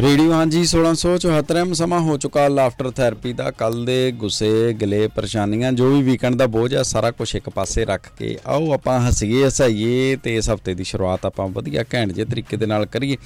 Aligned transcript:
Radio 0.00 0.32
ਹਾਂਜੀ 0.32 0.60
1674 0.64 1.72
ਸਮਾਂ 1.74 1.98
ਹੋ 2.00 2.16
ਚੁੱਕਾ 2.16 2.46
ਲਾਫਟਰ 2.48 2.90
ਥੈਰੇਪੀ 2.90 3.32
ਦਾ। 3.32 3.50
ਕੱਲ 3.50 3.84
ਦੇ 3.84 3.96
ਗੁੱਸੇ, 4.12 4.72
ਗਲੇ 4.72 5.08
ਪਰੇਸ਼ਾਨੀਆਂ, 5.08 5.72
ਜੋ 5.72 5.88
ਵੀ 5.90 6.02
ਵੀਕਐਂਡ 6.02 6.34
ਦਾ 6.34 6.46
ਬੋਝ 6.46 6.74
ਆ, 6.74 6.82
ਸਾਰਾ 6.82 7.10
ਕੁਝ 7.10 7.34
ਇੱਕ 7.36 7.48
ਪਾਸੇ 7.48 7.84
ਰੱਖ 7.84 8.08
ਕੇ 8.18 8.36
ਆਓ, 8.46 8.72
ਆਪਾਂ 8.72 8.98
ਹੱਸੀਏ, 9.00 9.46
ਹਸਾਈਏ 9.46 10.16
ਤੇ 10.16 10.36
ਇਸ 10.36 10.50
ਹਫ਼ਤੇ 10.50 10.74
ਦੀ 10.74 10.84
ਸ਼ੁਰੂਆਤ 10.84 11.26
ਆਪਾਂ 11.26 11.48
ਵਧੀਆ 11.48 11.84
ਘੈਂਟ 11.94 12.12
ਜਿਹੇ 12.12 12.26
ਤਰੀਕੇ 12.26 12.56
ਦੇ 12.56 12.66
ਨਾਲ 12.66 12.86
ਕਰੀਏ 12.86 13.16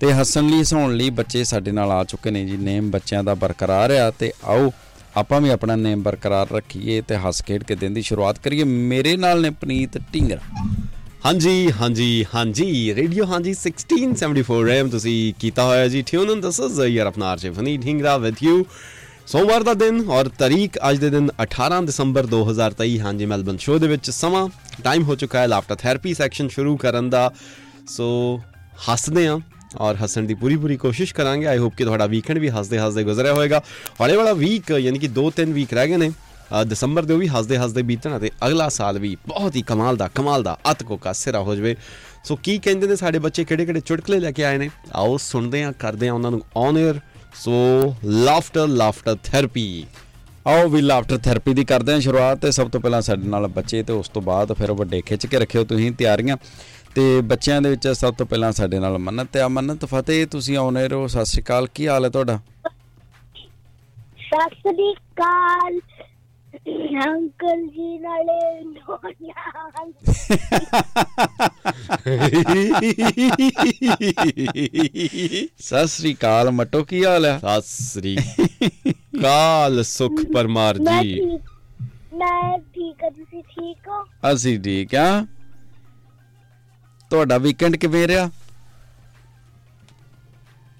ਤੇ 0.00 0.12
ਹੱਸਣ 0.12 0.48
ਲਈ, 0.48 0.60
ਹਸਾਉਣ 0.62 0.94
ਲਈ 0.94 1.10
ਬੱਚੇ 1.10 1.44
ਸਾਡੇ 1.44 1.72
ਨਾਲ 1.72 1.90
ਆ 1.90 2.02
ਚੁੱਕੇ 2.04 2.30
ਨੇ 2.30 2.44
ਜੀ। 2.44 2.56
ਨੇਮ 2.56 2.90
ਬੱਚਿਆਂ 2.90 3.24
ਦਾ 3.24 3.34
ਬਰਕਰਾਰ 3.34 3.90
ਆ 3.90 4.10
ਤੇ 4.10 4.32
ਆਓ, 4.44 4.72
ਆਪਾਂ 5.16 5.40
ਵੀ 5.40 5.50
ਆਪਣਾ 5.50 5.76
ਨੇਮ 5.76 6.02
ਬਰਕਰਾਰ 6.02 6.52
ਰੱਖੀਏ 6.52 7.00
ਤੇ 7.00 7.16
ਹੱਸ 7.16 7.42
ਖੇਡ 7.42 7.64
ਕੇ 7.64 7.74
ਦਿਨ 7.74 7.94
ਦੀ 7.94 8.02
ਸ਼ੁਰੂਆਤ 8.02 8.38
ਕਰੀਏ। 8.38 8.64
ਮੇਰੇ 8.64 9.16
ਨਾਲ 9.16 9.40
ਨੇ 9.40 9.50
ਪਨੀਤ 9.50 9.98
ਢਿੰਗਰਾ। 10.14 10.40
ਹਾਂਜੀ 11.24 11.70
ਹਾਂਜੀ 11.80 12.24
ਹਾਂਜੀ। 12.34 12.66
ਰੇਡੀਓ 12.94 13.24
ਹਾਂਜੀ 13.26 13.54
1674 13.54 14.68
ਐਮ 14.74 14.88
ਤੁਸੀਂ 14.90 15.16
ਕੀਤਾ 15.40 15.64
ਹੋਇਆ 15.64 15.88
ਜੀ। 15.88 16.02
Tune 16.10 16.30
in 16.30 16.40
this 16.40 16.60
is 16.60 16.80
your 16.82 17.06
ਆਪਣਾ 17.06 17.26
R J 17.30 17.50
funny 17.50 17.76
Dhingra 17.76 18.16
with 18.18 18.42
you 18.42 18.64
ਸੋਮਵਾਰ 19.26 19.62
ਦਾ 19.62 19.74
ਦਿਨ 19.74 20.00
ਔਰ 20.10 20.28
ਤਾਰੀਖ 20.38 20.78
ਅੱਜ 20.90 20.98
ਦੇ 20.98 21.10
ਦਿਨ 21.10 21.28
18 21.44 21.80
ਦਸੰਬਰ 21.86 22.26
2023 22.34 22.96
ਹਾਂਜੀ 23.00 23.26
ਮੈਲਬਨ 23.32 23.56
ਸ਼ੋਅ 23.64 23.78
ਦੇ 23.78 23.88
ਵਿੱਚ 23.88 24.10
ਸਮਾਂ 24.10 24.46
ਟਾਈਮ 24.84 25.02
ਹੋ 25.02 25.14
ਚੁੱਕਾ 25.16 25.40
ਹੈ। 25.40 25.46
ਲਾਫਟਰ 25.46 25.76
ਥੈਰੇਪੀ 25.76 26.14
ਸੈਕਸ਼ਨ 26.14 26.48
ਸ਼ੁਰੂ 26.48 26.76
ਕਰਨ 26.76 27.10
ਦਾ। 27.10 27.30
ਸੋ 27.88 28.08
ਹੱਸਦੇ 28.88 29.26
ਆਂ 29.26 29.38
ਔਰ 29.80 29.96
ਹੱਸਣ 30.02 30.26
ਦੀ 30.26 30.34
ਪੂਰੀ 30.34 30.56
ਪੂਰੀ 30.56 30.76
ਕੋਸ਼ਿਸ਼ 30.76 31.14
ਕਰਾਂਗੇ। 31.14 31.46
ਆਈ 31.46 31.58
ਹੋਪ 31.58 31.74
ਕਿ 31.76 31.84
ਤੁਹਾਡਾ 31.84 32.06
ਵੀਕਐਂਡ 32.06 32.38
ਵੀ 32.38 32.48
ਹੱਸਦੇ 32.48 32.78
ਹੱਸਦੇ 32.78 33.04
ਗੁਜ਼ਰਿਆ 33.04 33.32
ਹੋਵੇਗਾ 33.32 33.62
ਹੌਲੇ 34.00 34.16
ਵਾਲਾ 34.16 34.32
ਵੀਕ 34.32 34.70
ਯਾਨੀ 34.70 34.98
ਕਿ 34.98 35.08
2-3 35.18 35.52
ਵੀਕ 35.52 35.74
ਰਹਿ 35.74 35.88
ਗਏ 35.88 35.96
ਨੇ। 35.96 36.08
ਅ, 36.08 36.12
ਦਸੰਬਰ 36.66 37.04
ਦੇ 37.04 37.14
ਉਹ 37.14 37.18
ਵੀ 37.18 37.28
ਹੱਸਦੇ 37.28 37.58
ਹੱਸਦੇ 37.58 37.82
ਬੀਤਣਾ 37.82 38.18
ਤੇ 38.18 38.30
ਅਗਲਾ 38.46 38.68
ਸਾਲ 38.68 38.98
ਵੀ 38.98 39.16
ਬਹੁਤ 39.28 39.56
ਹੀ 39.56 39.62
ਕਮਾਲ 39.62 39.96
ਦਾ 39.96 40.08
ਕਮਾਲ 40.08 40.42
ਦਾ 40.42 40.58
ਅਤ 40.70 40.82
ਕੋ 40.82 40.96
ਕਾ 40.96 41.12
ਸਿਰਾ 41.12 41.40
ਹੋ 41.40 41.54
ਜਵੇ। 41.54 41.76
ਸੋ 42.24 42.36
ਕੀ 42.36 42.58
ਕਹਿੰਦੇ 42.58 42.86
ਨੇ 42.86 42.96
ਸਾਡੇ 42.96 43.18
ਬੱਚੇ? 43.18 43.44
ਕਿਹੜੇ 43.44 43.66
ਕਿਹੜੇ 43.66 43.80
ਚੁਟਕਲੇ 43.80 44.20
ਲੈ 44.20 44.32
ਕੇ 44.32 44.44
ਆਏ 44.44 44.58
ਨੇ? 44.58 44.70
ਆਓ 44.92 45.16
ਸੁਣਦੇ 45.16 45.62
ਆਂ 45.62 45.72
ਕਰਦੇ 45.72 46.08
ਆਂ 46.08 46.12
ਉਹਨਾਂ 46.12 46.30
ਨੂੰ 46.30 46.42
on 46.56 46.76
air 46.76 47.00
so 47.34 47.52
laughter 48.04 48.66
laughter 48.66 49.16
therapy 49.24 49.84
ਆਓ 50.46 50.68
ਵੀ 50.68 50.80
ਲਾਫਟਰ 50.80 51.18
ਥੈਰੇਪੀ 51.18 51.54
ਦੀ 51.54 51.64
ਕਰਦੇ 51.64 51.92
ਹਾਂ 51.92 52.00
ਸ਼ੁਰੂਆਤ 52.00 52.38
ਤੇ 52.38 52.50
ਸਭ 52.50 52.70
ਤੋਂ 52.70 52.80
ਪਹਿਲਾਂ 52.80 53.00
ਸਾਡੇ 53.02 53.28
ਨਾਲ 53.28 53.46
ਬੱਚੇ 53.46 53.82
ਤੇ 53.82 53.92
ਉਸ 53.92 54.08
ਤੋਂ 54.08 54.22
ਬਾਅਦ 54.22 54.52
ਫਿਰ 54.52 54.72
ਵੱਡੇ 54.72 55.00
ਖਿੱਚ 55.00 55.26
ਕੇ 55.26 55.38
ਰੱਖਿਓ 55.38 55.64
ਤੁਸੀਂ 55.64 55.92
ਤਿਆਰੀਆਂ। 55.92 56.36
ਤੇ 56.94 57.20
ਬੱਚਿਆਂ 57.20 57.62
ਦੇ 57.62 57.70
ਵਿੱਚ 57.70 57.88
ਸਭ 57.88 58.14
ਤੋਂ 58.14 58.26
ਪਹਿਲਾਂ 58.26 58.52
ਸਾਡੇ 58.52 58.78
ਨਾਲ 58.78 58.98
ਮੰਨਤ 58.98 59.28
ਤੇ 59.32 59.40
ਆ। 59.40 59.48
ਮੰਨਤ 59.48 59.84
ਫਤਿਹ 59.84 60.26
ਤੁਸੀਂ 60.26 60.56
ਆਉਨੇ 60.56 60.88
ਰਹੋ 60.88 61.06
ਸਤਿ 61.06 61.24
ਸ਼੍ਰੀ 61.24 61.42
ਅਕਾਲ। 61.42 61.66
ਕੀ 61.74 61.88
ਹਾਲ 61.88 62.04
ਹੈ 62.04 62.10
ਤੁਹਾਡਾ? 62.10 62.40
ਸਤਿ 64.18 64.54
ਸ੍ਰੀ 64.54 64.92
ਅਕਾਲ। 64.92 65.80
ਅੰਕਲ 66.88 67.66
ਜੀ 67.68 67.98
ਨਾਲੇ 67.98 68.60
ਨੋਨਾ 68.64 69.10
ਸਤਿ 75.60 75.86
ਸ਼੍ਰੀ 75.86 76.14
ਅਕਾਲ 76.14 76.50
ਮਟੋ 76.50 76.82
ਕੀ 76.84 77.04
ਹਾਲ 77.04 77.26
ਹੈ? 77.26 77.38
ਸਤਿ 77.38 77.60
ਸ੍ਰੀ 77.64 78.16
ਅਕਾਲ 78.90 79.82
ਸੁਖ 79.84 80.20
ਪਰਮਾਰ 80.34 80.78
ਜੀ। 80.78 81.20
ਮੈਂ 82.14 82.58
ਠੀਕ 82.74 83.02
ਹਾਂ 83.04 83.10
ਤੁਸੀਂ 83.10 83.42
ਠੀਕ 83.44 83.88
ਹੋ? 83.88 84.04
ਅਸੀਂ 84.32 84.58
ਠੀਕ 84.60 84.94
ਆ 84.94 85.06
ਤੁਹਾਡਾ 87.10 87.38
ਵੀਕਐਂਡ 87.38 87.76
ਕਿਵੇਂ 87.76 88.06
ਰਿਹਾ? 88.08 88.28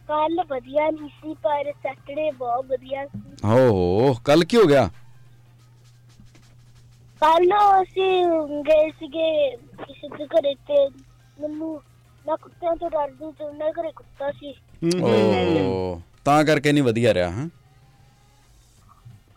ਕੱਲ 0.09 0.41
ਵਧੀਆ 0.51 0.91
ਨਹੀਂ 0.91 1.09
ਸੀ 1.23 1.35
ਪਰ 1.43 1.73
ਸੈਟਰਡੇ 1.73 2.31
ਬਹੁਤ 2.31 2.67
ਵਧੀਆ 2.67 3.05
ਸੀ। 3.07 3.21
ਹੋ 3.45 4.15
ਕੱਲ 4.25 4.45
ਕੀ 4.45 4.57
ਹੋ 4.57 4.65
ਗਿਆ? 4.67 4.89
ਕੱਲ 7.23 7.53
ਅਸੀਂ 7.75 8.25
ਗਏ 8.65 8.91
ਸੀਗੇ 8.91 9.31
ਕਿਸੇ 9.79 10.09
ਦੇ 10.11 10.27
ਘਰੇ 10.29 10.55
ਤੇ 10.67 10.87
ਮੈਨੂੰ 11.39 11.71
ਮੈਂ 12.27 12.37
ਕੁੱਤਿਆਂ 12.37 12.75
ਤੋਂ 12.77 12.91
ਡਰਦੀ 12.91 13.31
ਤੇ 13.33 13.45
ਉਹਨਾਂ 13.45 13.67
ਦੇ 13.67 13.73
ਘਰੇ 13.73 13.93
ਕੁੱਤਾ 13.93 14.31
ਸੀ 14.33 14.55
ਓ 15.63 16.01
ਤਾਂ 16.25 16.43
ਕਰਕੇ 16.45 16.73
ਨਹੀਂ 16.73 16.83
ਵਧੀਆ 16.83 17.15
ਰਿਹਾ 17.15 17.31
ਹਾਂ 17.31 17.49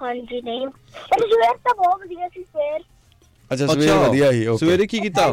ਹਾਂਜੀ 0.02 0.42
ਨਹੀਂ 0.42 0.68
ਪਰ 0.68 1.20
ਸਵੇਰ 1.24 1.58
ਤਾਂ 1.60 1.74
ਬਹੁਤ 1.76 2.00
ਵਧੀਆ 2.02 2.28
ਸੀ 2.30 2.44
ਸਵੇਰ 2.44 2.84
ਅੱਛਾ 3.52 3.68
ਸਵੇਰ 3.68 3.98
ਵਧੀਆ 4.00 4.32
ਸੀ 4.32 4.46
ਓਕੇ 4.48 4.58
ਸਵੇਰੇ 4.58 4.88
ਕੀ 4.88 5.00
ਕੀਤਾ 5.00 5.32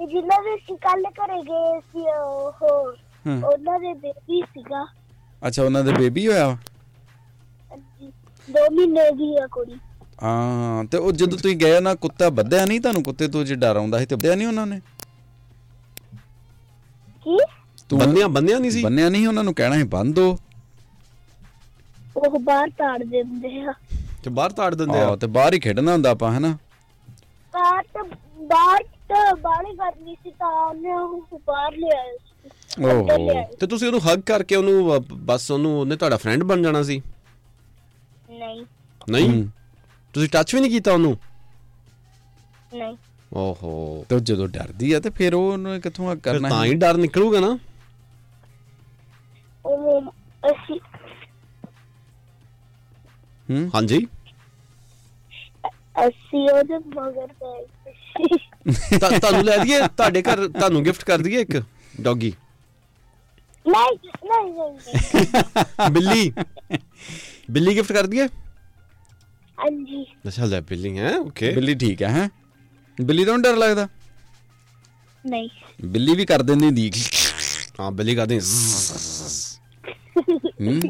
ਜਿਨ੍ਹਾਂ 0.00 0.42
ਦੇ 0.42 0.54
ਅਸੀਂ 0.54 0.76
ਕੱਲ 0.78 1.04
ਘਰੇ 1.16 1.40
ਗਏ 1.42 1.78
ਸੀ 1.82 2.00
ਉਹ 2.12 2.62
ਹਾਂ। 3.24 3.36
ਉਹਨਾਂ 3.42 3.78
ਦੇ 3.80 3.92
ਬੇਬੀ 3.96 4.40
ਸੀਗਾ 4.48 4.84
ਅੱਛਾ 5.42 5.62
ਉਹਨਾਂ 5.64 5.82
ਦੇ 5.84 5.92
ਬੇਬੀ 5.92 6.26
ਹੋਇਆ 6.26 6.46
ਹਾਂਜੀ, 6.46 8.10
ਦੋ 8.48 8.64
ਮਹੀਨੇ 8.70 9.10
ਦੀ 9.12 9.36
ਆ 9.36 9.46
ਕੁੜੀ 9.46 9.78
ਹਾਂ 10.22 10.84
ਤੇ 10.84 10.98
ਉਹ 10.98 11.12
ਜਦੋਂ 11.12 11.38
ਤੁਸੀਂ 11.38 11.56
ਗਏ 11.56 11.80
ਨਾ 11.80 11.94
ਕੁੱਤਾ 11.94 12.28
ਬੱਧਿਆ 12.30 12.64
ਨਹੀਂ 12.66 12.80
ਤੁਹਾਨੂੰ? 12.80 13.02
ਕੁੱਤੇ 13.02 13.28
ਤੋਂ 13.28 13.44
ਜੇ 13.44 13.54
ਡਰ 13.54 13.76
ਆਉਂਦਾ 13.76 13.98
ਸੀ 13.98 14.06
ਤੇ 14.06 14.16
ਬੱਧਿਆ 14.16 14.34
ਨਹੀਂ 14.34 14.46
ਉਹਨਾਂ 14.46 14.66
ਨੇ? 14.66 14.80
ਕੀ? 17.26 17.38
ਬੰਨਿਆ 17.94 18.28
ਬੰਨਿਆ 18.28 18.58
ਨਹੀਂ 18.58 18.70
ਸੀ? 18.70 18.82
ਬੰਨਿਆ 18.82 19.08
ਨਹੀਂ 19.08 19.26
ਉਹਨਾਂ 19.28 19.44
ਨੂੰ? 19.44 19.54
ਕਹਿਣਾ 19.54 19.76
ਸੀ 19.76 19.82
ਬੰਦ 19.82 20.14
ਦੋ। 20.14 20.38
ਉਹ 22.16 22.38
ਬਾਹਰ 22.40 22.70
ਤਾੜ 22.70 23.02
ਦਿੰਦੇ 23.04 23.60
ਆ। 23.60 23.72
ਤੇ 24.24 24.30
ਬਾਹਰ 24.30 24.50
ਤਾੜ 24.52 24.74
ਦਿੰਦੇ 24.74 24.98
ਆ? 24.98 25.16
ਤੇ 25.16 25.26
ਬਾਹਰ 25.26 25.54
ਹੀ 25.54 25.60
ਖੇਡਣਾ 25.60 25.92
ਹੁੰਦਾ 25.92 26.10
ਆਪਾਂ 26.10 26.32
ਹੈਨਾ? 26.32 26.56
ਬਾਹਰ 27.54 27.82
ਤਾਂ 27.94 28.04
ਬਾਹਰ 28.46 28.82
ਤਾਂ 29.08 29.36
ਬਾਹਲੀ 29.36 29.76
ਕਰਨੀ 29.76 30.14
ਸੀ 30.14 30.30
ਤਾਂ 30.30 30.46
ਉਹਨੇ 30.48 30.92
ਉਹ 30.92 31.40
ਬਾਹਰ 31.46 31.76
ਲਿਆਇਆ 31.76 32.12
ਓਹੋ। 32.80 33.56
ਤੇ 33.60 33.66
ਤੁਸੀਂ 33.66 33.86
ਉਹਨੂੰ 33.88 34.00
ਹੱਗ 34.02 34.18
ਕਰਕੇ 34.18 34.56
ਉਹਨੂੰ 34.56 35.04
ਬਸ 35.26 35.50
ਉਹਨੂੰ 35.50 35.80
ਉਹਨੇ 35.80 35.96
ਤੁਹਾਡਾ 35.96 36.16
ਫਰੈਂਡ 36.16 36.42
ਬਣ 36.42 36.62
ਜਾਣਾ 36.62 36.82
ਸੀ? 36.82 37.02
ਨਹੀਂ। 38.30 38.64
ਨਹੀਂ? 39.10 39.28
ਹੂੰ। 39.28 39.50
ਤੁਸੀਂ 40.14 40.28
ਟੱਚ 40.28 40.54
ਵੀ 40.54 40.60
ਨਹੀਂ 40.60 40.70
ਕੀਤਾ 40.70 40.92
ਉਹਨੂੰ? 40.92 41.16
ਨਹੀਂ। 42.74 42.96
ਓਹੋ। 43.32 44.04
ਤੇ 44.08 44.18
ਜਦੋਂ 44.20 44.48
ਡਰਦੀ 44.48 44.92
ਆ 44.92 45.00
ਤੇ 45.00 45.10
ਫਿਰ 45.10 45.34
ਉਹ 45.34 45.52
ਉਹਨੂੰ 45.52 45.80
ਕਿੱਥੋਂ 45.80 46.16
ਕਰਨਾ 46.16 46.48
ਤਾਂ? 46.48 46.64
ਹੀ 46.64 46.74
ਡਰ 46.74 46.96
ਨਿਕਲੂਗਾ 46.96 47.40
ਨਾ। 47.40 47.56
ਉਹ 49.64 50.12
ਅਸੀਂ 50.42 50.78
ਹੂੰ? 53.48 53.70
ਹਾਂਜੀ। 53.74 54.06
ਅਸੀਂ 56.06 56.48
ਉਹਦੇ 56.50 56.78
ਮਗਰ 56.96 57.26
ਤਾਂ 59.00 59.18
ਤੁਹਾਨੂੰ 59.20 59.44
ਲੈ 59.44 59.56
ਦਈਏ 59.56 59.80
ਤੁਹਾਡੇ 59.88 60.22
ਘਰ 60.22 60.46
ਤੁਹਾਨੂੰ 60.48 60.84
ਗਿਫਟ 60.84 61.04
ਕਰ 61.04 61.18
ਦਈਏ 61.18 61.40
ਇੱਕ 61.40 61.62
ਡੌਗੀ? 62.00 62.32
ਨਹੀਂ 63.66 63.98
ਨਹੀਂ 64.24 64.52
ਨਹੀਂ, 64.52 64.72
ਨਹੀਂ 65.14 65.90
ਬਿੱਲੀ? 65.90 66.32
ਬਿੱਲੀ 67.50 67.74
ਗਿਫਟ 67.74 67.92
ਕਰ 67.92 68.06
ਦਈਏ? 68.06 68.28
ਹਾਂਜੀ। 69.58 70.04
ਅੱਛਾ 70.28 70.44
ਲੈ 70.44 70.60
ਬਿੱਲੀ 70.60 70.96
ਹੈ? 70.98 71.16
ਓਕੇ 71.18 71.50
ਬਿੱਲੀ 71.50 71.74
ਠੀਕ 71.74 72.02
ਹੈ 72.02 72.08
ਹੈ? 72.08 72.28
ਬਿੱਲੀ 72.98 73.24
ਤੋਂ 73.24 73.36
ਨੀ 73.38 73.42
ਡਰ 73.42 73.56
ਲੱਗਦਾ? 73.56 73.88
ਨਹੀਂ। 75.24 75.48
ਬਿੱਲੀ 75.84 76.14
ਵੀ 76.14 76.24
ਕਰ 76.26 76.42
ਦਿੰਦੀ 76.42 76.66
ਹੁੰਦੀ 76.66 76.90
ਹਾਂ। 77.80 77.90
ਬਿੱਲੀ 77.92 78.14
ਕਰਦੇ 78.14 78.38
ਹੂੰ। 80.60 80.80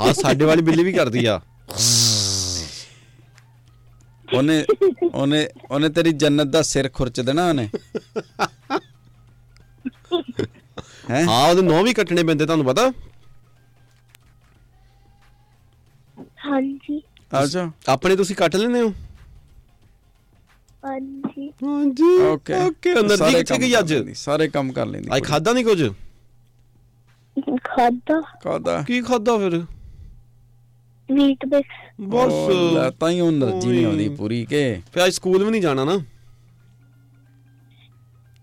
ਹਾਂ 0.00 0.12
ਸਾਡੇ 0.14 0.44
ਵਾਲੀ 0.44 0.62
ਬਿੱਲੀ 0.62 0.84
ਵੀ 0.84 0.92
ਕਰਦੀ 0.92 1.24
ਆ। 1.26 1.40
ਉਹਨੇ 4.28 4.64
ਉਹਨੇ 5.14 5.48
ਉਹਨੇ 5.70 5.88
ਤੇਰੀ 5.88 6.12
ਜੰਨਤ 6.14 6.46
ਦਾ 6.46 6.62
ਸਿਰ 6.62 6.88
ਖੁਰਚ 6.88 7.20
ਦੇਣਾ 7.20 7.48
ਉਹਨੇ। 7.48 7.68
ਹੈ 11.10 11.22
ਹਾਂ 11.24 11.48
ਉਹਦੇ 11.48 11.62
ਨੌ 11.62 11.82
ਵੀ 11.82 11.92
ਕੱਟਣੇ 11.92 12.22
ਪੈਂਦੇ 12.24 12.46
ਤੁਹਾਨੂੰ 12.46 12.66
ਪਤਾ? 12.66 12.90
ਹਾਂਜੀ। 16.54 17.00
ਅੱਛਾ। 17.42 17.70
ਆਪਣੇ 17.88 18.16
ਤੁਸੀਂ 18.16 18.36
ਕੱਟ 18.36 18.56
ਲੈਨੇ 18.56 18.80
ਹੋ? 18.82 18.92
ਹਾਂਜੀ। 20.84 21.48
ਹਾਂਜੀ। 21.64 22.16
ਓਕੇ। 22.22 22.54
ਓਕੇ। 22.54 22.92
એનર્ਜੀ 22.94 23.34
ਕਿੱਥੇ 23.34 23.58
ਗਈ 23.58 23.78
ਅੱਜ? 23.78 23.94
ਸਾਰੇ 24.14 24.48
ਕੰਮ 24.48 24.72
ਕਰ 24.72 24.86
ਲੈਂਦੀ 24.86 25.10
ਅੱਜ 25.16 25.24
ਖਾਦਾ 25.24 25.52
ਨਹੀਂ 25.52 25.64
ਕੁਝ? 25.64 25.82
ਖਾਦਾ 27.64 28.20
ਖਾਦਾ 28.42 28.82
ਕੀ 28.82 29.00
ਖਾਦਾ 29.02 29.36
ਫਿਰ? 29.38 29.62
ਵੀਟ 31.08 31.46
ਬਿਕਸ 31.46 32.00
ਬਸ। 32.00 32.32
ਤਾਂ 32.98 33.10
ਹੀ 33.10 33.20
એનર્ਜੀ 33.20 33.68
ਨਹੀਂ 33.68 33.84
ਆਉਂਦੀ 33.86 34.08
ਪੂਰੀ 34.08 34.44
ਕੇ। 34.44 34.82
ਫਿਰ 34.92 35.04
ਅੱਜ 35.06 35.12
ਸਕੂਲ 35.12 35.44
ਵੀ 35.44 35.50
ਨਹੀਂ 35.50 35.62
ਜਾਣਾ 35.62 35.84
ਨਾ? 35.84 35.98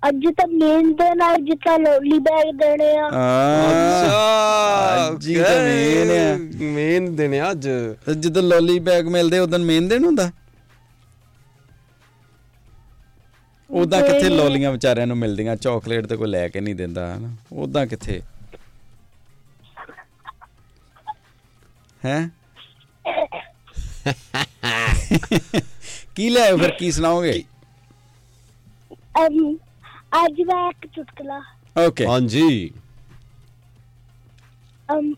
ਅੱਜ 0.09 0.27
ਤਾਂ 0.37 0.47
ਮੇਨ 0.47 0.93
ਦੇ 0.93 1.15
ਨਾਲ 1.15 1.37
ਜਿੱਤਾ 1.37 1.77
ਲੋਲੀ 1.77 2.19
ਬੈਗ 2.19 2.55
ਦੇਣੇ 2.55 2.97
ਆ। 2.97 3.07
ਅੱਛਾ 3.07 5.11
ਅੱਜ 5.11 5.27
ਹੀ 5.27 5.35
ਤਾਂ 5.35 5.43
main 5.43 6.11
ਆ। 6.11 6.37
ਮੇਨ 6.61 7.15
ਆ 7.39 7.51
ਅੱਜ। 7.51 7.69
ਜਦੋਂ 8.19 8.43
ਲੋਲੀ 8.43 8.79
ਬੈਗ 8.79 9.07
ਮਿਲਦੇ 9.07 9.39
ਉਦੋਂ 9.39 9.59
ਮੇਨ 9.59 9.87
ਦਿਨ 9.87 10.05
ਹੁੰਦਾ? 10.05 10.31
ਉਦਾਂ 13.69 14.01
ਕਿੱਥੇ 14.01 14.29
ਲੋਲੀਆਂ 14.29 14.71
ਵਿਚਾਰਿਆਂ 14.71 15.07
ਨੂੰ 15.07 15.17
ਮਿਲਦੀਆਂ? 15.17 15.55
ਚਾਕਲੇਟ 15.55 16.05
ਤੇ 16.05 16.17
ਕੋਈ 16.17 16.27
ਲੈ 16.27 16.47
ਕੇ 16.47 16.61
ਨਹੀਂ 16.61 16.75
ਦਿੰਦਾ 16.75 17.15
ਹਨਾ? 17.15 17.29
ਉਦਾਂ 17.53 17.87
ਕਿੱਥੇ? 17.87 18.21
ਹੈ? 22.05 22.29
ਕੀ 26.15 26.29
ਲੈ 26.29 26.57
ਫਿਰ? 26.57 26.71
ਕੀ 26.71 26.91
ਸੁਣਾਓਗੇ? 26.91 27.43
ਅਮ, 29.25 29.57
ਅੱਜ 30.11 30.41
ਮੈਂ 30.41 30.69
ਇੱਕ 30.69 30.87
ਚੁਟਕਲਾ। 30.87 31.41
ਓਕੇ 31.87 32.07
ਹਾਂਜੀ। 32.07 32.71
ਅਮ 34.89 35.13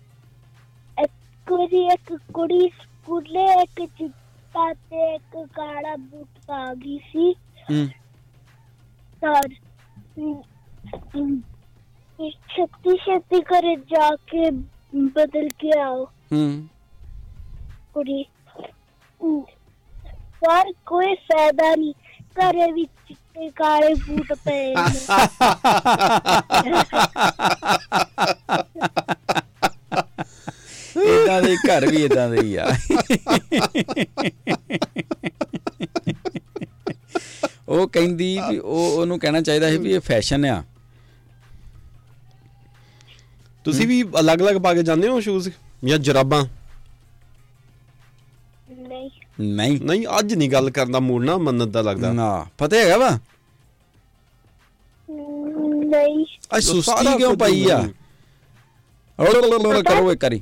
ਇੱਕ 0.97 1.51
ਵਾਰੀ 1.51 1.85
ਇੱਕ 1.85 2.13
ਕੁੜੀ 2.33 2.69
ਸਕੂਲੇ 2.81 3.45
ਇੱਕ 3.61 3.85
ਚਿੱਟਾ 3.97 4.73
ਤੇ 4.73 5.15
ਇੱਕ 5.15 5.37
ਕਾਲਾ 5.53 5.95
ਬੂਟ 5.95 6.39
ਪਾ 6.47 6.73
ਗਈ 6.73 6.97
ਸੀ। 7.11 7.31
ਹੂੰ। 7.71 7.87
ਸਰ 9.21 9.53
ਛੇਤੀ 12.47 12.95
ਛੇਤੀ 12.97 13.41
ਘਰੇ 13.41 13.75
ਜਾ 13.75 14.09
ਕੇ 14.31 14.49
ਬਦਲ 15.15 15.47
ਕੇ 15.59 15.79
ਆਓ। 15.79 16.05
ਹੂੰ। 16.05 16.67
ਕੁੜੀ 17.93 18.23
ਪਰ 20.41 20.71
ਕੋਈ 20.85 21.15
ਫਾਇਦਾ 21.15 21.75
ਨਹੀਂ। 21.75 21.93
ਘਰੇ 22.39 22.71
ਵਿੱਚ 22.71 22.91
ਚਿੱਟੇ 23.07 23.49
ਕਾਲੇ 23.49 23.93
ਬੂਟ 23.93 24.33
ਪਏ 24.33 24.75
ਨੇ। 24.75 24.99
ਇਦਾਂ 31.03 31.41
ਦੇ 31.41 31.55
ਘਰ 31.55 31.85
ਵੀ 31.87 32.03
ਇਦਾਂ 32.03 32.29
ਦੇ 32.29 32.41
ਹੀ 32.41 32.55
ਆ। 32.55 32.65
ਉਹ 37.69 37.87
ਕਹਿੰਦੀ 37.87 38.37
ਵੀ 38.49 38.57
ਉਹ 38.57 38.97
ਉਹਨੂੰ 38.97 39.19
ਕਹਿਣਾ 39.19 39.41
ਚਾਹੀਦਾ 39.41 39.69
ਸੀ 39.69 39.77
ਵੀ 39.77 39.93
ਇਹ 39.93 39.99
ਫੈਸ਼ਨ 39.99 40.45
ਆ। 40.45 40.63
ਤੁਸੀਂ 43.65 43.87
ਵੀ 43.87 44.03
ਅਲੱਗ-ਅਲੱਗ 44.19 44.55
ਪਾ 44.55 44.73
ਕੇ 44.73 44.83
ਜਾਂਦੇ 44.83 45.07
ਹੋ 45.07 45.19
ਸ਼ੂਜ਼ 45.19 45.49
ਜਾਂ 45.85 45.97
ਜਰਾਬਾਂ? 45.97 46.45
ਨਹੀਂ। 49.41 49.79
ਨਹੀਂ 49.81 50.07
ਅੱਜ 50.19 50.33
ਨਹੀਂ 50.33 50.49
ਗੱਲ 50.49 50.69
ਕਰਨ 50.69 50.91
ਦਾ 50.91 50.99
ਮੂਡ 50.99 51.23
ਨਾ 51.23 51.37
ਮੰਨਤ 51.37 51.67
ਦਾ 51.67 51.81
ਲੱਗਦਾ। 51.81 52.13
ਨਾ 52.13 52.45
ਪਤਾ 52.57 52.77
ਹੈਗਾ 52.77 52.97
ਵਾ? 52.97 53.09
ਨਹੀਂ। 55.85 56.25
ਅੱਜ 56.57 56.63
ਸਾਰਾ 56.63 56.81
ਸੁਸਤੀ 56.81 57.17
ਕਿਉਂ 57.17 57.35
ਪਈ 57.37 57.69
ਆ? 57.69 57.81
ਕਰੋ 59.81 60.11
ਇੱਕ 60.11 60.23
ਵਾਰੀ। 60.23 60.41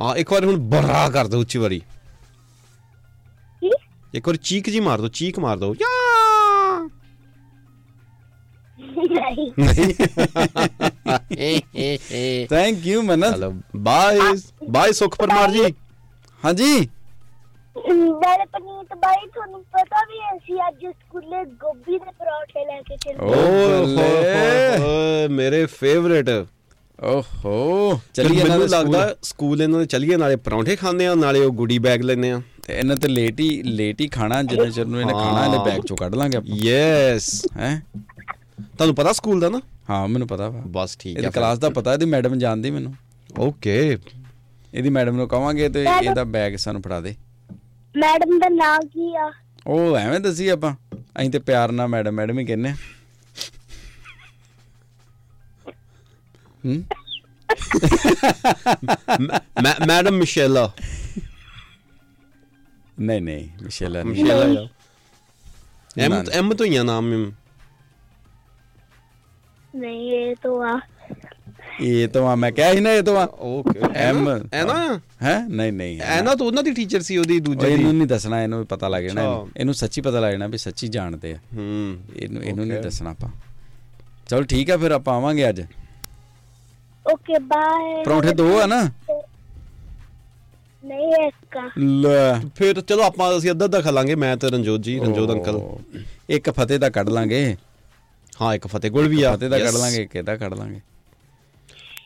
ਹਾਂ 0.00 0.16
ਇੱਕ 0.16 0.32
ਵਾਰ 0.32 0.44
ਹੁਣ 0.44 0.56
ਬਰਾ 0.56 1.10
ਕਰ 1.10 1.26
ਦੋ 1.26 1.40
ਉੱਚੀ 1.40 1.58
ਵਾਰੀ। 1.58 1.78
ਕੀ? 3.60 3.70
ਇੱਕ 4.14 4.28
ਵਾਰ 4.28 4.36
ਚੀਕ 4.36 4.70
ਜੀ 4.70 4.80
ਮਾਰ 4.80 5.00
ਦੋ 5.00 5.08
ਚੀਕ 5.08 5.38
ਮਾਰ 5.38 5.58
ਦੋ। 5.58 5.74
ਯਾ 5.74 5.88
ਨਹੀਂ। 8.98 9.50
Thank 12.48 12.86
you 12.86 13.02
Mannat 13.02 13.44
bye 13.88 14.18
bye 14.70 14.92
Sukh 14.92 15.16
Parmar 15.18 15.50
ji. 15.50 15.62
ਹਾਂਜੀ? 16.42 16.88
ਨਾਲੇ 17.76 18.44
ਪਨੀਤ 18.52 18.94
ਬਾਈ 19.02 19.26
ਤੁਹਾਨੂੰ 19.34 19.60
ਪਤਾ 19.72 20.02
ਵੀ 20.08 20.18
ਹੈ 20.20 20.36
ਅਸੀਂ 20.36 20.56
ਅੱਜ 20.68 20.86
ਸਕੂਲੇ 20.86 21.44
ਗੋਭੀ 21.60 21.98
ਦੇ 21.98 22.10
ਪਰੌਠੇ 22.18 22.64
ਲੈ 22.66 22.80
ਕੇ 22.88 22.96
ਚੱਲੇ। 23.04 23.16
ਓਏ 24.80 25.28
ਮੇਰੇ 25.28 25.64
ਫੇਵਰੇਟ 25.78 26.28
ਓਹੋ 26.98 28.00
ਚੱਲੀਏ 28.14 28.42
ਮੈਨੂੰ 28.42 28.54
ਇਹਨਾਂ 28.54 28.68
ਲੱਗਦਾ 28.68 29.14
ਸਕੂਲ। 29.24 29.62
ਇਹਨਾਂ 29.62 29.78
ਦੇ 29.80 29.86
ਚੱਲੀਏ 29.86 30.16
ਨਾਲੇ 30.16 30.36
ਪਰੌਂਠੇ 30.44 30.76
ਖਾਂਦੇ 30.76 31.06
ਆ 31.06 31.14
ਨਾਲੇ 31.14 31.40
ਉਹ 31.44 31.52
ਗੁੱਡੀ 31.52 31.78
ਬੈਗ 31.86 32.02
ਲੈਂਦੇ 32.02 32.30
ਆ 32.30 32.40
ਤੇ 32.66 32.74
ਇਹਨਾਂ 32.74 32.96
ਤੇ 32.96 33.08
ਲੇਟ 33.08 33.40
ਹੀ 33.40 33.62
ਲੇਟ 33.62 34.00
ਹੀ 34.00 34.08
ਖਾਣਾ 34.08 34.42
ਜਿੰਨੇ 34.42 34.70
ਚਿਰ 34.70 34.86
ਨੂੰ 34.86 35.00
ਇਹਨੇ 35.00 35.12
ਖਾਣਾ 35.12 35.44
ਇਹਨੇ 35.44 35.58
ਬੈਗ 35.64 35.80
ਚੋਂ 35.86 35.96
ਕੱਢ 35.96 36.14
ਲਾਂਗੇ 36.14 36.36
ਆਪਾਂ। 36.36 36.56
ਯੈਸ 36.64 37.30
ਹੈ? 37.56 37.82
ਤੁਹਾਨੂੰ 38.76 38.94
ਪਤਾ 38.94 39.12
ਸਕੂਲ 39.12 39.40
ਦਾ 39.40 39.48
ਨਾ? 39.48 39.60
ਹਾਂ 39.90 40.08
ਮੈਨੂੰ 40.08 40.28
ਪਤਾ 40.28 40.48
ਵਾ। 40.48 40.62
ਬਸ 40.66 40.96
ਠੀਕ 40.98 41.24
ਹੈ 41.24 41.30
ਕਲਾਸ 41.30 41.58
ਦਾ 41.58 41.70
ਪਤਾ 41.70 41.92
ਇਹਦੀ 41.92 42.06
ਮੈਡਮ 42.06 42.38
ਜਾਣਦੀ 42.38 42.70
ਮੈਨੂੰ। 42.70 42.94
ਓਕੇ। 43.38 43.98
ਇਹਦੀ 44.74 44.88
ਮੈਡਮ 44.88 45.16
ਨੂੰ 45.16 45.28
ਕਵਾਂਗੇ 45.28 45.68
ਤੇ 45.68 45.84
ਇਹਦਾ 46.02 46.24
ਬੈਗ 46.24 46.56
ਸਾਨੂੰ 46.56 46.82
ਫੜਾ 46.82 47.00
ਦੇ। 47.00 47.14
ਮੈਡਮ 47.96 48.38
ਦਾ 48.38 48.48
ਨਾਮ 48.48 48.80
ਕੀ 48.80 49.16
ਆ? 49.16 49.30
ਉਹ 49.66 49.96
ਐਵੇਂ 49.96 50.20
ਦੱਸੀ 50.20 50.48
ਆਪਾਂ। 50.48 50.74
ਅਸੀਂ 50.96 51.30
ਤੇ 51.30 51.38
ਪਿਆਰ 51.38 51.72
ਨਾਲ 51.72 51.88
ਮੈਡਮ 51.88 52.10
ਮੈਡਮ 52.10 52.38
ਹੀ 52.38 52.44
ਕਹਿੰਨੇ। 52.44 52.74
ਹੂੰ? 56.64 56.84
Madam 59.86 60.14
Michela. 60.14 60.72
ਨਹੀਂ 63.00 63.20
ਨਹੀਂ 63.22 63.48
ਮਿਸ਼ੇਲਾ 63.62 64.02
ਨਹੀਂ। 64.02 64.24
ਮਿਸ਼ੇਲਾ 64.24 64.68
ਐਮ। 65.98 66.24
ਐਮ 66.32 66.54
ਤੋਂ 66.54 66.66
ਹੀ 66.66 66.76
ਆ 66.76 66.82
ਨਾਮ। 66.82 67.32
ਨਹੀਂ 69.76 70.12
ਇਹ 70.12 70.34
ਤਾਂ 70.42 70.74
ਆ। 70.74 70.80
ਇਹ 71.80 72.08
ਤਾਂ 72.08 72.22
ਆ, 72.22 72.34
ਮੈਂ 72.34 72.52
ਕਿਹਾ 72.52 72.72
ਸੀ 72.72 72.80
ਨਾ 72.80 72.92
ਇਹ 72.92 73.02
ਤਾਂ 73.02 73.14
ਆ। 73.16 73.28
ਓਕੇ 73.38 73.80
ਐਮ। 73.94 74.28
ਐ 74.52 74.64
ਨਾ 74.64 75.00
ਹੈ? 75.22 75.46
ਨਹੀਂ 75.48 75.72
ਨਹੀਂ 75.72 76.00
ਐ 76.00 76.20
ਨਾ 76.22 76.34
ਤਾਂ 76.34 76.46
ਉਹਨਾਂ 76.46 76.62
ਦੀ 76.62 76.70
ਟੀਚਰ 76.70 77.00
ਸੀ 77.00 77.16
ਉਹਦੀ 77.16 77.36
ਉਹ 77.36 77.40
ਦੂਜੇ 77.40 77.72
ਇਹਨੂੰ 77.72 77.90
ਦੀ 77.90 77.96
ਨਹੀਂ 77.96 78.06
ਦੱਸਣਾ 78.06 78.42
ਇਹਨੂੰ 78.42 78.66
ਪਤਾ 78.66 78.88
ਲੱਗ 78.88 79.02
ਜਾਣਾ। 79.02 79.22
ਇਹਨੂੰ। 79.22 79.48
ਇਹਨੂੰ 79.56 79.74
ਸੱਚੀ 79.74 80.00
ਪਤਾ 80.00 80.20
ਲੱਗ 80.20 80.32
ਜਾਣਾ 80.32 80.46
ਵੀ 80.46 80.58
ਸੱਚੀ 80.58 80.88
ਜਾਣਦੇ 80.88 81.32
ਆ। 81.32 81.36
ਹੂੰ 81.36 81.98
ਇਹਨੂੰ 82.16 82.42
ਇਹਨੂੰ 82.42 82.66
ਨਹੀਂ. 82.66 82.80
ਦੱਸਣਾ 82.80 83.10
ਆਪਾਂ। 83.10 83.28
ਚਲ 84.28 84.44
ਠੀਕ 84.44 84.70
ਆ 84.70 84.76
ਫਿਰ 84.76 84.90
ਆਪਾਂ 84.90 85.14
ਆਵਾਂਗੇ 85.14 85.48
ਅੱਜ। 85.48 85.62
ਓਕੇ 87.12 87.38
ਬਾਏ 87.38 88.02
ਪਰੌਂਠੇ 88.04 88.32
ਦੋ 88.32 88.60
ਆ 88.60 88.66
ਨਾ? 88.66 88.82
ਨਹੀਂ 90.84 91.12
ਇੱਕ 91.26 91.58
ਲੈ। 91.78 92.40
ਫਿਰ 92.56 92.80
ਚਲੋ 92.80 93.02
ਆਪਾਂ 93.02 93.38
ਅਸੀਂ 93.38 93.50
ਅੱਧਾ 93.50 93.64
ਅੱਧਾ 93.64 93.80
ਖਾ 93.80 93.90
ਲਾਂਗੇ 93.90 94.14
ਮੈਂ 94.14 94.36
ਤੇ 94.36 94.48
ਰਣਜੋਤ 94.48 94.80
ਜੀ 94.80 94.98
ਰਣਜੋਤ 94.98 95.30
ਅੰਕਲ। 95.30 95.60
ਇੱਕ 96.30 96.50
ਫਤਿਹ 96.50 96.78
ਦਾ 96.78 96.90
ਕੱਢ 96.90 97.08
ਲਾਂਗੇ। 97.08 97.56
ਹਾਂ 98.42 98.54
ਇੱਕ 98.54 98.66
ਫਤਿਹ 98.66 98.90
ਗੁਲ 98.90 99.08
ਵੀ 99.08 99.22
ਆ। 99.22 99.36
ਫਤਿਹ 99.36 99.48
ਦਾ 99.50 99.58
ਕੱਢ. 99.58 99.74
ਲਾਂਗੇ 99.74 100.02
ਇੱਕ 100.02 100.16
ਇਹਦਾ 100.16 100.36
ਕੱਢ 100.36 100.54
ਲਾਂਗੇ। 100.54 100.80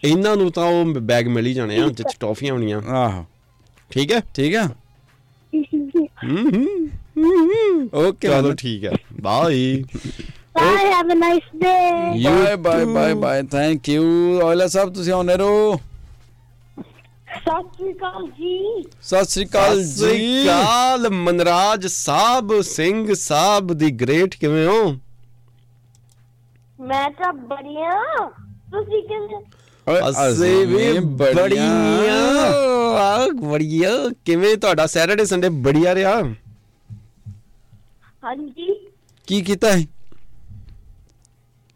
ਇਹਨਾਂ 0.04 0.36
ਨੂੰ 0.36 0.50
ਤਾਂ 0.52 0.64
ਉਹ 0.64 0.84
ਬੈਗ 0.84 1.26
ਮਿਲ 1.26 1.46
ਹੀ 1.46 1.52
ਜਾਣੇ 1.54 1.78
ਆ 1.78 1.88
ਜਿੱਚ 1.88 2.16
ਟੌਫੀਆਂ 2.20 2.52
ਹੋਣੀਆਂ। 2.52 2.80
ਆਹੋ। 2.96 3.24
ਠੀਕ 3.90 4.12
ਹੈ? 4.12 4.20
ਠੀਕ 4.34 4.56
ਹੂੰ 6.24 7.88
ਓਕੇ 7.94 8.28
ਚਲੋ 8.28 8.52
ਠੀਕ 8.54 8.84
ਹੈ। 8.84 8.92
Bye. 9.20 9.82
Bye 10.54 10.86
have 10.92 11.12
a 11.12 11.14
nice 11.14 11.42
day 11.56 12.22
bye 12.24 12.56
bye 12.56 12.84
bye 12.84 13.14
bye 13.14 13.42
thank 13.42 13.88
you 13.88 14.40
Aujla 14.40 14.66
sahib 14.66 14.92
ਤੁਸੀਂ 14.94 15.12
ਆਉਨੇ 15.12 15.36
ਰੋ 15.36 15.80
ਸਤਿ 17.38 17.62
ਸ਼੍ਰੀ 17.76 17.92
ਅਕਾਲ 17.92 18.26
ਜੀ। 18.26 18.82
ਸਤਿ 19.02 19.24
ਸ੍ਰੀ 19.24 19.44
ਅਕਾਲ 19.44 19.82
ਜੀ। 19.84 20.44
ਕਾਲ 20.46 21.08
ਮਨਰਾਜ 21.10 21.86
ਸਾਹਿਬ 21.86 22.60
ਸਿੰਘ 22.62 23.14
ਸਾਹਿਬ 23.14 23.72
ਦੀ 23.72 23.90
ਗ੍ਰੇਟ 23.90 24.34
ਕਿਵੇਂ 24.34 24.66
ਹੋ? 24.66 24.96
ਮੈਂ 26.80 27.10
ਤਾਂ 27.10 27.32
ਬੜੀਆ। 27.32 27.90
ਤੁਸੀਂ 28.70 29.02
ਕਿਵੇਂ? 29.02 29.40
ਅਸੀਂ 30.10 30.66
ਵੀ 30.66 30.98
ਬੜੀਆਂ। 30.98 31.70
ਆ 32.98 33.26
ਬੜੀਆ। 33.28 33.90
ਕਿਵੇਂ 34.24 34.56
ਤੁਹਾਡਾ 34.56 34.86
ਸੈਟਰਡੇ 34.86 35.24
ਸੰਡੇ 35.24 35.48
ਬੜੀਆ 35.48 35.94
ਰਿਹਾ? 35.94 36.22
ਹਾਂਜੀ। 38.24 38.88
ਕੀ 39.26 39.42
ਕੀਤਾ 39.42 39.72
ਹੈ 39.72 39.84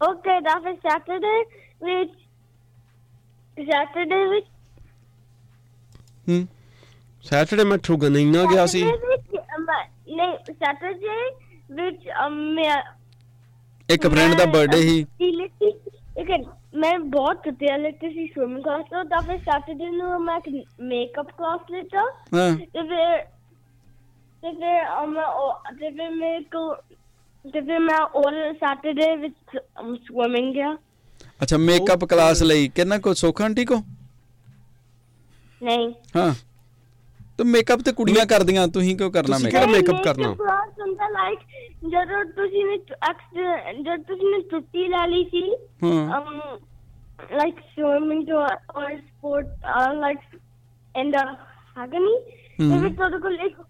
ਓਕੇ 0.09 0.39
ਦਾ 0.41 0.59
ਫਿਰ 0.59 0.75
ਸੈਟਰਡੇ 0.75 1.43
ਵਿੱਚ 1.83 2.11
ਸੈਟਰਡੇ 3.71 4.25
ਵਿੱਚ 4.25 4.45
ਹੂੰ। 6.29 6.47
ਸੈਟਰਡੇ 7.23 7.63
ਮੈਂ 7.63 7.77
ਠੁਗਨਈਨਾ 7.77 8.43
ਗਿਆ 8.43 8.65
ਸੀ। 8.65 8.83
Saturday 8.83 9.07
ਵਿੱਚ, 9.07 9.41
ਅਮ, 9.55 9.65
ਨਹੀਂ 10.15 10.53
ਸੈਟਰਡੇ 10.53 11.29
ਵਿੱਚ 11.71 12.09
ਅਮ, 12.27 12.33
ਮੈਂ 12.53 12.81
ਇੱਕ 13.89 14.07
ਫਰੈਂਡ 14.07 14.35
ਦਾ 14.35 14.45
ਬਰਥਡੇ 14.45 14.81
ਸੀ। 14.81 15.05
ਇੱਕ 16.17 16.49
ਮੈਂ 16.75 16.99
ਬਹੁਤ 16.99 17.37
ਤੇਲ 17.37 17.81
ਲਿੱਤੀ 17.81 18.09
ਸੀ 18.09 18.27
ਸਵਿਮਿੰਗ 18.27 18.63
ਕਲਾਸ 18.63 18.85
ਤੋਂ 18.91 19.03
ਤਾਂ 19.03 19.21
ਫਿਰ 19.21 19.37
ਸੈਟਰਡੇ 19.37 19.89
ਨੂੰ 19.89 20.25
ਮੈਂ 20.25 20.39
ਮੇਕਅਪ 20.81 21.27
ਕਲਾਸ 21.29 21.59
ਲਿੱਤਾ। 21.71 21.99
ਹਾਂ। 22.33 22.57
ਤੇ 22.57 22.81
ਫਿਰ 22.81 23.17
ਤੇ 24.41 24.51
ਫਿਰ 24.51 25.03
ਅਮ, 25.03 25.17
ਉਹ- 25.17 25.75
ਤੇ 25.79 25.89
ਫਿਰ 25.89 26.09
ਮੇਰੇ 26.09 26.39
ਕੋ 26.39 26.75
ਤੇ 27.53 27.61
ਫਿਰ 27.61 27.79
ਮੈਂ 27.79 28.05
ਉਹ 28.05 28.53
ਸੈਟਰਡੇ 28.53 29.15
ਵਿੱਚ 29.15 29.35
ਸਵਿਮਿੰਗ 29.97 30.53
ਗਿਆ। 30.53 30.77
ਅੱਛਾ 31.41 31.57
ਮੇਕਅਪ 31.57 32.05
ਕਲਾਸ 32.05 32.43
ਲਈ। 32.43 32.67
ਕਿੰਨਾ 32.67 32.97
ਕੋ 32.97 33.13
ਸੋਖਾ 33.13 33.43
ਆਂਟੀ 33.43 33.65
ਕੋ? 33.65 33.83
ਨਹੀਂ। 35.63 35.93
ਹਾਂ। 36.15 36.33
ਤੇ 37.37 37.43
ਮੇਕਅਪ 37.43 37.79
ਤੇ 37.79 37.91
ਕੁੜੀਆਂ 37.91 38.25
ਕਰਦੀਆਂ 38.25 38.67
ਤੁਸੀਂ 38.67 38.97
ਕਿਉਂ 38.97 39.11
ਕਰਨਾ 39.11 39.37
ਤੁਸੀਂ 39.37 39.45
ਮੇਕਅਪ 39.45 39.63
ਕਿਹੜਾ 39.63 39.79
makeup 39.79 40.03
ਕਰਨਾ? 40.03 40.33
ਕਲਾਸ 40.33 40.69
ਹੁੰਦਾ 40.81 41.07
ਲਾਈਕ 41.07 41.39
ਜਦੋਂ 41.89 42.25
ਤੁਸੀਂ 42.25 42.65
ਨੇ 42.65 42.73
ਐਕਸੀਡੈਂਟ 43.09 43.77
ਜਦ 43.77 44.03
ਤੁਸੀਂ 44.03 44.31
ਨੇ 44.31 44.41
ਛੁੱਟੀ 44.41 44.87
ਲੈ 44.87 45.07
ਲਈ 45.07 45.23
ਸੀ 45.23 45.55
ਹਾਂ। 45.83 46.21
um 46.21 46.59
like 47.39 47.59
swimming 47.73 48.21
to 48.21 48.37
or 48.79 48.87
sport 48.99 49.49
uh, 49.73 49.89
like 50.03 50.23
in 50.95 51.11
the 51.11 51.25
agony. 51.83 52.15
ਤੇ 52.57 52.79
ਫਿਰ 52.79 52.95
ਤੁਹਾਡੇ 52.95 53.17
ਕੋਲ 53.17 53.39
ਇੱਕ 53.39 53.61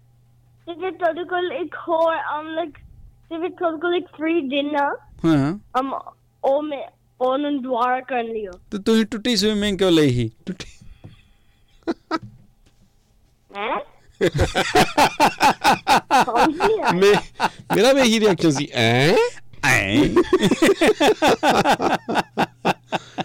ਤੇ 0.66 0.74
ਫਿਰ 0.74 0.92
ਤੁਹਾਡੇ 0.92 1.24
ਕੋਲ 1.24 1.52
ਇੱਕ 1.52 1.74
ਹੋਰ 1.88 2.16
um 2.16 2.62
like 2.62 2.80
ਤੇ 3.28 3.38
ਫਿਰ 3.38 3.50
ਤੁਹਾਡੇ 3.50 3.76
ਕੋਲ 3.76 3.94
ਇੱਕ 3.94 4.06
free 4.06 4.40
dinner 4.40 4.98
ਹਾਂ। 5.24 5.58
um 5.80 6.14
ਉਹ 6.44 6.62
ਮੈਂ 6.62 6.88
ਉਹਨੂੰ 7.20 7.62
ਦੁਆਰਾ 7.62 8.00
ਕਰ 8.00 8.24
ਲਿਓ। 8.24 8.52
ਤੇ 8.70 8.78
ਤੁਸੀਂ 8.78 9.06
ਟੁੱਟੀ 9.06 9.36
ਸਵਿਮਿੰਗ 9.36 9.78
ਕਿਉਂ 9.78 9.90
ਲਈ 9.90 10.10
ਸੀ? 10.10 10.30
ਹੈ? 13.56 13.91
ਵੀ 17.94 18.00
ਇਹੀ 18.00 18.20
ਰਿਐਕਸ਼ਨ 18.20 18.50
ਸੀ 18.50 18.68
ਐ 18.74 19.14
ਐ 19.66 20.08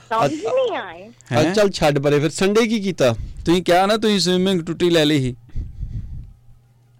ਸਮਝ 0.09 0.33
ਨਹੀਂ 0.33 0.77
ਆਏ 0.77 1.09
ਅੱਜ 1.39 1.55
ਚੱਲ 1.55 1.69
ਛੱਡ 1.69 1.99
ਪਰੇ 1.99 2.19
ਫਿਰ 2.19 2.29
ਸੰਡੇ 2.29 2.67
ਕੀ 2.67 2.79
ਕੀਤਾ 2.79 3.13
ਤੁਸੀਂ 3.45 3.63
ਕਿਹਾ 3.63 3.85
ਨਾ 3.85 3.97
ਤੁਸੀਂ 3.97 4.19
ਸਵਿਮਿੰਗ 4.19 4.61
ਟੁੱਟੀ 4.61 4.89
ਲੈ 4.89 5.05
ਲਈ 5.05 5.19
ਸੀ। 5.19 5.35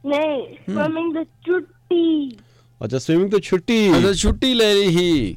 ਨਹੀਂ 0.06 0.42
swimming 0.70 1.10
the 1.18 1.24
ਛੁੱਟੀ। 1.48 2.38
ਅੱਛਾ 2.86 2.98
ਸਵਿਮਿੰਗ 2.98 3.32
ਤੋਂ 3.32 3.40
ਛੁੱਟੀ? 3.40 3.98
ਅੱਛਾ 3.98 4.14
ਛੁੱਟੀ 4.14 4.54
ਲੈ 4.54 4.74
ਲਈ 4.74 4.98
ਸੀ। 4.98 5.36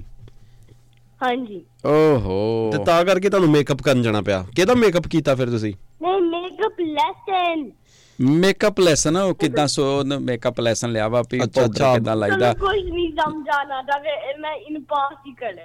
ਹਾਂਜੀ। 1.22 1.60
ਓਹੋ। 1.86 2.70
ਤੇ 2.72 2.84
ਤਾਂ 2.84 3.04
ਕਰਕੇ 3.04 3.28
ਤੁਹਾਨੂੰ 3.28 3.50
ਮੇਕਅਪ 3.50 3.82
ਕਰਨ 3.82 4.02
ਜਾਣਾ 4.02 4.20
ਪਿਆ। 4.20 4.46
ਕਿਹਦਾ 4.56 4.74
ਮੇਕਅਪ 4.74 5.06
ਕੀਤਾ 5.06 5.34
ਫਿਰ 5.34 5.50
ਤੁਸੀਂ? 5.50 5.74
ਨਹੀਂ 6.02 6.20
ਮੇਕਅਪ 6.22 6.80
ਲੈਸਨ 6.80 7.70
ਮੇਕਅਪ 8.20 8.80
ਲੈਸਨ 8.80 9.16
ਉਹ 9.16 9.34
ਕਿਦਾਂ 9.34 9.66
ਸੋ 9.66 9.84
ਮੇਕਅਪ 10.20 10.60
ਲੈਸਨ 10.60 10.90
ਲਿਆ 10.92 11.06
ਵਾ 11.08 11.22
ਵੀ 11.22 11.38
ਪਾਊਡਰ। 11.38 11.94
ਕਿਦਾਂ 11.94 12.16
ਲਾਈਦਾ? 12.16 12.52
ਕੁਝ 12.54 12.78
ਨਹੀਂ 12.84 13.08
ਸਮਝਾਣਾ 13.14 13.80
ਜਾਵੇ 13.82 14.10
ਮੈਂ 14.40 14.54
ਇਨ 14.54 14.80
ਪਾਸ 14.84 15.14
ਹੀ 15.26 15.32
ਕਰੇ 15.34 15.64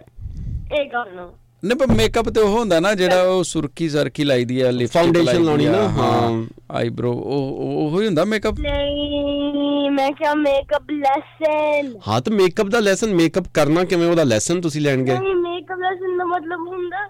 ਇਹ 0.76 0.90
ਕਰਨਾ 0.90 1.30
ਨਹੀਂ 1.64 1.78
ਪਰ 1.78 1.88
ਮੇਕਅਪ 1.88 2.30
ਤੇ 2.30 2.42
ਉਹ 2.42 2.50
ਹੁੰਦਾ 2.50 2.80
ਨਾ 2.80 2.94
ਜਿਹੜਾ 2.94 3.22
ਉਹ 3.24 3.44
ਸੁਰਖੀ 3.44 3.88
ਸਰਖੀ 3.90 4.24
ਲਾਈਦੀ 4.24 4.60
ਆ 4.62 4.72
ਲਿਪਸਟਿਕ 4.72 5.02
Foundation 5.06 5.44
ਲਾਉਣੀ 5.46 5.66
ਨਾ, 5.66 5.88
ਹਾਂ। 5.90 6.44
ਆਈਬ੍ਰੋ 6.72 7.12
ਉਹ 7.14 7.56
ਉਹ 7.60 7.92
ਉਹ 7.92 8.02
ਹੀ 8.02 8.06
ਹੁੰਦਾ 8.06 8.26
ਮੇਕਅਪ 8.26 8.60
ਨਹੀਂ 8.60 9.90
ਮੈਂ 9.92 10.12
ਕਿਹਾ 10.12 10.34
ਮੇਕਅਪ 10.34 10.92
ਲੈਸਨ 10.92 11.94
ਹਾਂ 12.08 12.20
ਤਾਂ 12.22 12.34
ਮੇਕਅਪ 12.34 12.68
ਦਾ 12.68 12.80
ਲੈਸਨ 12.80 13.14
ਮੇਕਅਪ 13.14 13.46
ਕਰਨਾ 13.54 13.84
ਕਿਵੇਂ 13.84 14.08
ਉਹਦਾ 14.08 14.24
ਲੈਸਨ 14.24 14.62
ਤੁਸੀਂ 14.62 14.82
ਲੈਣ 14.82 15.04
ਗਏ 15.04 15.18
ਨਹੀਂ 15.20 15.36
ਮੇਕਅਪ 15.36 15.80
ਲੈਸਨ 15.80 16.18
ਦਾ 16.18 16.26
ਮਤਲਬ 16.26 16.68
ਹੁੰਦਾ 16.68 17.06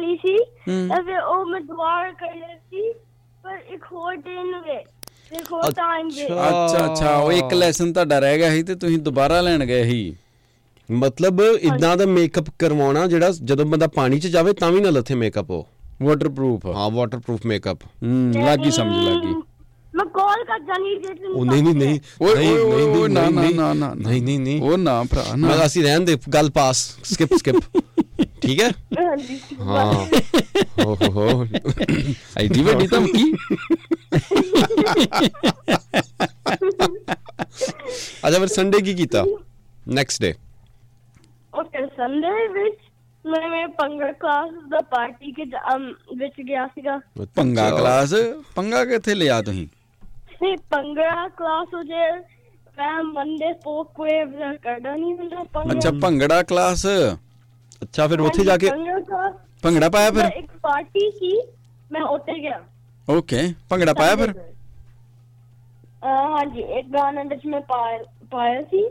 ਛੁੱਟੀ 0.00 0.06
ਲੈ 0.06 0.06
ਲਈ 0.06 0.16
ਸੀ। 0.16 0.88
ਤਾਂ 0.88 1.02
ਫਿਰ 1.02 1.18
ਉਹ 1.20 1.44
ਮੈਂ 1.46 1.60
ਦੁਬਾਰਾ 1.60 2.10
ਕਰ 2.12 2.34
ਲਈ 2.36 2.56
ਸੀ 2.70 2.92
ਪਰ 3.44 3.58
ਇੱਕ 3.74 3.84
ਹੋਰ 3.92 4.16
ਦਿਨ 4.16 4.54
ਵੇ 4.66 4.84
ਇੱਕ 5.38 5.52
ਹੋਰ 5.52 5.72
ਟਾਈਮ 5.72 6.08
ਵੇ 6.08 6.24
ਅੱਛਾ। 6.24 6.86
ਅੱਛਾ 6.86 7.16
ਉਹ 7.16 7.32
ਇੱਕ 7.32 7.52
ਲੈਸਨ 7.54 7.92
ਤੁਹਾਡਾ 7.92 8.18
ਰਹਿ 8.18 8.38
ਗਿਆ 8.38 8.50
ਸੀ 8.50 8.62
ਤੇ 8.62 8.74
ਤੁਸੀਂ 8.74 8.98
ਦੁਬਾਰਾ 8.98 9.40
ਲੈਣ 9.40 9.64
ਗਏ 9.64 9.84
ਸੀ। 9.84 10.16
ਮਤਲਬ 10.90 11.40
ਇਦਾਂ 11.40 11.96
ਦਾ 11.96 12.06
ਮੇਕਅਪ 12.06 12.44
ਕਰਵਾਉਣਾ 12.58 13.06
ਜਿਹੜਾ 13.06 13.30
ਜਦੋਂ 13.44 13.66
ਬੰਦਾ 13.66 13.86
ਪਾਣੀ 13.86 14.18
'ਚ 14.20 14.26
ਜਾਵੇ 14.26 14.52
ਤਾਂ 14.52 14.70
ਵੀ 14.72 14.80
ਨਾ 14.80 14.90
ਲੱਥੇ 14.90 15.14
ਮੇਕਅਪ 15.14 15.50
ਉਹ 15.50 15.66
ਵਾਟਰਪ੍ਰੂਫ 16.02 16.66
ਹਾਂ 16.66 16.90
ਵਾਟਰਪ੍ਰੂਫ 16.90 17.46
ਮੇਕਅਪ 17.46 17.78
ਹੂੰ 18.02 18.32
ਲੱਗੀ 18.46 18.70
ਸਮਝ 18.70 18.96
ਲੱਗੀ। 19.04 19.34
ਮੈਂ 19.94 20.04
ਕਾਲ 20.04 20.44
ਕਰ 20.44 20.58
ਜਾਣੀ 20.58 20.94
ਜੇ 20.94 21.14
ਉਹ 21.34 21.44
ਨਹੀਂ 21.44 21.62
ਨਹੀਂ 21.62 21.74
ਨਹੀਂ। 21.74 21.98
ਓਏ 22.22 22.34
ਨਹੀਂ, 22.34 22.50
ਓਏ 22.50 22.86
ਨਹੀਂ, 22.86 23.00
ਓਏ 23.00 23.08
ਨਾ 23.08 23.28
ਨਾ 23.30 23.50
ਨਾ 23.50 23.72
ਨਾ 23.74 23.92
ਨਹੀਂ 23.94 24.22
ਨਹੀਂ 24.22 24.38
ਨਹੀਂ। 24.40 24.60
ਉਹ 24.62 24.78
ਨਾ 24.78 25.02
ਭਰਾ 25.02 25.24
ਨਾ। 25.36 25.48
ਮੈਂ 25.48 25.66
ਅਸੀਂ 25.66 25.82
ਰਹਿਣ 25.82 26.00
ਦੇ 26.00 26.16
ਗੱਲ 26.34 26.50
ਪਾਸ 26.50 26.76
ਸਕਿਪ 27.04 27.34
ਸਕਿਪ 27.36 27.56
ਠੀਕ 28.42 28.60
ਹੈ? 28.60 28.68
ਹਾਂਜੀ 28.98 29.38
ਹਾਂ। 29.60 29.84
ਹੋ 30.78 30.94
ਹੋ 30.94 31.10
ਹੋ। 31.12 31.44
ਐਡੀ 32.36 32.62
ਵੱਡੀ 32.62 32.86
ਧਮਕੀ? 32.86 33.32
ਅੱਛਾ 38.18 38.38
ਫਿਰ 38.38 38.46
ਸੰਡੇ 38.48 38.80
ਕੀ 38.80 38.94
ਕੀਤਾ? 38.94 39.24
ਨੈਕਸਟ 39.88 40.22
ਡੇ 40.22 40.34
ਓਕੇ 41.52 41.86
ਸੰਡੇ 41.86 42.46
ਵਿੱਚ 42.50 42.76
ਮੈਂ 43.24 43.48
ਮੈਂ 43.48 43.66
ਪੰਗੜ 43.78 44.10
ਕਲਾਸ 44.12 44.50
ਦਾ 44.70 44.80
ਪਾਰਟੀ 44.90 45.32
ਕੇ 45.32 45.44
ਵਿੱਚ 46.16 46.40
ਗਿਆ 46.40 46.66
ਸੀਗਾ। 46.66 46.98
ਪੰਗਾ 47.36 47.68
ਕਲਾਸ 47.70 48.14
ਪੰਗਾ 48.56 48.84
ਕਿੱਥੇ 48.84 49.14
ਲਿਆ 49.14 49.40
ਤੁਸੀਂ? 49.42 49.66
ਨਹੀਂ 50.42 50.56
ਪੰਗੜਾ 50.70 51.28
ਕਲਾਸ 51.28 51.74
ਹੋ 51.74 51.82
ਜੇ 51.82 52.10
ਮੈਂ 52.78 53.02
ਮੰਡੇ 53.04 53.52
ਸਪੋਕ 53.54 54.00
ਵੇਵ 54.00 54.30
ਕਰਦਾ 54.56 54.94
ਨਹੀਂ 54.96 55.14
ਹੁੰਦਾ 55.14 55.42
ਪੰਗੜਾ 55.52 55.72
ਅੱਛਾ 55.72 55.90
ਭੰਗੜਾ 56.02 56.42
ਕਲਾਸ 56.42 56.86
ਅੱਛਾ 57.82 58.06
ਫਿਰ 58.08 58.20
ਉੱਥੇ 58.20 58.44
ਜਾ 58.44 58.56
ਕੇ 58.56 58.70
ਭੰਗੜਾ 59.62 59.88
ਪਾਇਆ 59.88 60.10
ਫਿਰ? 60.10 60.24
ਇੱਕ 60.36 60.50
ਪਾਰਟੀ 60.62 61.10
ਸੀ 61.10 61.36
ਮੈਂ 61.90 62.00
ਉੱਥੇ 62.06 62.38
ਗਿਆ। 62.42 62.60
ਓਕੇ 63.08 63.42
ਭੰਗੜਾ 63.70 63.92
ਪਾਇਆ 63.94 64.16
ਫਿਰ? 64.16 64.34
ਹਾਂਜੀ 66.04 66.60
ਇੱਕ 66.78 66.86
ਗਾਣਾ 66.88 67.22
ਵਿੱਚ 67.22 67.46
ਮੈਂ 67.46 67.60
ਪਾਇਆ 68.30 68.60
ਸੀ 68.62 68.82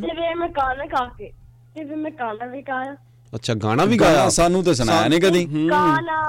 ਤੇ 0.00 0.08
ਫਿਰ 0.08 0.34
ਮੈਂ 0.36 0.48
ਗਾਣਾ 0.48 0.84
ਗਾ 0.86 1.04
ਕੇ 1.18 1.30
ਤੇ 1.76 1.84
ਫਿਰ 1.84 1.96
ਮੈਂ 1.96 2.10
ਗਾਣਾ 2.10 2.46
ਵੀ 2.46 2.62
ਗਾਇਆ। 2.62 2.96
ਅੱਛਾ 3.32 3.54
ਗਾਣਾ 3.54 3.84
ਵੀ 3.84 3.98
ਗਾਇਆ? 3.98 4.28
ਸਾਨੂੰ 4.30 4.62
ਤੇ 4.64 4.74
ਸੁਣਾਇਆ 4.74 5.08
ਨਹੀਂ 5.08 5.20
ਕਦੀ। 5.20 5.44
ਗਾਣਾ 5.70 6.20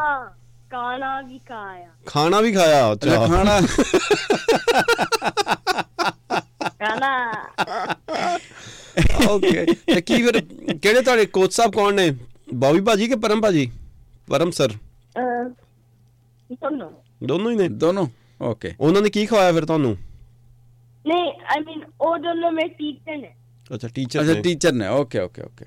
ਗਾਣਾ 0.72 1.20
ਵੀ 1.22 1.40
ਗਾਇਆ 1.50 1.90
ਖਾਣਾ 2.08 2.42
ਵੀ 2.42 2.52
ਖਾਇਆ? 2.54 2.92
ਅੱਛਾ। 2.94 3.28
ਖਾਣਾ 3.28 3.60
ਗਾਣਾ 6.82 7.12
ਓਕੇ 9.30 9.66
ਤੇ 9.66 10.02
ਕੀ 10.02 10.22
ਫਿਰ 10.24 10.40
ਕਿਹੜੇ 10.42 11.02
ਤੁਹਾਡੇ 11.02 11.26
ਕੋਚ 11.26 11.54
ਸਾਹਿਬ 11.54 11.72
ਕੌਣ 11.72 11.94
ਨੇ? 11.94 12.12
ਬੌਬੀ 12.54 12.82
ਭਾਜੀ 12.82 13.08
ਕਿ 13.08 13.16
ਪਰਮ 13.16 13.42
ਭਾਜੀ? 13.42 13.70
ਪਰਮ 14.30 14.52
ਸਰ 14.52 14.72
ਦੋਨੋਂ। 16.62 16.90
ਦੋਨੋਂ 17.24 17.52
ਹੀ 17.52 17.56
ਨੇ? 17.56 17.68
ਦੋਨੋਂ? 17.68 18.08
ਓਕੇ 18.42 18.74
ਉਹਨਾਂ 18.80 19.02
ਨੇ 19.02 19.10
ਕੀ 19.10 19.26
ਖਵਾਇਆ 19.26 19.52
ਫਿਰ 19.52 19.66
ਤੁਹਾਨੂੰ? 19.66 19.98
ਨਹੀਂ 21.08 21.32
ਆਈ 21.52 21.60
ਮੀਨ 21.60 21.82
ਉਹ 22.02 22.18
ਦੋਨੋਂ 22.18 22.52
ਮੇਰੇ 22.52 22.68
ਟੀਚਰ 22.68 23.18
ਨੇ। 23.18 23.32
ਅੱਛਾ 23.76 23.88
ਟੀਚਰ 23.88 24.22
ਅੱਛਾ 24.22 24.34
ਨੇ। 24.34 24.42
ਟੀਚਰ 24.42 24.72
ਨੇ। 24.72 24.88
ਓਕੇ 24.88 25.20
ਓਕੇ 25.20 25.42
ਓਕੇ 25.42 25.66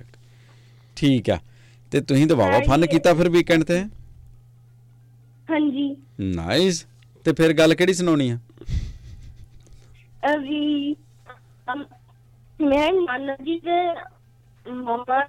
ਠੀਕ 0.97 1.31
ਆ। 1.31 1.39
ਤੇ 1.93 2.01
ਤੁਸੀਂ 2.01 2.27
ਤਾਂ 2.27 2.37
ਵਾਵਾ 2.37 2.61
ਫਨ 2.69 2.87
ਕੀਤਾ 2.87 3.15
ਫਿਰ 3.15 3.29
ਵੀਕਐਂਡ 3.29 3.65
ਤੇ? 3.65 3.83
ਹਾਂਜੀ। 5.51 5.95
ਨਾਈਸ 6.21 6.85
ਤੇ 7.25 7.33
ਫਿਰ 7.33 7.53
ਗੱਲ 7.53 7.75
ਕਿਹੜੀ 7.75 7.95
ਸੁਣਾਉਣੀ 7.95 8.29
ਆ? 8.31 8.39
ਅਮ, 11.73 11.85
ਮੇਰੇ 12.61 12.91
ਨਾਨਾ 13.01 13.37
ਜੀ 13.45 13.59
ਦੇ 13.61 13.81
ਮਮਾ 14.71 15.21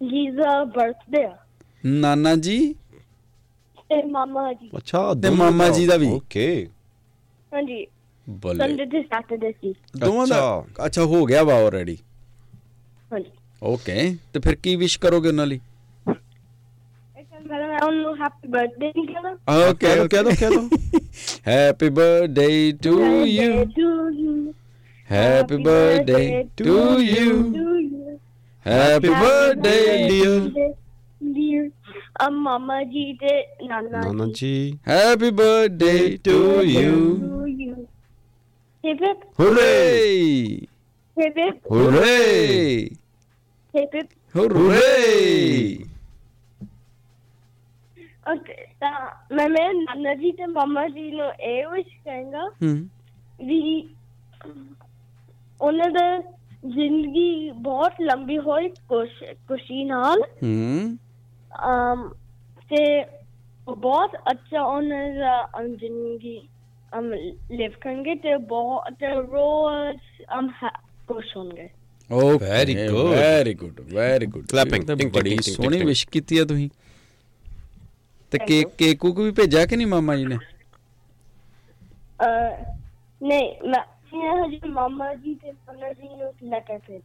ਜੀ 0.00 0.30
ਦਾ 0.30 0.64
ਬਰਥਡੇ 0.64 1.24
ਆ। 1.24 1.36
ਨਾਨਾ 1.86 2.34
ਜੀ? 2.36 2.74
ਤੇ 3.90 4.02
ਮਾਮਾ 4.02 4.52
ਜੀ। 4.52 4.70
ਅੱਛਾ 4.76 5.14
ਤੇ 5.14 5.30
ਮਾਮਾ 5.30 5.68
ਜੀ 5.68 5.86
ਦਾ 5.86 5.96
ਵੀ। 5.96 6.06
ਓਕੇ। 6.06 6.68
ਹਾਂਜੀ। 7.52 7.86
ਬੱਲੇ। 8.26 8.58
ਸੰਡੇ 8.58 8.86
ਤੇ 8.86 9.02
ਸੈਟਰਡੇ 9.02 9.52
ਸੀ। 9.52 9.74
ਦੋਵਾਂ 9.96 10.26
ਦਾ 10.26 10.64
ਅੱਛਾ। 10.86 11.04
ਹੋ 11.04 11.24
ਗਿਆ 11.26 11.42
ਵਾ 11.42 11.54
ਆਲਰੇਡੀ 11.54 11.96
ਹਾਂਜੀ। 13.12 13.30
ਓਕੇ। 13.62 14.16
ਤੇ 14.32 14.40
ਫਿਰ 14.40 14.54
ਕੀ 14.54 14.76
ਵਿਸ਼ 14.76 14.98
ਕਰੋਗੇ 15.00 15.28
ਉਹਨਾਂ 15.28 15.46
ਲਈ? 15.46 15.60
ਮੈਂ 17.50 17.68
ਮੈਂ 17.68 17.78
ਉਹਨੂੰ 17.86 18.16
ਹੈਪੀ 18.16 18.48
ਬਰਥਡੇ 18.48 18.86
ਨਹੀਂ 18.88 19.06
ਕਹਿਣਾ 19.06 19.30
ਓਕੇ 19.68 19.86
ਕਹਿ 20.08 20.22
ਦੋ, 20.22 20.30
ਕਹਿ 20.40 20.50
ਦੋ। 20.50 20.68
Happy 21.48 21.88
birthday 21.88 22.72
to 22.82 22.98
you 23.26 23.64
Happy 25.09 25.57
birthday 25.57 26.43
to 26.57 26.77
you 26.99 27.37
happy 28.65 29.09
birthday 29.09 30.07
dear 30.07 30.49
dear 31.33 31.69
um 32.27 32.41
ਮਾਮਾ 32.41 32.81
ਜੀ 32.83 33.11
ਤੇ 33.13 33.41
ਨਾਨਾ 33.67 34.01
Nana 34.01 34.25
ji 34.35 34.79
happy 34.87 35.31
birthday 35.31 36.17
to 36.23 36.61
you 36.63 36.95
to 37.21 37.47
you. 37.47 37.87
Hip 38.83 39.01
hip, 39.01 39.23
hurray 39.39 40.67
hip 41.17 41.37
hip, 41.37 41.57
hurray 41.71 42.89
hip 43.73 43.95
hip. 43.95 44.09
Hurray 44.35 45.77
Okay, 48.31 48.59
ਤਾਂ 48.79 49.35
ਮੈਂ 49.35 49.47
ਮੇਰੇ 49.49 49.73
ਨਾਨਾ 49.73 50.13
ਜੀ 50.15 50.31
ਤੇ 50.31 50.45
ਮਾਮਾ 50.45 50.87
ਜੀ 50.87 51.11
ਨੂੰ 51.11 51.31
ਇਹ 51.39 51.67
ਵਿਸ਼ 51.67 51.87
ਕਰਾਂਗਾ 52.05 52.47
ਹੂੰ 52.61 52.75
ਵੀ 53.45 53.61
ਉਹਨਾਂ 55.60 55.90
ਦਾ 55.90 56.18
ਜ਼ਿੰਦਗੀ 56.66 57.50
ਬਹੁਤ 57.50 58.00
ਲੰਬੀ 58.00 58.38
ਹੋਈ 58.38 58.68
ਖੁਸ਼ 58.68 59.22
ਨਾਲ 59.86 60.22
ਹੂੰ 60.42 60.96
ਅਮ 61.68 62.08
ਤੇ 62.70 63.04
ਬਹੁਤ 63.68 64.16
ਅੱਛਾ 64.30 64.62
ਉਹਨਾਂ 64.62 65.12
ਦਾ 65.14 65.40
ਅਮ, 65.60 65.74
ਜ਼ਿੰਦਗੀ 65.76 66.40
ਅਮ 66.98 67.12
ਲਿਵ 67.52 67.72
ਕਰਨਗੇ 67.80 68.14
ਤੇ 68.14 68.36
ਬਹੁਤ 68.36 68.92
ਤੇ 69.00 69.06
ਰੋਜ਼ 69.06 70.22
ਅਮ 70.38 70.48
ਹੈ- 70.62 70.78
ਖੁਸ਼ 71.08 71.36
ਹੋਣਗੇ 71.36 71.68
okay 72.10 72.44
Very 72.46 72.74
good. 72.88 73.08
Very 73.10 73.54
good 73.54 73.80
very 73.92 74.26
good 74.26 74.44
Clapping. 74.44 74.82
Ting, 74.82 74.98
ting, 75.00 75.10
ਬੜੀ 75.10 75.30
ting, 75.30 75.40
ting, 75.40 75.54
ਸੋਹਣੀ 75.54 75.76
ting. 75.76 75.86
ਵਿਸ਼ 75.86 76.06
ਕੀਤੀ 76.08 76.38
ਆ 76.38 76.44
ਤੁਸੀਂ 76.44 76.68
ਤੇ 78.32 78.38
ਕੇਕ 78.38 78.68
ਕੇਕ 78.78 78.98
ਕੁਕ 78.98 79.18
ਵੀ 79.18 79.30
ਭੇਜਿਆ 79.30 79.64
ਕਿ 79.66 79.76
ਨਹੀਂ 79.76 79.86
ਮਾਮਾ 79.86 80.16
ਜੀ 80.16 80.24
ਨੇ 80.26 80.36
ਅਹ, 82.20 82.64
ਨਹੀਂ 83.20 83.68
ਮੈਂ 83.68 83.80
ਮੈਂ 84.16 84.32
ਹਜੇ 84.44 84.68
ਮਾਮਾ 84.68 85.12
ਜੀ 85.14 85.34
ਤੇ 85.34 85.52
ਨਾਨਾ 85.52 85.92
ਜੀ 85.92 86.08
ਨੂੰ 86.08 86.32
ਲੈ 86.50 86.60
ਕੇ 86.60 86.78
ਫਿਰ 86.78 87.00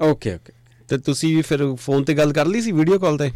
ਓਕੇ 0.00 0.34
ਓਕੇ 0.34 0.52
ਤੇ 0.88 0.98
ਤੁਸੀਂ 0.98 1.34
ਵੀ 1.36 1.42
ਫਿਰ 1.42 1.62
ਫੋਨ 1.76 2.04
ਤੇ 2.04 2.14
ਗੱਲ 2.14 2.32
ਕਰ 2.32 2.46
ਲਈ 2.46 2.60
ਸੀ 2.60 2.72
ਵੀਡੀਓ 2.72 2.98
ਕਾਲ 2.98 3.18
ਤੇ? 3.18 3.30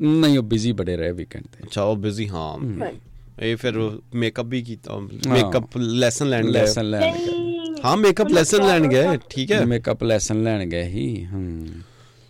ਨਹੀਂ 0.00 0.38
ਉਹ 0.38 0.42
ਬਿਜ਼ੀ 0.44 0.72
ਬੜੇ 0.72 0.96
ਰਹੇ 0.96 1.12
ਵੀਕਐਂਡ 1.12 1.44
ਤੇ। 1.46 1.62
ਅੱਛਾ 1.64 1.82
ਉਹ 1.82 1.96
ਬਿਜ਼ੀ 1.96 2.28
ਹਾਂ। 2.28 2.88
ਇਹ 3.40 3.56
ਫਿਰ 3.56 3.78
ਮੇਕਅਪ 4.14 4.46
ਵੀ 4.46 4.62
ਕੀਤਾ 4.62 4.98
ਮੇਕਅਪ 5.28 5.76
ਲੈਸਨ 5.76 6.28
ਲੈਣ 6.28 6.44
ਗਏ। 6.44 6.52
ਲੈਸਨ 6.52 6.90
ਲੈਣ 6.90 7.16
ਗਏ। 7.16 7.82
ਹਾਂ 7.84 7.96
ਮੇਕਅਪ 7.96 8.28
ਲੈਸਨ 8.28 8.66
ਲੈਣ 8.66 8.86
ਗਏ 8.88 9.16
ਠੀਕ 9.30 9.52
ਹੈ। 9.52 9.64
ਮੇਕਅਪ 9.64 10.02
ਲੈਸਨ 10.04 10.42
ਲੈਣ 10.42 10.64
ਗਏ 10.66 10.84
ਹੀ 10.84 11.24
ਹੂੰ। 11.24 11.66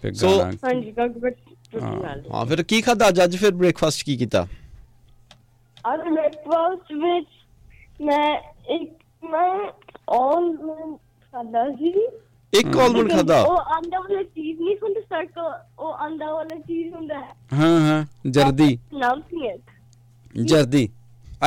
ਫਿਰ 0.03 0.13
ਗਾਣਾ 0.23 0.51
ਹਾਂਜੀ 0.65 0.93
ਕਾਕ 0.93 1.19
ਬਟ 1.19 1.37
ਹਾਂ। 1.83 1.93
ਹਾਂ। 2.35 2.45
ਫਿਰ 2.47 2.63
ਕੀ 2.63 2.81
ਖਾਦਾ 2.83 3.09
ਅੱਜ? 3.09 3.23
ਅੱਜ 3.25 3.37
ਫਿਰ 3.37 3.51
ਬ੍ਰੇਕਫਾਸਟ 3.53 4.05
ਕੀ 4.05 4.17
ਕੀਤਾ? 4.17 4.47
ਅੱਜ 5.85 6.01
ਬ੍ਰੇਕਫਾਸਟ 6.09 6.93
ਵਿੱਚ 6.95 7.27
ਮੈਂ 8.01 8.39
ਇੱਕ 8.71 8.93
ਮੈਂ 9.25 9.71
ਆਲਮੰਡ 10.11 10.97
ਖਾਦਾ 11.33 11.65
ਸੀ। 11.71 11.93
ਇੱਕ 12.53 12.77
ਆਲਮੰਡ 12.77 13.11
ਖਾਦਾ? 13.13 13.41
ਉਹ 13.43 13.57
ਅੰਡਾ 13.77 13.99
ਵਾਲਾ 13.99 14.23
ਚੀਜ਼ 14.23 14.61
ਨਹੀਂ 14.61 14.77
ਹੁੰਦਾ 14.83 15.01
ਸਰਕਲ 15.01 15.53
ਉਹ 15.79 16.07
ਅੰਡਾ 16.07 16.33
ਵਾਲਾ 16.33 16.59
ਚੀਜ਼ 16.59 16.95
ਹੁੰਦਾ 16.95 17.19
ਹੈ। 17.19 17.35
ਹਾਂ 17.53 17.81
ਹਾਂ 17.81 18.05
ਜਰਦੀ। 18.31 18.79
ਨਾਮ 18.95 19.21
ਸੀ 19.21 19.49
ਜਰਦੀ। 20.43 20.89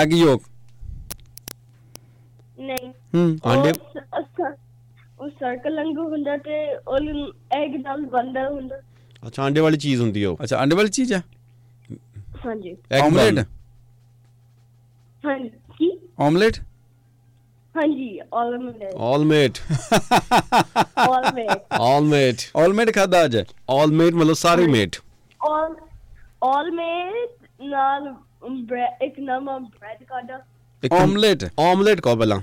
ਅਗ 0.04 0.14
ਯੋਕ 0.14 0.44
ਨਹੀਂ। 2.60 2.92
ਹੂੰ 3.16 3.38
ਆਂਡੇ। 3.48 3.72
ਉਹ 5.20 5.30
ਸਰਕਲ 5.30 5.76
ਵਾਂਗੂ 5.76 6.08
ਹੁੰਦਾ 6.10 6.38
ਤੇ 6.38 6.76
ਉਹ 6.76 6.98
ਐਗ 7.52 7.76
ਨਾਲ 7.76 8.02
ਬੰਦਾ 8.06 8.50
ਹੁੰਦਾ। 8.50 8.82
ਅੱਛਾ 9.28 9.44
ਆਂਡੇ 9.44 9.62
ਵਾਲੀ 9.62 9.78
ਚੀਜ਼ 9.78 10.02
ਹੁੰਦੀ 10.02 10.26
ਉਹ। 10.26 10.38
ਅੱਛਾ 10.44 10.64
ਅੰਡੇ 10.64 10.76
ਵਾਲੀ 10.76 10.90
ਚੀਜ਼ 10.90 11.14
ਆ? 11.14 11.22
ਹਾਂਜੀ। 12.46 12.76
ਆਮਲੇਟ। 13.02 13.40
ਹਾਂਜੀ। 15.26 15.50
ਕੀ 16.22 16.26
ਆਮਲੇਟ 16.26 16.58
ਹਾਂਜੀ 17.76 18.20
ਆਲਮੰਡ 18.34 18.84
ਆਲਮੇਟ 19.02 19.58
ਆਲਮੰਡ 21.00 21.74
ਆਲਮੇਟ 21.82 22.42
ਆਲਮੇਟ 22.58 22.94
ਖਾਦਾ 22.96 23.24
ਅੱਜ 23.26 23.38
ਆਲਮੇਟ 23.72 24.14
ਮਤਲਬ 24.14 24.36
ਸਾਰੇ 24.38 24.66
ਮੇਟ 24.68 24.98
all 25.42 25.72
all 26.42 26.68
made 26.72 27.70
ਨਾਲ 27.70 28.14
ਬ੍ਰੈਡ 28.68 29.04
ਇੱਕ 29.04 29.20
ਨਵਾਂ 29.20 29.60
ਬ੍ਰੈਡ 29.60 30.04
ਕਾਡਾ 30.04 30.40
ਇੱਕ 30.84 30.94
ਆਮਲੇਟ 30.94 31.44
ਆਮਲੇਟ 31.62 32.02
ਕਹੋ 32.02 32.16
ਪਹਿਲਾਂ 32.16 32.40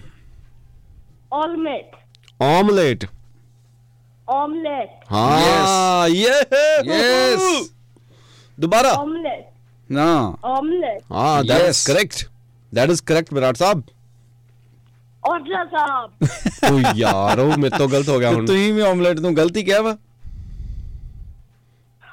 ਆਮਲੇਟ 1.35 1.95
ਆਮਲੇਟ 2.41 3.05
ਆਮਲੇਟ 4.29 5.13
ਹਾਂ 5.13 6.09
ਯੇ 6.09 6.41
Yes. 6.89 7.69
ਦੁਬਾਰਾ 8.59 8.93
ਆਮਲੇਟ 8.95 9.45
ਨਾ 9.91 10.07
ਆਮਲੇਟ 10.47 11.03
ਹਾਂ 11.13 11.43
that 11.45 11.61
is 11.61 11.69
Yes. 11.69 11.87
Correct 11.87 12.25
that 12.73 12.91
is 12.91 13.03
correct 13.05 13.33
Virat 13.35 13.57
sahib 13.57 13.83
Aujla 15.23 15.65
sahib 15.67 16.73
ਓ 16.73 16.79
ਯਾਰ 16.97 17.39
ਉਹ 17.41 17.57
ਮੇਰੇ 17.59 17.79
ਤੋਂ 17.79 17.89
ਗਲਤ 17.89 18.09
ਹੋ 18.09 18.19
ਗਿਆ 18.19 18.29
ਤੇ 18.29 18.35
ਹੁਣ 18.35 18.47
ਤੁਸੀਂ 18.47 18.73
ਵੀ 18.75 18.81
ਆਮਲੇਟ 18.83 19.21
ਨੂੰ 19.21 19.35
ਗਲਤੀ 19.37 19.63
ਕਿਹਾ 19.65 19.81
ਵਾ 19.83 19.97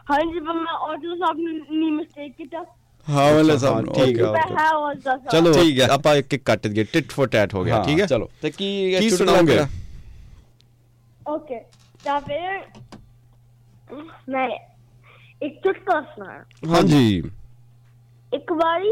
ਹਾਂਜੀ 0.10 0.40
ਪਰ 0.40 0.54
ਮੈਂ 0.56 0.74
ਔਜਲਾ 0.84 1.16
ਸਾਹਿਬ 1.18 1.38
ਨੂੰ 1.40 1.54
ਨਹੀਂ 1.72 1.92
ਮਿਸਟੇਕ 1.92 2.34
ਕੀਤਾ 2.34 2.64
ਹਾਂ 3.08 3.24
ਵਾਲੇ 3.26 3.52
ਹਾਂ, 3.52 3.58
ਸਾਹਿਬ 3.60 3.94
ਠੀਕ। 3.96 4.22
ਮੈਂ 4.24 4.42
ਹੈ 4.52 4.68
ਔਜਲਾ 4.72 5.16
ਸਾਹਿਬ 5.18 5.30
ਚਲੋ 5.32 5.52
ਠੀਕ 5.54 5.80
ਹੈ। 5.80 5.88
ਆਪਾਂ 5.92 6.16
ਇੱਕ 6.16 6.34
ਇੱਕ 6.34 6.44
ਕੱਟ 6.46 6.68
ਦਈਏ 6.68 6.84
ਟਿਟ 6.94 7.12
ਫॉर 7.12 7.28
ਟੈਟ 7.30 7.54
ਹੋ 7.54 7.64
ਗਿਆ 7.64 7.82
ਠੀਕ 7.84 8.00
ਹੈ 8.00 8.06
ਚਲੋ 8.08 8.30
ਤੇ 8.42 8.52
ਕੀ 8.52 8.70
ਕੀ? 8.92 9.10
ਕਿਹੜਾ? 9.10 9.68
ਓਕੇ 11.28 11.60
ਤਾਂ 12.04 12.20
ਫਿਰ 12.22 12.60
ਮੈਂ 14.30 14.48
ਇੱਕ 15.42 15.60
ਚੁਟਕਲਾ 15.64 16.02
ਸੁਣਾ 16.10 16.44
ਹਾਂਜੀ 16.70 17.22
ਇੱਕ 18.32 18.52
ਵਾਰੀ 18.54 18.92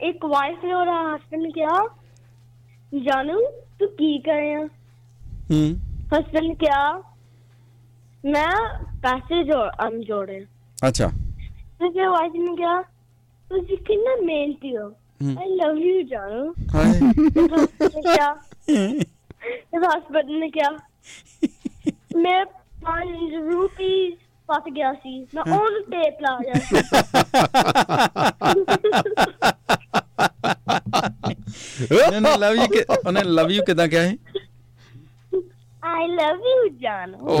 ਇੱਕ 0.00 0.24
ਵਾਈਫ 0.26 0.64
ਨੇ 0.64 0.72
ਉਹਦਾ 0.72 0.92
ਹਸਬੰਡ 1.04 1.42
ਨੇ 1.42 1.50
ਕਿਹਾ 1.50 1.78
ਜਾਨੂ 2.92 3.40
ਤੂੰ 3.78 3.88
ਕੀ 3.90 4.18
ਕਰ 4.18 4.36
ਰਿਹਾ 4.36 4.60
ਹੂੰ 5.50 5.64
ਹਸਬੰਡ 6.12 6.44
ਨੇ 6.44 6.54
ਕਿਹਾ 6.54 6.90
ਮੈਂ 8.24 8.50
ਪੈਸੇ 9.02 9.42
ਜੋੜ 9.44 9.68
ਅਮ 9.86 10.00
ਜੋੜ 10.02 10.26
ਰਿਹਾ 10.28 10.88
ਅੱਛਾ 10.88 11.08
ਤੇ 11.80 11.88
ਫਿਰ 11.88 12.08
ਵਾਈਫ 12.08 12.32
ਨੇ 12.34 12.54
ਕਿਹਾ 12.56 12.80
ਤੁਸੀਂ 13.48 13.76
ਕਿੰਨਾ 13.78 14.16
ਮਿਹਨਤੀ 14.24 14.76
ਹੋ 14.76 14.88
ਹੂੰ। 15.22 15.36
ਆਈ 15.38 15.54
ਲਵ 15.56 15.76
ਯੂ 15.78 16.00
ਜਾਨੂ 16.08 16.52
ਹਾਏ 16.74 16.92
ਤੇ 16.92 17.40
husband 17.42 17.82
ਨੇ 17.84 18.00
ਕਿਹਾ 18.02 18.32
ਤੇ 18.66 19.78
ਹਸਬੰਡ 19.78 20.30
ਨੇ 20.32 20.48
ਕਿਹਾ 20.50 20.70
ਮੈਂ 22.18 22.44
5 22.84 23.38
ਰੁਪਏ 23.44 24.10
ਫਸ 24.48 24.68
ਗਿਆ 24.72 24.92
ਸੀ 24.94 25.18
ਮੈਂ 25.34 25.42
ਉਹਨੂੰ 30.44 32.38
ਲਵ 32.38 32.54
ਯੂ 32.54 32.66
ਕਿ 32.66 32.84
ਉਹਨੇ 33.06 33.22
ਲਵ 33.24 33.50
ਯੂ 33.50 33.62
ਕਿਦਾਂ 33.64 33.88
ਕਿਹਾ 33.88 34.02
ਹੈ 34.02 34.14
ਆਈ 35.84 36.06
ਲਵ 36.06 36.40
ਯੂ 36.46 36.68
ਜਾਨੂ। 36.68 37.38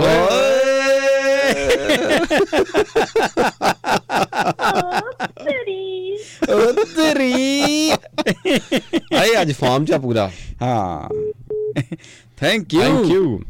ਤੇਰੀ 5.44 6.16
ਉਹ 6.48 6.72
ਤੇਰੀ 6.72 7.90
ਆਏ 9.16 9.42
ਅੱਜ 9.42 9.52
ਫਾਰਮ 9.52 9.84
ਚ 9.84 9.92
ਪੂਰਾ। 9.92 10.30
ਹਾਂ। 10.62 11.08
Thank 12.36 12.74
you 12.74 12.80
thank 12.80 13.06
you 13.06 13.40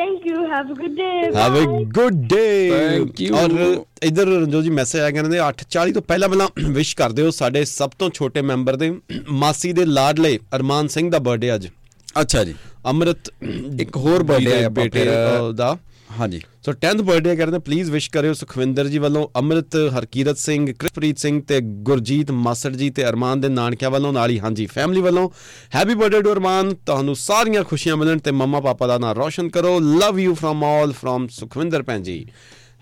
thank 0.00 0.26
you 0.26 0.44
have 0.46 0.70
a 0.72 0.74
good 0.74 0.94
day 0.96 1.08
have 1.34 1.56
a 1.56 1.64
good 1.94 2.14
day 2.28 2.44
Thank 2.70 3.18
you. 3.22 3.34
ਔਰ 3.36 3.50
ਇਧਰ 4.02 4.26
ਰਣਜੋਤ 4.26 4.64
ਜੀ 4.64 4.70
ਮੈਸੇਜ 4.70 5.00
ਆਇਆ 5.00 5.10
ਕਹਿੰਦੇ 5.10 5.38
8:40 5.40 5.92
ਤੋਂ 5.92 6.02
ਪਹਿਲਾਂ 6.02 6.28
ਪਹਿਲਾਂ 6.28 6.46
ਵਿਸ਼ 6.70 6.94
ਕਰ 6.96 7.12
ਦਿਓ 7.12 7.30
ਸਾਡੇ 7.38 7.64
ਸਭ 7.64 7.90
ਤੋਂ 7.98 8.10
ਛੋਟੇ 8.14 8.42
ਮੈਂਬਰ 8.50 8.76
ਦੇ 8.76 8.90
ਮਾਸੀ 9.42 9.72
ਦੇ 9.72 9.84
ਲਾਡਲੇ 9.84 10.38
ਅਰਮਾਨ 10.56 10.88
ਸਿੰਘ 10.88 11.10
ਦਾ 11.10 11.18
ਬਰਥਡੇ 11.18 11.54
ਅੱਜ। 11.54 11.66
ਅੱਛਾ 12.20 12.44
ਜੀ। 12.44 12.54
ਅਮਰਤ 12.90 13.30
ਇੱਕ 13.80 13.96
ਹੋਰ 13.96 14.22
ਦੇ 14.22 14.64
ਆ 14.64 14.68
ਬੇਟੇ 14.68 15.04
ਦਾ। 15.54 15.76
ਹਾਂਜੀ। 16.18 16.40
ਸੋ 16.62 16.72
10th 16.72 17.02
ਬਰਥਡੇ 17.02 17.36
ਕਹਿੰਦੇ 17.36 17.58
ਪਲੀਜ਼ 17.58 17.90
ਵਿਸ਼ 17.90 18.10
ਕਰਿਓ 18.10 18.32
ਸੁਖਵਿੰਦਰ 18.32 18.88
ਜੀ 18.88 18.98
ਵੱਲੋਂ 18.98 19.28
ਅਮਰਿਤ 19.38 19.76
ਹਰਕੀਰਤ 19.76 20.38
ਸਿੰਘ 20.38 20.72
ਕ੍ਰਿਸ਼ਪ੍ਰੀਤ 20.72 21.18
ਸਿੰਘ 21.18 21.42
ਤੇ 21.42 21.60
ਗੁਰਜੀਤ 21.60 22.30
ਮਾਸੜ 22.30 22.70
ਜੀ 22.76 22.90
ਤੇ 22.90 23.04
ਅਰਮਾਨ 23.08 23.40
ਦੇ 23.40 23.48
ਨਾਨਕਿਆਂ 23.48 23.90
ਵੱਲੋਂ 23.90 24.12
ਨਾਲ 24.12 24.30
ਹੀ 24.30 24.38
ਹਾਂਜੀ 24.40 24.66
ਫੈਮਿਲੀ 24.66 25.00
ਵੱਲੋਂ 25.00 25.30
ਹੈਪੀ 25.74 25.94
ਬਰਥਡੇ 25.94 26.22
ਟੂ 26.22 26.32
ਅਰਮਾਨ 26.32 26.74
ਤੁਹਾਨੂੰ 26.86 27.16
ਸਾਰੀਆਂ 27.16 27.64
ਖੁਸ਼ੀਆਂ 27.64 27.96
ਮਿਲਣ 27.96 28.18
ਤੇ 28.18 28.30
ਮੰਮਾ 28.30 28.60
ਪਾਪਾ 28.60 28.86
ਦਾ 28.86 28.98
ਨਾਮ 28.98 29.16
ਰੋਸ਼ਨ 29.16 29.48
ਕਰੋ 29.48 29.78
love 29.80 30.18
you 30.18 30.34
from 30.34 30.64
all 30.64 30.92
from 30.92 31.28
Sukhwinder 31.28 31.82
ਭੈਣ 31.82 32.02
ਜੀ। 32.02 32.26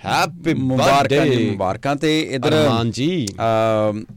ਹੈਪੀ 0.04 0.54
ਮੁਬਾਰਕਾਂ 0.54 1.26
ਜੀ 1.26 1.50
ਮੁਬਾਰਕਾਂ 1.50 1.96
ਤੇ 1.96 2.20
ਇਧਰ 2.20 2.62
ਅਰਮਾਨ 2.62 2.90
ਜੀ। 2.90 3.26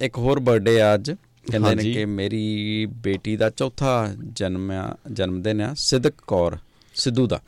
ਇੱਕ 0.02 0.18
ਹੋਰ 0.18 0.40
ਬਰਥਡੇ 0.40 0.82
ਆ 0.82 0.94
ਅੱਜ 0.94 1.12
ਕਹਿੰਦੇ 1.52 1.76
ਨੇ। 1.76 1.94
ਕਿ 1.94 2.06
ਮੇਰੀ 2.06 2.86
ਬੇਟੀ 2.86 3.36
ਦਾ 3.38 3.50
ਚੌਥਾ 3.50 4.14
ਜਨਮ 4.34 4.72
ਜਨਮ 5.12 5.42
ਦਿਨ 5.42 5.62
ਆ 5.62 5.74
ਸਿਦਕ 5.78 6.14
ਕੌਰ 6.28 6.58
ਸਿੱਧੂ 6.96 7.28
ਦਾ। 7.28 7.40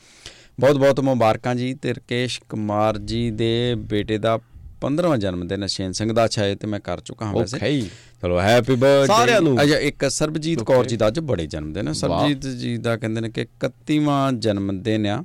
ਬਹੁਤ 0.60 0.78
ਬਹੁਤ 0.78 1.00
ਮੁਬਾਰਕਾਂ 1.00 1.56
ਜੀ 1.56 1.74
ਤੇ 1.74 1.94
ਰਕੇਸ਼ 1.94 2.42
ਕੁਮਾਰ 2.50 2.98
ਜੀ 2.98 3.32
ਦੇ 3.32 3.76
ਬੇਟੇ 3.78 4.18
ਦਾ 4.18 4.40
15ਵਾਂ 4.82 5.18
ਜਨਮ 5.18 5.48
ਦਿਨ 5.48 5.68
ਸ਼ੇਨ 5.68 5.92
ਸਿੰਘ 5.92 6.14
ਦਾ 6.14 6.28
ਹੈ 6.38 6.56
ਤੇ 6.56 6.68
ਮੈਂ 6.68 6.80
ਕਰ 6.80 7.00
ਚੁੱਕਾ 7.00 7.26
ਹਾਂ 7.26 7.34
ਵੈਸੇ। 7.34 7.58
ਓਕੇ 7.58 7.82
ਚਲੋ 8.22 8.42
ਹੈਪੀ 8.42 8.76
ਬਰਥਡੇ 8.76 9.08
ਸਾਰਿਆਂ 9.08 9.42
ਨੂੰ। 9.42 9.64
ਅੱਛਾ 9.64 9.78
ਇੱਕ 9.78 10.10
ਸਰਬਜੀਤ 10.10 10.64
ਕੌਰ 10.64 10.86
ਜੀ 10.86 10.98
ਦਾ 10.98 11.08
ਅੱਜ 11.08 11.20
ਬੜੇ 11.20 11.46
ਜਨਮ 11.46 11.74
ਦਿਨ 11.74 11.88
ਹੈ। 11.88 11.94
ਸਰਬਜੀਤ 11.94 12.48
ਜੀ 12.48 12.78
ਦਾ 12.78 12.98
ਕਹਿੰਦੇ 12.98 13.22
ਨੇ 13.22 13.30
ਕਿ 13.30 13.46
31ਵਾਂ 13.60 14.32
ਜਨਮ 14.32 14.84
ਦਿਨ 14.84 15.06
ਆ। 15.06 15.24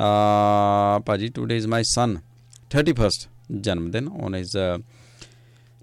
ਆ 0.00 0.98
ਭਾਜੀ 0.98 1.28
today 1.28 1.56
is 1.56 1.66
my 1.66 1.84
son 1.84 2.16
31st 2.70 3.28
ਜਨਮ 3.60 3.90
ਦਿਨ। 3.90 4.08
On 4.08 4.36
is 4.36 4.56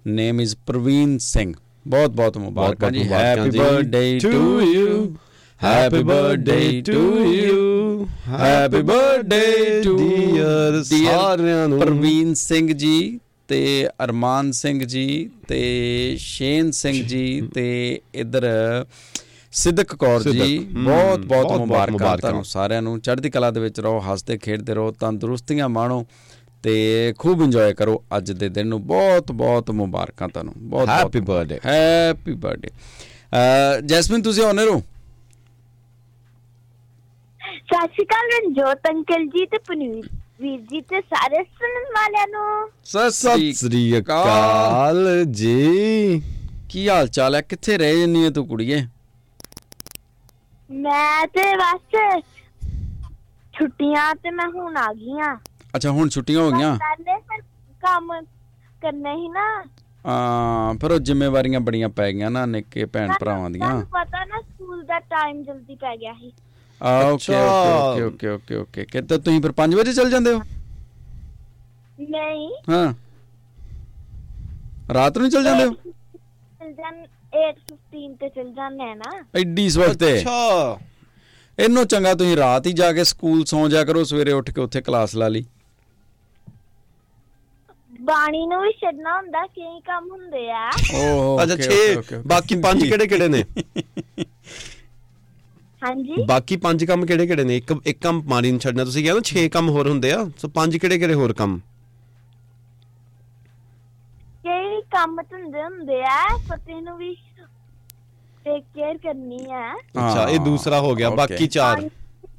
name 0.06 0.40
is 0.40 0.56
Parveen 0.66 1.18
Singh. 1.18 1.54
ਬਹੁਤ 1.86 2.10
ਬਹੁਤ 2.10 2.38
ਮੁਬਾਰਕਾਂ 2.38 2.90
ਜੀ। 2.90 3.08
Happy 3.08 3.58
birthday 3.58 4.18
to. 4.18 4.60
You 4.60 5.16
happy 5.64 6.02
birthday 6.02 6.82
to 6.86 7.24
you 7.24 8.06
happy 8.28 8.82
birthday 8.82 9.80
to 9.84 9.96
dear 9.96 10.82
ਸਾਰਿਆਂ 10.84 11.68
ਨੂੰ। 11.68 11.78
ਪ੍ਰਵੀਨ 11.78 12.34
ਸਿੰਘ 12.34 12.72
ਜੀ 12.72 13.20
ਤੇ 13.48 13.88
ਅਰਮਾਨ 14.04 14.50
ਸਿੰਘ 14.52 14.84
ਜੀ 14.84 15.30
ਤੇ 15.48 15.60
ਸ਼ੇਨ 16.18 16.70
ਸਿੰਘ 16.70 17.02
ਜੀ 17.06 17.40
ਤੇ 17.54 18.00
ਇਧਰ 18.14 18.46
ਸਿੱਧਕ 19.52 19.94
ਕੌਰ 19.94 20.22
ਜੀ। 20.22 20.58
ਬਹੁਤ 20.58 21.20
ਬਹੁਤ 21.20 21.52
ਮੁਬਾਰਕਾਂ। 21.58 22.16
ਤੁਹਾਨੂੰ 22.18 22.44
ਸਾਰਿਆਂ 22.44 22.82
ਨੂੰ। 22.82 23.00
ਚੜ੍ਹਦੀ 23.00 23.30
ਕਲਾ 23.30 23.50
ਦੇ 23.50 23.60
ਵਿੱਚ 23.60 23.80
ਰਹੋ 23.80 23.98
ਹੱਸਦੇ 23.98 24.36
ਖੇਡਦੇ 24.38 24.74
ਰਹੋ 24.74 24.90
ਤੰਦਰੁਸਤੀਆਂ 24.90 25.68
ਮਾਣੋ 25.68 26.04
ਤੇ 26.62 27.14
ਖੂਬ 27.18 27.42
ਇੰਜੋਏ 27.42 27.72
ਕਰੋ 27.74 28.02
ਅੱਜ 28.16 28.32
ਦੇ 28.32 28.48
ਦਿਨ 28.48 28.66
ਨੂੰ। 28.66 28.86
ਬਹੁਤ 28.86 29.32
ਬਹੁਤ 29.32 29.70
ਮੁਬਾਰਕਾਂ 29.70 30.28
ਤੁਹਾਨੂੰ। 30.28 30.54
ਬਹੁਤ 30.58 30.88
Happy 30.88 31.24
birthday. 31.24 31.60
Happy 31.66 32.32
birthday 32.32 32.70
Jasmine 33.86 34.22
ਤੁਸੀਂ 34.22 34.44
ਆਨਰ 34.44 34.68
ਹੋ? 34.68 34.82
ਸਤਿ 37.68 37.86
ਸ਼੍ਰੀ 37.94 38.04
ਅਕਾਲ 38.04 38.28
ਰਣਜੋਤ 38.32 38.86
ਅੰਕਲ 38.90 39.24
ਜੀ 39.32 39.44
ਤੇ 39.46 39.58
ਪਨੀਰ 39.68 40.08
ਵੀਰ 40.40 40.60
ਜੀ 40.70 40.80
ਤੇ 40.90 41.00
ਸਾਰੇ 41.00 41.42
ਸੁਣਨ 41.44 41.84
ਵਾਲਿਆਂ 41.94 42.26
ਨੂੰ। 42.28 42.68
ਸਤਿ 42.84 43.10
ਸਤਿ 43.10 43.52
ਸ੍ਰੀ 43.52 43.98
ਅਕਾਲ। 43.98 45.24
ਜੀ। 45.40 46.22
ਕੀ 46.70 46.88
ਹਾਲ 46.88 47.08
ਚਾਲ 47.08 47.34
ਹੈ? 47.34 47.40
ਕਿੱਥੇ 47.42 47.76
ਰਹਿ 47.78 48.00
ਜੰਨੀ 48.00 48.24
ਹੈ 48.24 48.30
ਤੂੰ 48.30 48.46
ਕੁੜੀਏ? 48.48 48.80
ਮੈਂ 50.70 51.26
ਤੇ 51.34 51.44
ਬਸ 51.56 51.96
ਛੁੱਟੀਆਂ 53.54 54.14
ਤੇ 54.22 54.30
ਮੈਂ 54.30 54.46
ਹੁਣ 54.48 54.76
ਆ 54.76 54.92
ਗਈ 54.94 55.20
ਆ 55.20 55.36
ਅੱਛਾ 55.76 55.90
ਹੁਣ 55.90 56.08
ਛੁੱਟੀਆਂ 56.08 56.40
ਹੋ 56.40 56.50
ਗਈਆਂ? 56.50 56.76
ਪਹਿਲੇ 56.78 57.18
ਫਿਰ 57.28 57.42
ਕੰਮ 57.82 58.12
ਕਰਨੇ 58.82 59.14
ਹੀ 59.14 59.28
ਨਾ। 59.28 59.46
ਆ 60.04 60.72
ਫਿਰ 60.80 60.90
ਉਹ 60.92 60.98
ਜ਼ਿੰਮੇਵਾਰੀਆਂ 60.98 61.60
ਬੜੀਆਂ 61.60 61.88
ਪੈ 61.96 62.10
ਗਈਆਂ 62.12 62.30
ਨਾ 62.30 62.44
ਨਿੱਕੇ 62.46 62.84
ਭੈਣ 62.84 63.12
ਭਰਾਵਾਂ 63.20 63.50
ਦੀਆਂ। 63.50 63.68
ਤੁਹਾਨੂੰ 63.68 63.86
ਪਤਾ 63.92 64.24
ਨਾ 64.24 64.40
ਸਕੂਲ 64.40 64.84
ਦਾ 64.86 64.98
ਟਾਈਮ 65.00 65.42
ਜਲਦੀ 65.44 65.76
ਪੈ 65.76 65.96
ਗਿਆ 65.96 66.12
ਸੀ। 66.20 66.32
ਆ 66.80 66.90
okay. 67.04 67.34
Okay 67.36 68.02
okay 68.02 68.28
okay 68.28 68.54
okay 68.56 68.84
ਕਿ 68.84 69.00
ਤਾਂ 69.00 69.18
ਤੁਸੀਂ 69.18 69.40
ਫਿਰ 69.42 69.52
5 69.52 69.74
ਵਜੇ 69.74 69.92
ਚੱਲ 69.92 70.10
ਜਾਂਦੇ 70.10 70.32
ਹੋ? 70.34 70.42
ਨਹੀਂ। 72.10 72.48
ਹਾਂ। 72.70 72.92
ਰਾਤ 74.94 75.18
ਨੂੰ 75.18 75.30
ਚੱਲ 75.30 75.44
ਜਾਂਦੇ 75.44 75.64
ਹੋ? 75.64 75.72
ਚਲ 76.60 76.72
ਜਾਨ 76.72 77.04
8:15 77.36 78.14
ਤੇ 78.20 78.28
ਚਲ 78.28 78.52
ਜਾਂਦੇ 78.52 78.84
ਆ 78.84 78.94
ਨਾ। 78.94 79.10
ਐਡੀ 79.34 79.68
ਸਵਖਤੇ 79.70 80.12
ਅੱਛਾ। 80.20 80.78
ਇਹਨੋਂ 81.58 81.84
ਚੰਗਾ 81.84 82.14
ਤੁਸੀਂ 82.14 82.36
ਰਾਤ 82.36 82.66
ਹੀ 82.66 82.72
ਜਾ 82.72 82.92
ਕੇ 82.92 83.04
ਸਕੂਲ 83.04 83.44
ਸੌਂ 83.44 83.68
ਜਾ 83.68 83.84
ਕਰੋ 83.84 84.04
ਸਵੇਰੇ 84.04 84.32
ਉੱਠ 84.32 84.50
ਕੇ 84.50 84.60
ਉੱਥੇ 84.60 84.80
ਕਲਾਸ 84.80 85.14
ਲਾ 85.16 85.28
ਲਈ। 85.28 85.44
ਬਾਣੀ 88.00 88.46
ਨੂੰ 88.46 88.60
ਵੀ 88.62 88.72
ਛੱਡਣਾ 88.72 89.16
ਹੁੰਦਾ 89.16 89.46
ਕਈ 89.46 89.80
ਕੰਮ 89.80 90.10
ਹੁੰਦੇ 90.10 90.50
ਆ। 90.50 90.70
ਓਹ 90.94 91.42
ਅੱਛਾ 91.42 91.56
6 91.56 92.20
ਬਾਕੀ 92.26 92.56
ਪੰਜ 92.56 92.84
ਕਿਹੜੇ 92.84 93.06
ਕਿਹੜੇ 93.06 93.28
ਨੇ? 93.28 93.44
ਹਾਂਜੀ। 95.84 96.22
ਬਾਕੀ 96.24 96.56
ਪੰਜ 96.56 96.84
ਕੰਮ 96.84 97.06
ਕਿਹੜੇ 97.06 97.26
ਕਿਹੜੇ 97.26 97.44
ਨੇ? 97.44 97.56
ਇੱਕ 97.56 97.74
ਇੱਕ 97.86 98.00
ਕੰਮ 98.02 98.22
ਮਾਰੀ 98.26 98.50
ਨੂੰ 98.50 98.60
ਛੱਡਣਾ 98.60 98.84
ਤੁਸੀਂ 98.84 99.02
ਕਿਹਾ 99.02 99.14
ਨਾ 99.14 99.20
6 99.20 99.48
ਕੰਮ 99.48 99.68
ਹੋਰ 99.68 99.88
ਹੁੰਦੇ 99.88 100.12
ਆ। 100.12 100.30
ਸੋ 100.38 100.48
ਪੰਜ 100.48 100.76
ਕਿਹੜੇ 100.76 100.98
ਕਿਹੜੇ 100.98 101.14
ਹੋਰ 101.14 101.32
ਕੰਮ? 101.32 101.60
ਕਈ 104.44 104.80
ਕੰਮ 104.80 105.16
ਧੰਦੇ 105.22 105.62
ਹੁੰਦੇ 105.62 106.02
ਆ 106.02 106.18
ਪਤੀ 106.48 106.80
ਨੂੰ 106.80 106.96
ਵੀ 106.98 107.14
ਟੇਕ 108.44 108.64
ਕੇਅਰ 108.74 108.98
ਕਰਨੀ 108.98 109.46
ਆ। 109.50 109.74
ਅੱਛਾ 109.74 110.28
ਇਹ 110.28 110.38
ਦੂਸਰਾ 110.38 110.80
ਹੋ 110.80 110.94
ਗਿਆ. 110.94 111.10
ਬਾਕੀ 111.10 111.46
ਚਾਰ। 111.46 111.88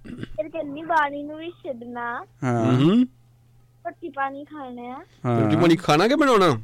ਫਿਰ 0.05 0.49
ਕਰਨੀ 0.49 0.83
ਬਾਣੀ 0.83 1.23
ਨੂੰ 1.23 1.37
ਵੀ 1.37 1.49
ਛੱਡਣਾ। 1.49 2.25
ਹਾਂ। 2.43 2.73
ਹੂੰ। 2.73 2.95
ਰੋਟੀ 3.85 4.09
ਪਾਣੀ 4.09 4.45
ਖਾਣਾ 4.45 4.93
ਰੋਟੀ 4.93 5.55
ਹਾਂ। 5.55 5.61
ਪਾਣੀ 5.61 5.75
ਖਾਣਾ 5.75 6.07
ਕਿ 6.07 6.15
ਬਣਾਉਣਾ? 6.15 6.59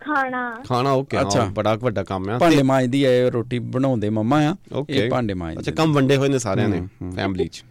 ਖਾਣਾ। 0.00 0.62
ਖਾਣਾ 0.64 0.92
ਓਕੇ 0.92 1.20
ਅੱਛਾ। 1.20 1.28
ਅੱਛਾ 1.28 1.44
ਬੜਾ 1.44 1.74
ਵੱਡਾ 1.74 2.02
ਕੰਮ 2.04 2.28
ਆ। 2.30 2.38
ਭਾਂਡੇ 2.38 2.62
ਮਾਂਜਦੀ 2.62 3.04
ਹੈ 3.06 3.30
ਰੋਟੀ 3.30 3.58
ਬਣਾਉਂਦੇ 3.58 4.10
ਮੰਮਾ 4.10 4.40
ਆ 4.48 4.54
ਓਕੇ 4.72 4.92
ਇਹ 4.94 5.10
ਭਾਂਡੇ 5.10 5.34
ਮਾਂਜਦੇ 5.34 5.60
ਅੱਛਾ 5.60 5.72
ਕੰਮ 5.72 5.92
ਵੰਡੇ 5.92 6.16
ਹੋਏ 6.16 6.28
ਨੇ 6.28 6.38
ਸਾਰਿਆਂ 6.38 6.68
ਨੇ 6.68 6.78
ਹੂੰ, 6.78 6.88
ਹੂੰ। 7.02 7.12
ਫੈਮਿਲੀ 7.12 7.48
ਚ। 7.48 7.64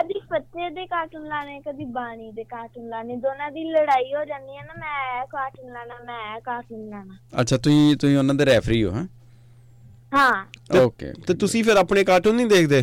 ਕਦੀ 0.00 0.14
ਚਾਚੇ 0.20 0.70
ਦੇ 0.70 0.86
ਕਾਰਟੂਨ 0.86 1.26
ਲਾਣੇ 1.28 1.60
ਕਦੀ 1.60 1.84
ਬਾਣੀ 1.84 2.30
ਦੇ 2.32 2.44
ਕਾਰਟੂਨ 2.44 2.88
ਲਾਣੇ 2.88 3.16
ਦੋਨਾਂ 3.16 3.50
ਦੀ 3.50 3.64
ਲੜਾਈ 3.64 4.14
ਹੋ 4.14 4.24
ਜਾਂਦੀ 4.24 4.56
ਹੈ 4.56 4.62
ਨਾ 4.62 4.74
ਮੈਂ 4.74 5.26
ਕਾਰਟੂਨ 5.26 5.72
ਲਾਣਾ 5.72 5.94
ਮੈਂ 6.04 6.40
ਕਾਰਟੂਨ 6.40 6.88
ਲਾਣਾ। 6.88 7.40
ਅੱਛਾ 7.40 7.56
ਤੁਸੀਂ 7.56 7.96
ਤੁਸੀਂ 7.96 8.18
ਉਹਨਾਂ 8.18 8.34
ਦੇ 8.34 8.44
ਰੈਫਰੀ 8.44 8.84
ਹੋ 8.84 8.90
ਹਾਂ? 8.90 9.06
ਹਾਂ। 10.14 10.44
ਓਕੇ 10.80 11.12
ਤੇ 11.26 11.34
ਤੁਸੀਂ 11.34 11.64
ਫਿਰ 11.64 11.76
ਆਪਣੇ 11.76 12.04
ਕਾਰਟੂਨ 12.04 12.34
ਨਹੀਂ 12.36 12.46
ਦੇਖਦੇ? 12.46 12.82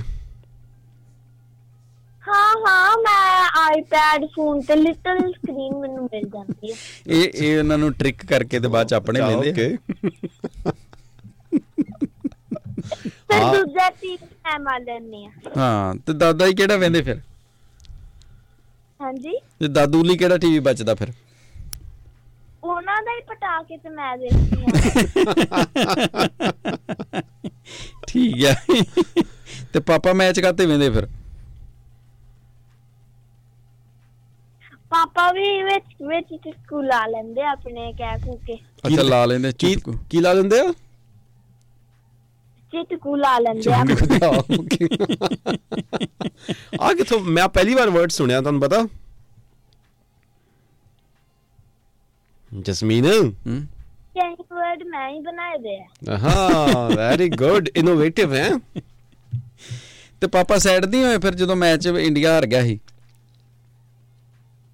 ਹਾਂ 2.29 2.53
ਹਾਂ 2.65 2.97
ਮੈਂ 2.97 3.49
ਆਈਪੈਡ 3.59 4.25
ਫੋਨ 4.35 4.61
ਤੇ 4.61 4.75
ਲਿਟਲ 4.75 5.19
ਸਕਰੀਨ 5.31 5.75
ਮੈਨੂੰ 5.75 6.03
ਮਿਲ 6.05 6.27
ਜਾਂਦੀ 6.29 6.71
ਹੈ। 6.71 6.75
ਇਹ 7.07 7.29
ਇਹ 7.35 7.57
ਉਹਨਾਂ 7.59 7.77
ਨੂੰ 7.77 7.91
ਟ੍ਰਿਕ 7.93 8.25
ਕਰਕੇ 8.25 8.59
ਤੇ 8.59 8.67
ਬਾਅਦ 8.67 8.87
ਚ 8.87 8.93
ਆਪਣੇ 8.93 9.19
ਲੈਂਦੇ 9.19 9.49
ਆ। 9.49 9.51
ਓਕੇ 9.51 9.77
ਫਿਰ। 13.29 13.43
ਦੂਜਾ 13.55 13.89
ਟੀਮ 13.91 14.17
ਮੈਂ 14.45 14.59
ਮਾਰ 14.59 14.79
ਲੈਂਦੀ 14.81 15.25
ਆ 15.25 15.29
ਹਾਂ 15.57 15.95
ਤੇ 16.05 16.13
ਦਾਦਾ 16.15 16.45
ਹੀ 16.45 16.53
ਕਿਹੜਾ 16.55 16.77
ਵੇਂਦੇ 16.77 17.01
ਫਿਰ? 17.01 17.19
ਹਾਂਜੀ? 18.99 19.37
ਤੇ 19.59 19.67
ਦਾਦੂ 19.69 20.03
ਲਈ 20.03 20.17
ਕਿਹੜਾ 20.17 20.37
ਟੀਵੀ 20.37 20.59
ਬਚਦਾ 20.61 20.95
ਫਿਰ? 20.95 21.11
ਉਹਨਾਂ 22.63 23.01
ਦਾ 23.03 23.11
ਹੀ 23.11 23.21
ਪਟਾ 23.27 23.61
ਕੇ 23.63 23.77
ਤੇ 23.77 23.89
ਮੈਂ 23.89 24.17
ਦੇਖਦੀ 24.17 24.63
ਆ 24.63 24.67
ਠੀਕ 28.07 28.45
ਆ 28.45 28.53
ਤੇ 29.73 29.79
ਪਾਪਾ 29.81 30.13
ਮੈਚ 30.13 30.39
ਕਰਤੇ 30.39 30.65
ਵੇਂਦੇ 30.65 30.89
ਫਿਰ? 30.89 31.07
ਪਾਪਾ 34.89 35.31
ਵੀ 35.31 35.63
ਵਿੱਚ 35.63 35.85
ਵਿੱਚ 36.07 36.27
ਚਿਟਕੂ 36.43 36.81
ਲਾ 36.81 37.07
ਲੈਂਦੇ 37.07 37.41
ਆ 37.41 37.51
ਆਪਣੇ 37.51 37.93
ਕਹਿ 37.93 38.19
ਕੂ 38.19 38.39
ਕੇ। 38.47 38.59
ਅੱਛਾ 38.87 39.01
ਲਾ 39.01 39.25
ਲੈਂਦੇ 39.25 39.51
ਕੀ 39.59 39.73
ਚੁਟਕੂ। 39.73 39.97
ਕੀ 40.09 40.19
ਲਾ 40.19 40.33
ਦਿੰਦੇ 40.33 40.59
ਆ? 40.59 40.73
ਚਿਟਕੂ 42.71 43.15
ਲਾ 43.15 43.39
ਲੈਂਦੇ 43.39 43.73
ਆ। 43.73 43.77
ਆ। 46.81 46.93
ਕਿਥੋਂ 46.93 47.19
ਮੈਂ 47.19 47.49
ਪਹਿਲੀ 47.49 47.73
ਵਾਰ 47.73 47.89
ਵਰਡ 47.89 48.09
ਸੁਣਿਆ 48.09 48.41
ਤੁਹਾਨੂੰ 48.41 48.61
ਪਤਾ? 48.61 48.87
ਜਸਮੀਨ? 52.59 53.05
ਹੂੰ। 53.05 53.67
ਕਈ 54.13 54.35
ਵਰਡ 54.53 54.83
ਮੈਂ 54.83 55.09
ਹੀ 55.09 55.19
ਬਣਾਏ 55.19 55.57
ਦੇ 55.57 55.79
ਆ। 55.79 56.17
ਹਾਂ 56.17 56.89
ਵੈਰੀ 56.89 57.29
ਗੁੱਡ 57.29 57.69
ਇਨੋਵੇਟਿਵ 57.75 58.33
ਹੈ? 58.33 58.49
ਤੇ 60.21 60.27
ਪਾਪਾ 60.27 60.57
ਸਾਈਡ 60.57 60.85
ਨਹੀਂ 60.85 61.03
ਹੋਏ 61.03 61.17
ਫਿਰ 61.17 61.35
ਜਦੋਂ 61.35 61.55
ਮੈਚ 61.55 61.87
ਇੰਡੀਆ 61.87 62.33
ਹਾਰ 62.33 62.45
ਗਿਆ 62.45 62.63
ਸੀ? 62.63 62.79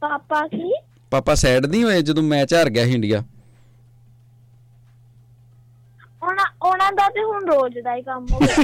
ਪਾਪਾ 0.01 0.47
ਕੀ? 0.47 0.73
ਪਾਪਾ 1.11 1.35
ਸਾਈਡ 1.35 1.65
ਨਹੀਂ 1.65 1.83
ਹੋਏ 1.83 2.01
ਜਦੋਂ 2.01 2.23
ਮੈਚ 2.23 2.53
ਹਾਰ 2.53 2.69
ਗਿਆ 2.69 2.85
ਸੀ 2.85 2.93
ਇੰਡੀਆ 2.93 3.23
ਉਹਨਾਂ 6.23 6.45
ਉਹਨਾਂ 6.61 6.91
ਦਾ 6.91 7.09
ਤੇ 7.09 7.23
ਹੁਣ 7.23 7.45
ਰੋਜ਼ 7.45 7.77
ਦਾ 7.79 7.95
ਹੀ 7.95 8.01
ਕੰਮ 8.01 8.25
ਹੋ 8.31 8.39
ਗਿਆ। 8.39 8.55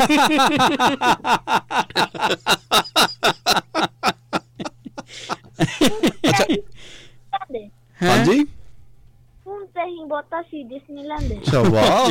ਅੱਛਾ। 6.29 6.43
ਲੈਂਦੇ। 6.43 7.69
ਹੈਂ? 8.01 8.09
ਹਾਂਜੀ? 8.09 8.43
ਹੁਣ 9.47 9.65
ਤੇ 9.65 9.85
ਹੀ 9.85 10.03
ਬਹੁਤਾ 10.03 10.41
ਸੀਰੀਅਸ 10.41 10.81
ਨਹੀਂ 10.91 11.05
ਲੈਂਦੇ। 11.05 11.37
ਅੱਛਾ 11.37 11.61
ਵਾਹ। 11.61 12.09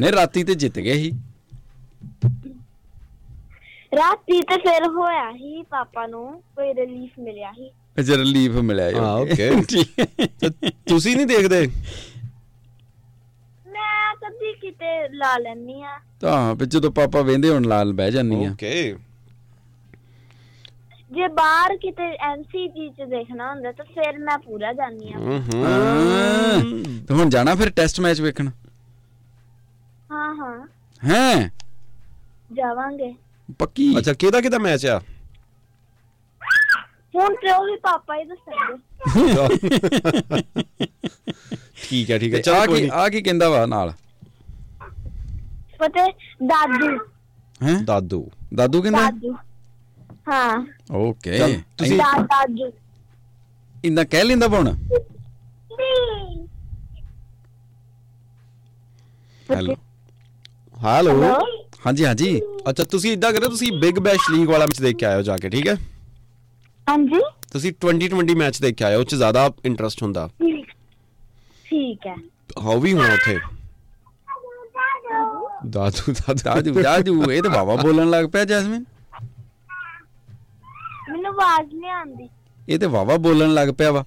ਨਹੀਂ 0.00 0.12
ਰਾਤੀ 0.12 0.44
ਤੇ 0.44 0.54
ਜਿੱਤ 0.54 0.78
ਗਏ 0.78 0.94
ਸੀ। 0.94 1.12
ਰਾਤੀ 3.96 4.40
ਤੇ 4.42 4.56
ਫਿਰ 4.56 4.86
ਹੋਇਆ 4.88 5.30
ਹੀ 5.30 5.62
ਪਾਪਾ 5.62 6.06
ਨੂੰ 6.06 6.42
ਕੋਈ 6.56 6.74
ਰਿਲੀਫ 6.74 7.18
ਮਿਲਿਆ 7.18 7.52
ਸੀ। 7.52 7.70
ਅੱਛਾ 7.96 8.16
ਰਿਲੀਫ 8.16 8.52
ਮਿਲਿਆ 8.62 8.90
ਜੀ, 8.92 8.98
ਹਾਂ। 8.98 9.24
ਤੇ 10.40 10.70
ਤੁਸੀਂ 10.88 11.14
ਨਹੀਂ 11.16 11.26
ਦੇਖਦੇ? 11.26 11.66
ਮੈਂ 13.66 14.14
ਕਦੀ 14.20 14.52
ਕਿਤੇ 14.60 15.08
ਲਾ 15.08 15.36
ਲੈਣੀ 15.38 15.82
ਆ 15.82 15.98
ਤਾਂ 16.20 16.54
ਫਿਰ 16.56 16.66
ਜਦੋਂ 16.66 16.90
ਪਾਪਾ 16.90 17.20
ਵੇਂਦੇ 17.22 17.50
ਹੁਣ 17.50 17.64
ਲਾਲ 17.64 17.92
ਬਹਿ 17.92 18.10
ਜਾਨੀ 18.10 18.44
ਆ 18.44 18.50
ਓਕੇ 18.50 18.94
ਜੇ 21.10 21.26
ਬਾਹਰ 21.28 21.76
ਕਿਤੇ 21.76 22.02
ਐਮਸੀਜੀ 22.24 22.88
ਚ 22.88 23.08
ਦੇਖਣਾ 23.10 23.50
ਹੁੰਦਾ 23.50 23.72
ਤਾਂ 23.72 23.84
ਫਿਰ 23.84 24.18
ਮੈਂ 24.18 24.38
ਪੂਰਾ 24.38 24.72
ਜਾਨੀ 24.72 25.12
ਆ 25.12 25.18
ਹਾਂ। 25.18 26.60
ਤੇ 27.08 27.14
ਹੁਣ 27.14 27.28
ਜਾਣਾ 27.28 27.54
ਫਿਰ 27.54 27.70
ਟੈਸਟ 27.70 28.00
ਮੈਚ 28.00 28.20
ਵੇਖਣ? 28.20 28.48
ਹਾਂ 30.10 30.34
ਹਾਂ। 30.34 30.58
ਹੈ? 31.02 31.50
ਜਾਵਾਂਗੇ। 32.52 33.14
ਪੱਕੀ। 33.58 33.94
ਅੱਛਾ 33.98 34.12
ਕਿਹਦਾ 34.12 34.40
ਕਿਹਦਾ 34.40 34.58
ਮੈਚ 34.58 34.86
ਆ? 34.86 35.00
ਹੁਣ 37.14 37.34
ਤੇ 37.36 37.50
ਉਹ 37.52 37.64
ਵੀ 37.66 37.76
ਪਾਪਾ 37.76 38.16
ਹੀ 38.16 38.24
ਦੱਸਣਗੇ। 38.24 38.76
ਠੀਕ 41.82 42.10
ਹੈ 42.10 42.18
ਠੀਕ 42.18 42.34
ਹੈ। 42.34 42.40
ਚਲੋ 42.40 42.66
ਕੋਈ 42.66 42.88
ਆ 42.92 43.08
ਕੀ 43.08 43.22
ਕਹਿੰਦਾ 43.22 43.48
ਵਾ 43.48 43.64
ਨਾਲ? 43.66 43.92
ਪਤੇ 45.80 46.06
ਦਾਦੂ। 46.44 46.90
ਹੈ? 47.60 47.74
ਦਾਦੂ। 47.84 48.28
ਦਾਦੂ 48.54 48.82
ਕਹਿੰਦਾ 48.82 49.02
ਦਾਦੂ। 49.02 49.34
ਹਾਂ। 50.28 50.64
ਓਕੇ। 50.92 51.38
ਤੁਸੀਂ- 51.78 51.98
ਦਾਦੂ 51.98 52.70
ਇੰਨਾ 53.84 54.04
ਕਹਿ 54.04 54.24
ਲੈਂਦਾ 54.24 54.48
ਪਾ 54.48 54.58
ਹੁਣ? 54.58 54.74
ਹੈਲੋ। 59.46 59.74
ਹੈਲੋ। 60.84 61.12
ਹੈਲੋ। 61.12 61.32
ਹਾਂਜੀ 61.86 62.04
ਹਾਂਜੀ। 62.04 62.40
ਅੱਛਾ 62.70 62.84
ਤੁਸੀਂ 62.84 63.12
ਇਦਾਂ 63.12 63.32
ਕਰੋ 63.32 63.48
ਤੁਸੀਂ 63.48 63.70
ਬਿਗ 63.72 63.98
ਬੈਸ਼ 63.98 64.30
ਲੀਗ 64.30 64.48
ਵਾਲਾ 64.48 64.66
ਮੈਚ 64.66 64.80
ਦੇਖ 64.80 64.96
ਕੇ 64.96 65.06
ਆਇਓ 65.06 65.22
ਜਾ 65.22 65.36
ਕੇ 65.36 65.48
ਠੀਕ 65.48 65.68
ਹੈ? 65.68 65.76
ਹਾਂਜੀ? 66.88 67.20
ਤੁਸੀਂ 67.52 67.72
2020 67.84 68.34
ਮੈਚ 68.34 68.60
ਦੇਖ 68.60 68.74
ਕੇ 68.76 68.84
ਆਇਓ 68.84 68.98
ਉਹ 68.98 69.04
ਚ 69.04 69.14
ਜ਼ਿਆਦਾ 69.14 69.50
ਇੰਟਰਸਟ 69.64 70.02
ਹੁੰਦਾ। 70.02 70.28
ਠੀਕ 71.64 72.06
ਹੈ। 72.06 72.14
ਹਾਉ 72.62 72.78
ਵੀ 72.80 72.92
ਹੋਣਾ 72.92 73.12
ਉੱਥੇ? 73.14 73.38
ਦਾਦੂ 75.66 76.12
ਦਾਦੂ 76.12 76.40
ਦਾਦੂ 76.44 76.82
ਦਾਦੂ 76.82 77.30
ਇਹ 77.32 77.42
ਤਾਂ 77.42 77.50
ਬਾਬਾ 77.50 77.76
ਬੋਲਣ 77.76 78.10
ਲੱਗ 78.10 78.26
ਪਿਆ 78.26 78.44
ਜੈਸਮੀਨ। 78.44 78.84
ਮੈਨੂੰ 81.10 81.32
ਆਵਾਜ਼ 81.32 81.74
ਨਹੀਂ 81.74 81.90
ਆਉਂਦੀ। 81.90 82.28
ਇਹ 82.68 82.78
ਤੇ 82.78 82.86
ਵਾਵਾ 82.86 83.16
ਬੋਲਣ 83.16 83.54
ਲੱਗ 83.54 83.68
ਪਿਆ 83.68 83.92
ਵਾ। 83.92 84.04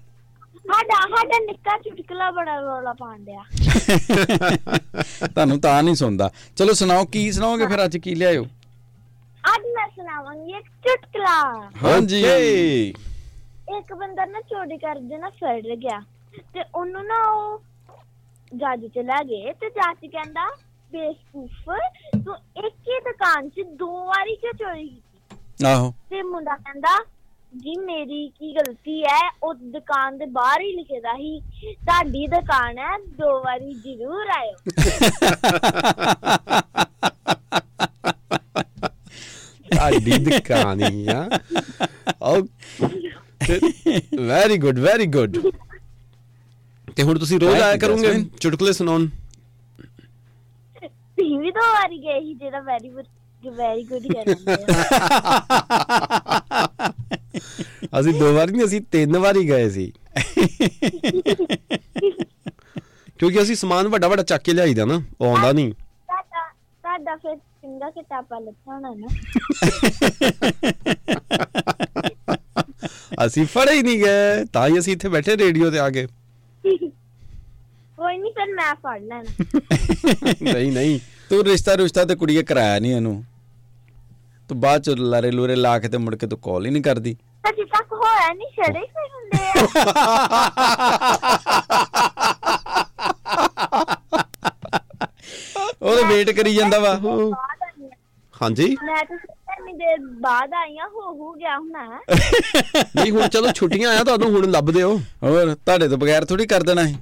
ਸਾਡਾ 0.68 0.96
ਸਾਡਾ 1.02 1.40
ਨਿੱਕਾ 1.40 1.78
ਚੁਟਕਲਾ 1.78 2.30
ਬੜਾ 2.32 2.60
ਰੋਲਾ 2.60 2.94
ਪਾਉਂਦਿਆ 2.94 3.44
ਤੁਹਾਨੂੰ 5.28 5.60
ਤਾਂ 5.62 5.82
ਨਹੀਂ 5.84 5.96
ਸੁਣਦਾ। 5.96 6.32
ਚਲੋ 6.58 6.74
ਸੁਣਾਓ 6.74 7.06
ਕੀ 7.06 7.32
ਸੁਣਾਓਗੇ 7.32 7.68
ਫਿਰ 7.68 7.84
ਅੱਜ 7.86 7.98
ਕੀ 7.98 8.16
ਲਿਆਇਓ? 8.16 8.46
ਅੱਜ 9.46 9.62
ਮੈਂ 9.76 9.90
ਸੁਣਾਵਾਂਗੀ 9.90 10.52
ਇੱਕ 10.52 10.66
ਚੁਟਕਲਾ। 10.88 11.70
ਹਾਂਜੀ. 11.84 12.24
ਇੱਕ 13.78 13.94
ਬੰਦਾ 13.94 14.26
ਨਾ 14.26 14.42
ਚੋਰੀ 14.42 14.78
ਕਰਦੇ 14.78 15.18
ਨਾ 15.18 15.30
ਫੜ 15.30 15.76
ਗਿਆ 15.76 16.02
ਤੇ 16.54 16.64
ਉਹਨੂੰ 16.76 17.06
ਨਾ 17.06 17.32
ਉਹ 17.32 17.62
ਜੱਜ 18.56 18.86
ਚ 18.86 18.98
ਲੈ 18.98 19.24
ਗਏ 19.24 19.54
ਤੇ 19.54 19.70
ਜੱਜ 19.70 20.06
ਕਹਿੰਦਾ 20.06 20.56
ਬੇਵਕੂਫ 20.92 21.70
ਤੂੰ 22.26 22.36
ਇੱਕ 22.66 22.76
ਹੀ 22.88 23.00
ਦੁਕਾਨ 23.00 23.50
'ਚ 23.50 23.62
ਦੋ 23.74 24.06
ਵਾਰੀ 24.06 24.36
ਕਿਉਂ 24.36 24.54
ਚੋਰੀ 24.54 24.88
ਕੀਤੀ? 24.88 25.66
ਆਹੋ। 25.66 25.94
ਤੇ 26.10 26.22
ਮੁੰਡਾ 26.22 26.56
ਕਹਿੰਦਾ 26.56 27.06
ਜੀ 27.58 27.78
ਮੇਰੀ 27.78 28.30
ਕੀ 28.30 28.54
ਗਲਤੀ 28.54 29.04
ਹੈ? 29.04 29.30
ਉਹ 29.44 29.54
ਦੁਕਾਨ 29.54 30.18
ਦੇ 30.18 30.26
ਬਾਹਰ 30.26 30.62
ਹੀ 30.62 30.76
ਲਿਖੇਦਾ 30.76 31.14
ਸੀ 31.14 31.42
ਤੁਹਾਡੀ 31.74 32.28
ਦੁਕਾਨ 32.28 32.78
ਹੈ 32.78 32.98
ਦੋ 32.98 33.44
ਵਾਰੀ 33.44 33.74
ਜ਼ਰੂਰ 33.74 34.30
ਆਇਓ। 34.30 34.56
ਸਾਡੀ 39.76 40.18
ਦੁਕਾਨੀ 40.20 41.06
ਆ 41.08 41.28
okay 42.24 43.60
very 44.18 44.58
good 44.58 44.80
very 44.80 45.06
good 45.14 45.38
ਤੇ 46.98 47.04
ਹੁਣ 47.04 47.18
ਤੁਸੀਂ 47.20 47.40
ਰੋਜ਼ 47.40 47.62
ਆਇਆ 47.62 47.78
ਕਰੋਗੇ. 47.78 48.14
ਚੁਟਕਲੇ 48.40 48.74
ਸੁਣਾਉਣ 48.74 49.08
ਵੀ 51.18 51.52
ਦੋ 51.52 51.62
ਵਾਰੀ 51.74 51.98
ਗਏ 51.98 52.20
ਸੀ 52.22 52.34
ਜਿਹੜਾ 52.34 52.60
ਵੈਰੀ 52.60 52.90
ਵੈਰੀ 53.44 53.84
ਗੁੱਡ 53.84 54.06
ਕਰਦੇ 54.08 54.56
ਅਸੀਂ 58.00 58.14
ਦੋ 58.14 58.34
ਵਾਰ 58.34 58.52
ਨਹੀਂ 58.52 58.64
ਅਸੀਂ 58.66 58.82
ਤਿੰਨ 58.92 59.18
ਵਾਰੀ 59.18 59.48
ਗਏ 59.50 59.70
ਸੀ 59.70 59.92
ਕਿਉਂਕਿ 63.20 63.42
ਅਸੀਂ 63.42 63.56
ਸਮਾਨ 63.56 63.88
ਵੱਡਾ 63.88 64.08
ਵੱਡਾ 64.08 64.24
ਚੱਕ 64.24 64.44
ਕੇ 64.44 64.54
ਲਿਆਈਦਾ 64.54 64.86
ਨਾ 64.86 65.02
ਉਹ 65.22 65.28
ਆਉਂਦਾ 65.28 65.52
ਨਹੀਂ 65.52 65.72
ਤੁਹਾਡਾ 65.72 66.50
ਤੁਹਾਡਾ 66.84 67.16
ਫਿਰ 67.16 67.36
ਚੰਗਾ 67.66 67.90
ਕਿਤਾਬਾਂ 67.90 68.40
ਲੱਥਾ 68.42 68.74
ਹੋਣਾ 68.74 68.90
ਨਾ। 68.96 69.08
ਅਸੀਂ 73.26 73.46
ਫੜੇ 73.46 73.74
ਹੀ 73.74 73.82
ਨਹੀਂ 73.84 73.98
ਗਏ 74.00 74.44
ਤਾਂ 74.54 74.68
ਹੀ 74.68 74.80
ਅਸੀਂ 74.80 74.94
ਇੱਥੇ 74.94 75.10
ਬੈਠੇ 75.10 75.36
ਰੇਡੀਓ 75.38 75.70
ਤੇ 75.72 75.80
ਆ 75.80 75.90
ਕੇ 75.90 76.06
ਕੋਈ 77.98 78.18
ਨਹੀਂ 78.18 78.32
ਫਿਰ 78.34 78.54
ਮੈਂ 78.56 78.74
ਫੜ 78.76 79.00
ਲੈਣਾ। 79.02 80.52
ਨਹੀਂ 80.54 80.72
ਨਹੀਂ 80.72 81.00
ਤੂੰ 81.30 81.44
ਰਿਸ਼ਤਾ 81.46 81.78
ਰਿਸ਼ਤਾ 81.78 82.06
ਤੇ 82.06 82.16
ਕੁੜੀਏ 82.16 82.44
ਕਰਾਇਆ 82.44 82.80
ਨਹੀਂ 82.80 82.92
ਇਹਨੂੰ। 82.96 83.24
ਤੂੰ 84.50 84.60
ਬਾਅਦ 84.62 84.82
ਚ 84.84 84.90
ਲਾਰੇ 84.98 85.32
ਲੂਰੇ 85.32 85.56
ਲਾ 85.56 85.78
ਕੇ 85.80 85.88
ਤੇ 85.90 85.98
ਮੁੜ 85.98 86.16
ਕੇ 86.16 86.28
ਤੂੰ 86.28 86.40
ਕਾਲ 86.40 86.66
ਹੀ 86.66 86.72
ਨਹੀਂ 86.72 86.84
ਕਰਦੀ। 86.84 87.16
ਅਜੇ 87.50 87.64
ਤੱਕ 87.66 87.94
ਹੋਇਆ 87.94 88.34
ਨਹੀਂ 88.34 88.48
ਛੜੇ 88.56 88.80
ਹੀ 88.80 89.10
ਹੁੰਦੇ 89.14 89.44
ਆ। 94.16 94.24
ਉਹਦੇ 95.82 96.04
ਵੇਟ 96.04 96.30
ਕਰੀ 96.30 96.56
ਜਾਂਦਾ 96.56 96.80
ਵਾ। 96.80 96.94
ਹਾਂਜੀ? 98.42 98.76
ਮੈਂ 98.86 99.04
ਤਾਂ 99.06 99.18
ਇੰਨੀ 99.58 99.74
ਦੇਰ 99.74 99.98
ਬਾਅਦ 100.22 100.54
ਆਈਆਂ 100.54 100.88
ਹੋ 100.88 101.14
ਹੋ 101.14 101.32
ਗਿਆ 101.34 101.58
ਹੁਣਾ। 101.58 102.00
ਨਹੀਂ 102.96 103.12
ਹੁਣ 103.12 103.28
ਚਲੋ 103.28 103.52
ਛੁੱਟੀਆਂ 103.52 103.92
ਆ 104.00 104.04
ਤੁਹਾਨੂੰ 104.04 104.30
ਹੁਣ 104.32 104.50
ਲੱਭਦੇ 104.52 104.82
ਹੋ। 104.84 104.98
ਹੋਰ 105.24 105.54
ਤੁਹਾਡੇ 105.56 105.88
ਤੋਂ 105.88 105.98
ਬਗੈਰ 105.98 106.26
ਥੋੜੀ 106.26 106.46
ਕਰ 106.46 106.64
ਦੇਣਾ 106.64 106.86
ਸੀ। 106.86 106.96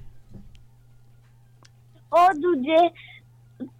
ਉਹ 2.13 2.33
ਦੂਜੇ 2.33 2.87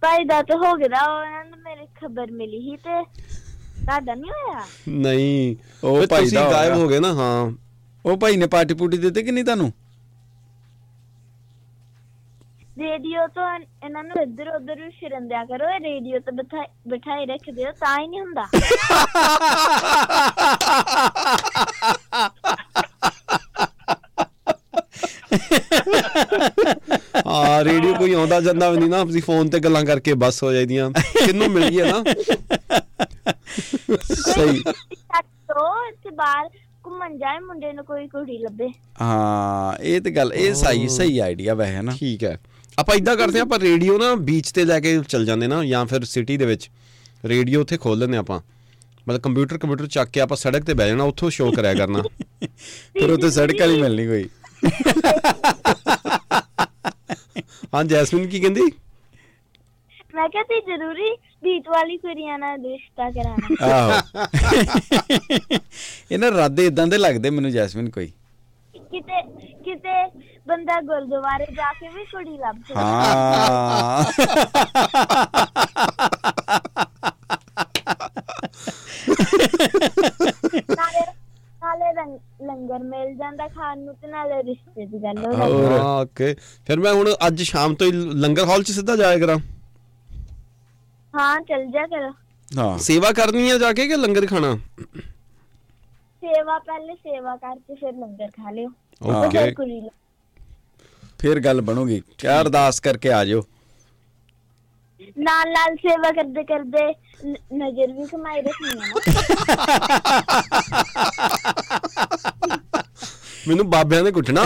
ਭਾਈ 0.00 0.24
ਦਾ 0.24 0.42
ਤੇ 0.42 0.54
ਹੋ 0.54 0.74
ਗਿਆ 0.74 1.04
ਉਹਨਾਂ 1.04 1.44
ਨੂੰ 1.44 1.58
ਮੇਰੀ 1.58 1.86
ਖਬਰ 2.00 2.30
ਮਿਲੀ 2.30 2.60
ਸੀ 2.60 2.76
ਤੇ 2.76 3.02
ਤੁਹਾਡਾ 3.04 4.14
ਨਹੀਂ 4.14 4.30
ਹੋਇਆ? 4.30 4.64
ਨਹੀਂ 4.88 5.56
ਉਹ 5.84 6.06
ਭਾਈ 6.06 6.20
ਤੁਸੀਂ 6.20 6.38
ਦਾ 6.38 6.44
ਹੋ 6.44 6.50
ਗਾਇਬ। 6.50 6.74
ਹੋ 6.74 6.88
ਗਏ 6.88 6.98
ਨਾ 6.98 7.12
ਹਾਂ। 7.12 7.52
ਉਹ 8.06 8.16
ਭਾਈ 8.16 8.36
ਨੇ 8.36 8.46
ਪਾਰਟੀ 8.46 8.74
ਪੂਟੀ 8.74 8.96
ਦਿੱਤੀ 8.96 9.22
ਕਿ 9.22 9.30
ਨਹੀਂ 9.30 9.44
ਤੁਹਾਨੂੰ? 9.44 9.72
ਰੇਡੀਓ 12.76 13.26
ਤੋਂ 13.34 13.42
ਇਹਨਾਂ 13.84 14.02
ਨੂੰ 14.04 14.22
ਇੱਧਰ 14.22 14.48
ਉੱਧਰ 14.48 14.80
ਵੀ 14.82 14.88
ਫਿਰਨ 15.00 15.28
ਦਿਆ 15.28 15.44
ਕਰੋ 15.44 15.68
ਇਹ 15.70 15.80
ਰੇਡੀਓ 15.80 16.18
ਤੇ 16.20 16.32
ਬਿਠਾ 16.36 16.64
ਬਿਠਾਈ 16.88 17.26
ਰੱਖਦੇ 17.26 17.64
ਹੋ 17.66 17.72
ਤਾਂ 17.80 17.98
ਹੀ 18.00 18.06
ਨਹੀਂ 18.06 18.20
ਹੁੰਦਾ। 18.20 18.46
ਹਾਂ 27.26 27.64
ਰੇਡੀਓ 27.64 27.94
ਕੋਈ 27.94 28.12
ਆਉਂਦਾ 28.12 28.40
ਜਾਂਦਾ 28.40 28.70
ਵੀ 28.70 28.78
ਨਹੀਂ 28.78 28.88
ਨਾ 28.90 29.02
ਅਸੀਂ 29.04 29.22
ਫੋਨ 29.22 29.48
ਤੇ 29.50 29.58
ਗੱਲਾਂ 29.60 29.84
ਕਰਕੇ 29.84 30.14
ਬਸ 30.24 30.42
ਹੋ 30.42 30.52
ਜਾਂਦੀਆਂ 30.52 30.90
ਕਿੰਨੂੰ 30.90 31.50
ਮਿਲ 31.50 31.68
ਗਈ 31.70 31.80
ਹੈ 31.80 31.90
ਨਾ? 31.92 32.02
ਸਹੀ। 34.04 34.62
ਦੋ 35.48 35.66
ਇੱਥੇ 35.88 36.10
ਬਾਹਰ 36.10 36.48
ਘੁੰਮਣ 36.86 37.16
ਜਾਏ 37.18 37.38
ਮੁੰਡੇ 37.40 37.72
ਨੂੰ 37.72 37.84
ਕੋਈ 37.84 38.06
ਕੁੜੀ 38.08 38.38
ਲੱਭੇ। 38.38 38.68
ਹਾਂ 39.00 39.74
ਇਹ 39.80 40.00
ਤੇ 40.00 40.10
ਗੱਲ 40.10 40.32
ਇਹ 40.34 40.54
ਸਹੀ 40.54 40.88
ਸਹੀ 40.88 41.18
ਆਈਡੀਆ 41.18 41.54
ਵੈਸੇ 41.54 41.80
ਨਾ। 41.82 41.92
ਠੀਕ 41.98 42.24
ਹੈ। 42.24 42.36
ਆਪਾਂ 42.78 42.94
ਇਦਾਂ 42.96 43.16
ਕਰਦੇ 43.16 43.38
ਹਾਂ 43.38 43.46
ਆਪਾਂ 43.46 43.58
ਰੇਡੀਓ 43.58 43.98
ਨਾ 43.98 44.14
ਬੀਚ 44.14 44.50
ਤੇ 44.52 44.64
ਲੈ 44.64 44.78
ਕੇ 44.80 44.98
ਚੱਲ 45.08 45.24
ਜਾਂਦੇ 45.24 45.46
ਨਾ 45.46 45.64
ਜਾਂ 45.64 45.84
ਫਿਰ 45.86 46.04
ਸਿਟੀ 46.04 46.36
ਦੇ 46.36 46.46
ਵਿੱਚ 46.46 46.68
ਰੇਡੀਓ 47.24 47.60
ਉੱਥੇ 47.60 47.76
ਖੋਲ 47.76 47.98
ਲੈਂਦੇ 47.98 48.16
ਆਪਾਂ। 48.16 48.40
ਮਤਲਬ 49.08 49.20
ਕੰਪਿਊਟਰ 49.20 49.58
ਕੰਪਿਊਟਰ 49.58 49.86
ਚੱਕ 49.86 50.10
ਕੇ 50.10 50.20
ਆਪਾਂ 50.20 50.36
ਸੜਕ 50.36 50.64
ਤੇ 50.64 50.74
ਬਹਿ 50.74 50.88
ਜਾਣਾ 50.88 51.04
ਉੱਥੋਂ 51.04 51.30
ਸ਼ੋਅ 51.30 51.54
ਕਰਿਆ 51.54 51.74
ਕਰਨਾ। 51.74 52.02
ਫਿਰ 52.92 53.10
ਉੱਥੇ 53.10 53.30
ਸੜਕ 53.30 53.60
ਵਾਲੀ 53.60 53.80
ਮਿਲਣੀ 53.82 54.06
ਕੋਈ। 54.06 54.28
ਹਾਂ 57.74 57.84
ਜੈਸਮਿਨ 57.84 58.26
ਕੀ 58.28 58.40
ਕਹਿੰਦੀ? 58.40 58.60
ਮੈਂ 60.14 60.28
ਕਿਹਾ 60.28 60.42
ਤੇ 60.42 60.60
ਜ਼ਰੂਰੀ 60.60 61.10
ਬੀਟ 61.44 61.68
ਵਾਲੀ 61.68 61.96
ਕੁੜੀਆਂ 61.96 62.38
ਨਾਲ 62.38 62.58
ਰਿਸ਼ਤਾ 62.64 63.10
ਕਰਾਣਾ 63.10 63.66
ਆਹੋ। 63.66 64.26
ਇਹਨਾਂ 66.10 66.30
ਰਾਦੇ 66.32 66.66
ਇਦਾਂ 66.66 66.86
ਦੇ 66.86 66.98
ਲੱਗਦੇ 66.98 67.30
ਮੈਨੂੰ 67.30 67.50
ਜੈਸਮਿਨ 67.50 67.90
ਕੋਈ। 67.90 68.06
ਕਿਤੇ 68.74 69.22
ਕਿਤੇ 69.64 70.04
ਬੰਦਾ 70.46 70.80
ਗੁਰਦੁਆਰੇ 70.80 71.46
ਜਾ 71.54 71.72
ਕੇ 71.72 71.88
ਵੀ 71.88 72.04
ਕੁੜੀ 72.04 72.36
ਲੱਭ 72.38 72.56
ਸਕਦਾ। 72.64 72.82
ਹਾਂ। 72.82 74.04
ਨਾਲੇ 80.70 81.04
ਨਾਲੇ 81.62 81.92
ਰੰਗ- 81.94 82.46
ਲੰਗਰ 82.46 82.78
ਮਿਲ 82.84 83.14
ਜਾਂਦਾ 83.14 83.46
ਖਾਣ 83.48 83.78
ਨੂੰ 83.78 83.94
ਤੇ 83.94 84.08
ਨਾਲੇ 84.08 84.42
ਰਿਸ਼ਤੇ 84.42 84.86
ਦੀ 84.86 84.98
ਗੱਲ 85.02 85.18
ਹੋ 85.18 85.32
ਜਾਂਦੀ 85.32 85.52
ਹੋਰ। 85.54 85.72
ਹਾਂ 85.72 86.00
ਓਕੇ 86.02 86.34
ਫਿਰ 86.66 86.78
ਮੈਂ 86.80 86.92
ਹੁਣ 86.94 87.10
ਅੱਜ 87.26 87.42
ਸ਼ਾਮ 87.42 87.74
ਤੋਂ 87.74 87.86
ਹੀ 87.86 87.92
ਲੰਗਰ 88.16 88.46
ਹਾਲ 88.46 88.62
'ਚ 88.62 88.70
ਸਿੱਧਾ 88.70 88.96
ਜਾਇਆ 88.96 89.18
ਕਰਾਂ? 89.18 89.38
ਹਾਂ 91.14 91.40
ਚੱਲ 91.40 91.66
ਜਾ 91.66 91.86
ਕਰੋ 91.86 92.12
ਹਾਂ। 92.48 92.76
ਸੇਵਾ 92.78 93.12
ਕਰਨੀ 93.12 93.50
ਹੈ 93.50 93.58
ਜਾ 93.58 93.72
ਕੇ 93.72 93.86
ਕਿ 93.88 93.96
ਲੰਗਰ 93.96 94.26
ਖਾਣਾ? 94.26 94.54
ਸੇਵਾ 96.22 96.58
ਪਹਿਲੇ 96.58 96.94
ਸੇਵਾ 96.94 97.36
ਕਰਕੇ 97.36 97.74
ਫਿਰ 97.74 97.92
ਲੰਗਰ 97.92 98.30
ਖਾ 98.30 98.50
ਲਿਓ। 98.50 98.68
ਹਾਂ। 99.02 99.22
ਤੇ 99.22 99.38
ਫਿਰ 99.38 99.54
ਕੁੜੀ 99.54 99.80
ਲੱਭ- 99.80 99.92
ਫਿਰ 101.24 101.40
ਗੱਲ 101.40 101.60
ਬਣੂਗੀ। 101.60 102.02
ਕਿਆ 102.18 102.40
ਅਰਦਾਸ 102.40 102.80
ਕਰਕੇ 102.80 103.12
ਆ 103.12 103.24
ਜਾਓ। 103.24 103.42
ਨਾਲ 105.18 105.52
ਨਾਲ 105.52 105.76
ਸੇਵਾ 105.76 106.10
ਕਰਦੇ 106.10 106.44
ਕਰਦੇ 106.44 106.94
ਨ- 107.26 107.36
ਨਜ਼ਰ 107.54 107.92
ਵੀ 107.92 108.06
ਕਮਾਈ 108.06 108.42
ਰੱਖਣੀ 108.42 108.68
ਹੈ 108.68 108.74
ਨਾ। 108.74 108.84
ਮੈਨੂੰ 113.48 113.70
ਬਾਬਿਆਂ 113.70 114.02
ਨੇ 114.02 114.10
ਕੁੱਟਣਾ। 114.10 114.44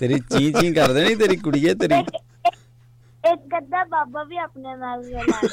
ਤੇਰੀ 0.00 0.20
ਚੀ 0.20 0.52
ਚੀ 0.52 0.74
ਕਰਦੇ 0.74 1.04
ਨਹੀਂ 1.04 1.16
ਤੇਰੀ 1.16 1.36
ਕੁੜੀਏ 1.36 1.74
ਤੇਰੀ 1.74 1.94
ਇੱਕ 3.32 3.58
ਅੱਧਾ 3.58 3.84
ਬਾਬਾ 3.84 4.24
ਵੀ 4.24 4.36
ਆਪਣੇ 4.36 4.76
ਨਾਲ 4.76 5.04
ਰਲਾ 5.04 5.40
ਲੇ 5.42 5.48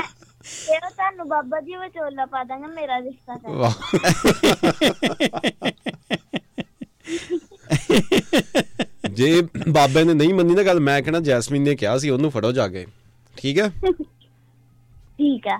ਕਿਹੜਾ 0.66 0.88
ਤੁਹਾਨੂੰ 0.90 1.28
ਬਾਬਾ 1.28 1.60
ਜੀ 1.60 1.76
ਵਿਚੋਲਾ 1.76 2.26
ਪਾ 2.26 2.42
ਦਾਂਗਾ 2.44 2.66
ਮੇਰਾ 2.66 2.98
ਰਿਸ਼ਤਾ 3.00 3.36
ਕਰ 3.36 3.50
ਜੇ 9.10 9.42
ਬਾਬੇ 9.68 10.04
ਨੇ 10.04 10.14
ਨਹੀਂ 10.14 10.34
ਮੰਨੀ 10.34 10.54
ਨਾ 10.54 10.62
ਗੱਲ 10.62 10.80
ਮੈਂ 10.80 11.00
ਕਹਿਣਾ 11.02 11.20
ਜੈਸਮੀਨ 11.20 11.62
ਨੇ 11.62 11.74
ਕਿਹਾ 11.76 11.96
ਸੀ 11.98 12.10
ਉਹਨੂੰ 12.10 12.30
ਫੜੋ 12.30 12.52
ਜਾ 12.52 12.66
ਕੇ। 12.68 12.86
ਠੀਕ 13.36 13.58
ਹੈ? 13.58 13.68
ਠੀਕ 15.18 15.46
ਆ। 15.48 15.58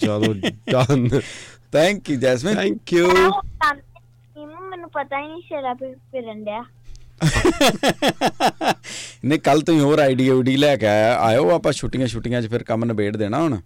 ਚਲੋ 0.00 0.32
done 0.70 1.08
thank 1.72 2.10
you 2.10 2.16
Jasmine. 2.20 2.54
Thank 2.54 2.92
you 2.92 3.06
ਮੈਨੂੰ 4.70 4.90
ਪਤਾ 4.90 5.20
ਹੀ 5.20 5.26
ਨਹੀਂ 5.28 5.42
ਸ਼ੇਰਾ 5.42 5.74
ਫਿਰ 5.74 5.94
ਫਿਰਨ 6.12 6.44
ਡਿਆ। 6.44 6.64
ਨੇ 9.24 9.38
ਕੱਲ 9.38 9.60
ਤੋਂ 9.60 9.74
ਹੀ 9.74 9.80
ਹੋਰ 9.80 9.98
ਆਈਡੀਆ 9.98 10.34
ਉਡੀ 10.34 10.56
ਲੈ 10.56 10.76
ਕੇ 10.76 10.86
ਆਇਆ 10.86 11.14
ਆਇਓ 11.18 11.50
ਆਪਾਂ 11.50 11.72
ਛੁੱਟੀਆਂ 11.72 12.06
ਛੁੱਟੀਆਂ 12.06 12.42
'ਚ 12.42 12.46
ਫਿਰ 12.50 12.62
ਕੰਮ 12.62 12.84
ਨਿਬੇੜ 12.84 13.16
ਦੇਣਾ 13.16 13.40
ਹੁਣ। 13.42 13.58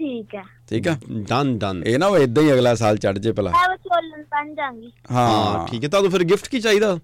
ਠੀਕ 0.00 0.34
ਆ 0.36 0.42
ਠੀਕ 0.68 0.88
ਆ? 0.88 0.96
ਡਨ 1.28 1.58
ਡਨ 1.58 1.82
ਇਹ 1.86 1.98
ਨਾ 1.98 2.06
ਉਹ 2.06 2.16
ਇਦਾਂ 2.18 2.42
ਹੀ 2.42 2.52
ਅਗਲਾ 2.52 2.74
ਸਾਲ 2.74 2.96
ਚੜ 2.98 3.18
ਜੇ 3.18 3.32
ਭਲਾ। 3.32 3.50
ਮੈਂ 3.50 3.68
ਵਿਚੋਲਨ 3.70 4.22
ਬਣ 4.24 4.54
ਜਾਵਾਂਗੀ 4.54 4.92
ਹਾਂ 5.12 5.28
ਹਾਂ 5.28 5.66
ਠੀਕ 5.68 5.84
ਹੈ। 5.84 5.88
ਤੁਹਾਨੂੰ 5.88 6.10
ਫਿਰ 6.10 6.24
ਗਿਫਟ 6.24 6.48
ਕੀ 6.48 6.60
ਚਾਹੀਦਾ? 6.60 6.94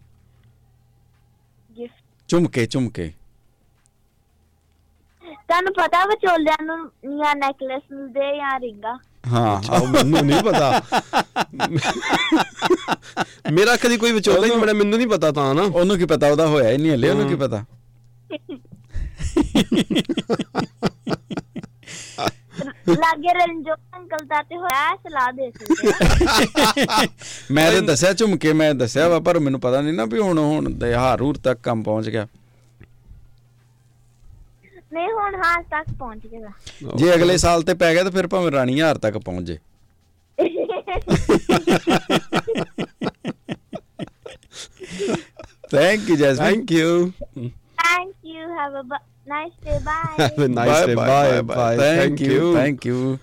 ਗਿਫਟ 1.76 2.02
ਝੁਮਕੇ 2.28 2.66
ਝੁਮਕੇ। 2.66 3.12
ਤੁਹਾਨੂੰ 5.24 5.72
ਪਤਾ 5.74 6.04
ਵਿਚੋਲਿਆਂ 6.06 6.62
ਨੂੰ 6.64 6.76
ਜਾਂ 7.18 7.34
ਨੈਕਲੇਸ 7.36 7.82
ਮਿਲਦੇ 7.92 8.36
ਜਾਂ 8.36 8.58
ਰਿੰਗਾ? 8.60 8.96
ਹਾਂ 9.26 9.80
ਮੈਨੂੰ 9.86 10.24
ਨਹੀਂ 10.26 10.42
ਪਤਾ। 10.42 10.82
ਮੇਰਾ 13.52 13.76
ਕਦੀ 13.76 13.96
ਕੋਈ 13.96 14.12
ਵਿਚੋਲਾ 14.12 14.46
ਹੀ 14.46 14.50
ਬੜਾ 14.60 14.72
ਮੈਨੂੰ 14.72 14.98
ਨਹੀਂ 14.98 15.06
ਪਤਾ 15.08 15.30
ਤਾਂ 15.32 15.54
ਨਾ। 15.54 15.62
ਉਹਨੂੰ 15.64 15.98
ਕੀ 15.98 16.04
ਪਤਾ 16.06 16.28
ਉਹਦਾ 16.30 16.46
ਹੋਇਆ 16.46 16.70
ਹੀ 16.70 16.76
ਨਹੀਂ 16.78 16.92
ਹਲੇ 16.92 17.10
ਉਹਨੂੰ 17.10 17.28
ਕੀ 17.28 17.34
ਪਤਾ? 17.36 17.64
ਲਾਗੇ 22.90 23.32
ਰਣਜੋਤ 23.34 23.78
ਅੰਕਲ 23.96 24.24
ਦਾ 24.26 24.42
ਤੇ 24.42 24.56
ਹੋਇਆ 24.56 24.94
ਸਲਾਹ 24.96 25.32
ਦੇ 25.32 25.50
ਸਕਦੇ। 25.50 27.06
ਮੈਂ 27.54 27.70
ਤਾਂ 27.72 27.82
ਦੱਸਿਆ 27.82 28.12
ਝੁਮਕੇ 28.12 28.52
ਮੈਂ 28.52 28.72
ਦੱਸਿਆ 28.74 29.08
ਵਾ 29.08 29.18
ਪਰ 29.20 29.38
ਮੈਨੂੰ 29.38 29.60
ਪਤਾ 29.60 29.80
ਨਹੀਂ 29.80 29.94
ਨਾ 29.94 30.04
ਵੀ 30.04 30.18
ਹੁਣ 30.18 30.38
ਹੁਣ 30.38 30.70
ਦੇ 30.78 30.94
ਹਾਰੂਰ 30.94 31.36
ਤੱਕ 31.44 31.60
ਕੰਮ 31.62 31.82
ਪਹੁੰਚ 31.82 32.08
ਗਿਆ। 32.08 32.26
ਨਹੀਂ 34.92 35.08
ਹੁਣ 35.12 35.34
ਹਾਂ 35.34 35.62
ਤੱਕ 35.70 35.86
ਪਹੁੰਚ 35.98 36.26
ਗਿਆ। 36.26 36.50
ਜੇ 36.96 37.14
ਅਗਲੇ 37.14 37.36
ਸਾਲ 37.36 37.62
ਤੇ 37.62 37.74
ਪੈ 37.74 37.92
ਗਿਆ 37.94 38.02
ਤਾਂ 38.04 38.10
ਫਿਰ 38.12 38.26
ਭਾਵੇਂ 38.26 38.50
ਰਾਣੀ 38.52 38.80
ਹਾਰ 38.80 38.98
ਤੱਕ 38.98 39.18
ਪਹੁੰਚ। 39.18 39.46
ਜੇ 39.46 39.58
thank 45.70 46.10
you 46.10 46.16
Jasmine 46.16 46.54
thank 46.54 46.72
you 46.72 47.10
thank 47.78 48.14
you 48.24 48.48
have 48.58 48.80
a 48.80 48.98
nice 49.26 49.52
day 49.64 49.78
bye 49.84 50.16
have 50.20 50.44
a 50.44 50.48
nice 50.50 50.86
day 50.86 50.94
bye 50.94 51.40
bye 51.42 51.76
thank 51.78 52.20
you 52.22 52.54
thank 52.56 52.86
you 52.86 53.16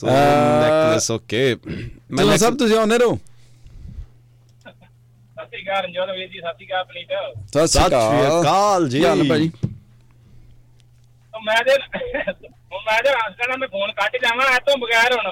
so 0.00 0.06
necklace 0.06 1.10
okay 1.10 1.54
ਚਲੋ 1.56 2.36
ਸਭ 2.36 2.56
ਤੁਸੀਂ 2.58 2.76
ਆਉਂਦੇ 2.76 2.98
ਰਹੋ 2.98 3.18
ਸਤਿ 4.56 5.46
ਸ਼੍ਰੀ 5.46 5.62
ਅਕਾਲ 5.62 5.82
ਰਣਜੋਤ 5.82 6.10
ਵੀਰ 6.10 6.28
ਜੀ 6.28 6.40
ਸਤਿ 6.40 6.52
ਸ਼੍ਰੀ 6.54 6.66
ਅਕਾਲ 6.66 6.84
ਪਨੀਤ 6.84 7.08
ਸਤਿ 7.48 7.66
ਸ਼੍ਰੀ 7.68 7.84
ਅਕਾਲ 8.40 8.88
ਜੀ 8.88 9.04
ਹਾਲ 9.04 9.20
ਉਹ 9.20 9.26
ਮੈਂ 11.42 11.62
ਤੇ 11.64 11.76
ਮੈਂ 12.86 13.02
ਤੇ 13.02 13.10
ਹਸਣਾ 13.10 13.56
ਮੈਂ 13.56 13.68
ਫੋਨ 13.68 13.92
ਕੱਟ 13.92 14.16
ਜਾਵਾਂ 14.22 14.46
ਐ 14.46 14.58
ਤੋਂ 14.66 14.76
ਬਗੈਰ 14.78 15.12
ਹੁਣ। 15.14 15.30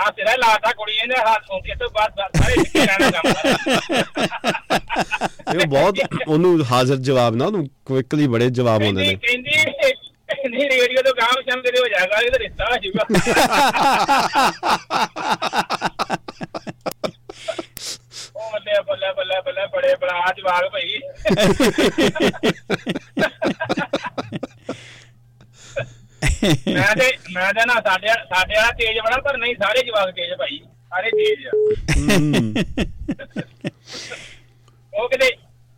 ਆ 0.00 0.10
ਤੇਰਾ 0.10 0.34
ਲਾਤਾ 0.36 0.70
ਕੁੜੀ 0.72 0.92
ਇਹਨੇ 0.92 1.14
ਹੱਥ 1.28 1.42
ਤੋਂ 1.48 1.60
ਕੇ 1.60 1.74
ਤੋਂ 1.74 1.88
ਬਾਅਦ 1.94 2.10
ਸਾਰੇ 2.36 2.54
ਸਿੱਕੇ 2.54 2.84
ਰਹਿਣਾ 2.86 3.10
ਕੰਮ 3.10 3.26
ਇਹ 5.54 5.66
ਬਹੁਤ 5.66 5.98
ਉਹਨੂੰ 6.28 6.50
ਹਾਜ਼ਰ 6.72 6.96
ਜਵਾਬ 7.08 7.34
ਨਾ 7.34 7.44
ਉਹਨੂੰ 7.46 7.68
ਕੁਇਕਲੀ 7.86 8.26
ਬੜੇ 8.26 8.48
ਜਵਾਬ 8.50 8.82
ਆਉਂਦੇ 8.82 9.06
ਨੇ। 9.06 9.14
ਕਹਿੰਦੀ 9.16 9.50
ਕਹਿੰਦੀ 10.30 10.68
ਰੇਡੀਓ 10.68 11.02
ਤੋਂ 11.02 11.12
ਸ਼ਾਮ 11.42 11.62
ਤੇਰੇ 11.62 11.78
ਹੋ 11.78 11.86
ਜਾਏਗਾ 11.88 12.20
ਇਹਦਾ 12.20 12.38
ਰਿਸ਼ਤਾ 12.38 12.64
ਹੋ 12.64 12.76
ਜਾਊਗਾ। 12.76 13.02
ਉਹ 18.36 18.50
ਬੱਲੇ 18.52 18.74
ਬੱਲੇ 18.88 19.08
ਬੱਲੇ 19.16 19.36
ਬੱਲੇ 19.46 19.64
ਬੜੇ 19.74 19.90
ਬੜਾ 20.00 20.32
ਜਵਾਬ 20.36 20.62
ਭਾਈ। 20.72 20.90
ਮੈਂ 26.68 26.94
ਤੇ 26.96 27.10
ਮੈਂ 27.32 27.52
ਤੇ 27.52 27.66
ਨਾ 27.66 27.74
ਸਾਡੇ 27.74 28.08
ਸਾਡੇ 28.08 28.54
ਵਾਲਾ 28.56 28.70
ਤੇਜ਼ 28.70 28.98
ਬੜਾ 28.98 29.20
ਪਰ 29.20 29.36
ਨਹੀਂ 29.38 29.54
ਸਾਰੇ 29.54 29.82
ਜਵਾਬ 29.86 30.10
ਤੇਜ਼ 30.10 30.32
ਭਾਈ। 30.34 30.58
ਸਾਰੇ 30.92 31.10
ਤੇਜ਼ 31.10 31.46
ਆ। 31.46 31.50
ਉਹ 34.92 35.08
ਕਿਤੇ 35.08 35.30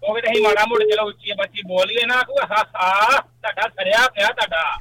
ਉਹ 0.02 0.14
ਕਿਤੇ 0.14 0.33
ਅਸੀਂ 0.33 0.42
ਮਾੜਾ 0.42 0.64
ਮੋੜ 0.68 0.83
ਚਲੋ 0.83 1.07
ਉੱਚੀ 1.09 1.33
ਬੱਚੀ 1.33 1.62
ਬੋਲੀਏ 1.66 2.07
ਨਾ 2.07 2.14
ਆਖੂ 2.14 2.37
ਹਾ 2.42 2.62
ਹਾ 2.76 3.20
ਤੁਹਾਡਾ 3.20 3.68
ਸਰਿਆ 3.68 4.09
ਪਿਆ 4.09 4.28
ਤੁਹਾਡਾ। 4.28 4.81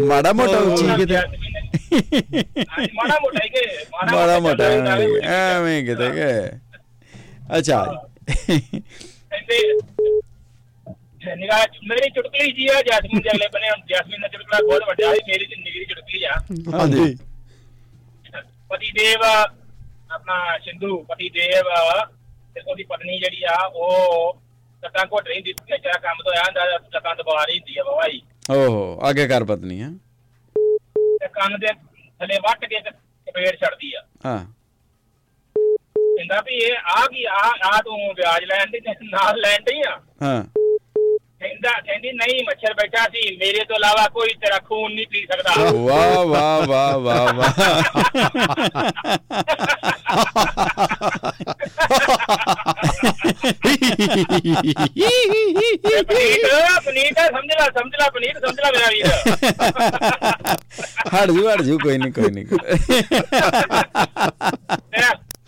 ਮਾੜਾ 0.00 0.32
ਮੋਟਾ 0.32 0.58
ਉੱਚੀ 0.58 0.86
ਕਿਤੇ। 0.96 1.16
ਮਾੜਾ 2.94 3.18
ਮੋਟਾ 3.22 3.44
ਹੀ 3.44 3.48
ਕਿ 3.48 3.86
ਮਾੜਾ 4.12 4.38
ਮੋਟਾ 4.38 4.64
ਐਵੇਂ 4.64 5.84
ਕਿਤੇ 5.84 6.10
ਕਿ। 6.10 6.58
ਅੱਛਾ। 7.58 7.84
ਕਹਿੰਦੇ 9.36 11.34
ਨਿਗਾਹ 11.36 11.62
ਮੇਰੀ 11.88 12.08
ਚੁਟਕਲੀ 12.10 12.52
ਜੀ 12.52 12.66
ਆ 12.68 12.80
ਜੈਸਮੀਨ 12.82 13.20
ਦੇ 13.22 13.30
ਅਗਲੇ 13.30 13.48
ਬਨੇ 13.54 13.68
ਜੈਸਮੀਨ 13.88 14.20
ਦਾ 14.20 14.28
ਚੁਟਕਲਾ 14.28 14.58
ਬਹੁਤ 14.66 14.82
ਵੱਡਾ 14.88 15.08
ਹੈ 15.08 15.14
ਮੇਰੀ 15.28 15.46
ਜ਼ਿੰਦਗੀ 15.46 15.78
ਦੀ 15.78 15.84
ਚੁਟਕਲੀ 15.84 16.22
ਆ। 16.24 16.34
ਹਾਂਜੀ। 16.74 17.14
ਪਤੀ 18.70 18.90
ਦੇਵ 18.92 19.22
ਆਪਣਾ 19.24 20.36
ਸਿੰਧੂ 20.64 20.98
ਪਤੀ 21.08 21.28
ਦੇਵ 21.30 21.64
ਤੇ 22.54 22.60
ਉਹਦੀ 22.66 22.84
ਪਤਨੀ 22.84 23.18
ਜਿਹੜੀ 23.18 23.42
ਆ 23.52 23.56
ਉਹ 23.66 24.38
ਤੱਕਾਂ 24.82 25.04
ਘੁੱਟ 25.12 25.28
ਰਹੀ 25.28 25.42
ਸੀ 25.42 25.52
ਜਿਹੜਾ 25.52 25.98
ਕੰਮ 25.98 26.22
ਤੋਂ 26.24 26.32
ਆਇਆ 26.32 26.42
ਹੁੰਦਾ 26.44 26.78
ਤੱਕਾਂ 26.92 27.14
ਦਬਾ 27.16 27.44
ਰਹੀ 27.44 27.58
ਹੁੰਦੀ 27.58 27.78
ਆ 27.78 27.84
ਬਾਬਾ 27.84 28.08
ਜੀ। 28.08 28.20
ਓਹੋ 28.50 29.08
ਅੱਗੇ 29.10 29.26
ਕਰ 29.28 29.44
ਪਤਨੀ 29.44 29.80
ਹੈ 29.82 29.88
ਤੇ 31.20 31.28
ਕੰਨ 31.34 31.58
ਦੇ 31.60 31.72
ਥੱਲੇ 32.20 32.38
ਵੱਟ 32.38 32.64
ਕੇ 32.64 32.80
ਤੇ 32.80 32.90
ਚਪੇੜ 32.90 33.54
ਛੱਡਦੀ 33.56 33.92
ਆ। 33.94 34.02
ਹਾਂ। 34.26 34.38
ਕਹਿੰਦਾ 36.26 36.40
ਵੀ 36.40 36.54
ਇਹ 36.60 36.76
ਆ 36.92 37.06
ਕੀ 37.06 37.24
ਆ 37.24 37.50
ਆ 37.66 37.80
ਤੂੰ 37.82 37.98
ਵਿਆਜ 38.14 38.44
ਲੈਣ 38.44 38.70
ਦੀ 38.70 38.80
ਤੇ 38.80 38.92
ਨਾਲ 39.04 39.40
ਲੈਣ 39.40 39.62
ਡਈ 39.62 39.82
ਆ? 39.82 39.98
ਹਾਂ। 40.22 40.42
ਕਹਿੰਦਾ 41.40 41.70
ਕਹਿੰਦੀ 41.80 42.12
ਨਹੀਂ 42.12 42.44
ਮੱਛਰ 42.44 42.74
ਬੈਠਾ 42.74 43.02
ਸੀ 43.08 43.36
ਮੇਰੇ 43.36 43.64
ਤੋਂ 43.64 43.76
ਇਲਾਵਾ 43.76 44.06
ਕੋਈ 44.08 44.34
ਤੇਰਾ 44.40 44.58
ਖੂਨ 44.58 44.94
ਨਹੀਂ 44.94 45.06
ਪੀ 45.06 45.24
ਸਕਦਾ। 45.24 45.70
ਵਾਹ 45.72 46.24
ਵਾਹ 46.26 46.66
ਵਾਹ 46.66 46.98
ਵਾਹ 46.98 47.32
ਵਾਹ 47.34 47.52
ਤੇ 54.66 56.02
ਪਨੀਤ 56.02 56.46
ਪਨੀਤ 56.84 57.18
ਸਮਝ 57.20 57.50
ਲੈ 57.50 57.66
ਸਮਝ 57.70 57.92
ਲੈ 57.94 58.08
ਪਨੀਤ 58.10 58.38
ਸਮਝ 58.38 58.60
ਲੈ 58.60 58.70
ਮੇਰਾ 58.70 58.88
ਵੀਰ। 58.88 59.06
ਹਟ 61.14 61.30
ਜੂ 61.30 61.48
ਹਟ 61.50 61.62
ਜੂ 61.62 61.78
ਕੋਈ 61.78 61.98
ਨਹੀਂ 61.98 62.12
ਕੋਈ 62.12 62.30
ਨਹੀਂ 62.30 62.46
ਤੇ 62.46 62.56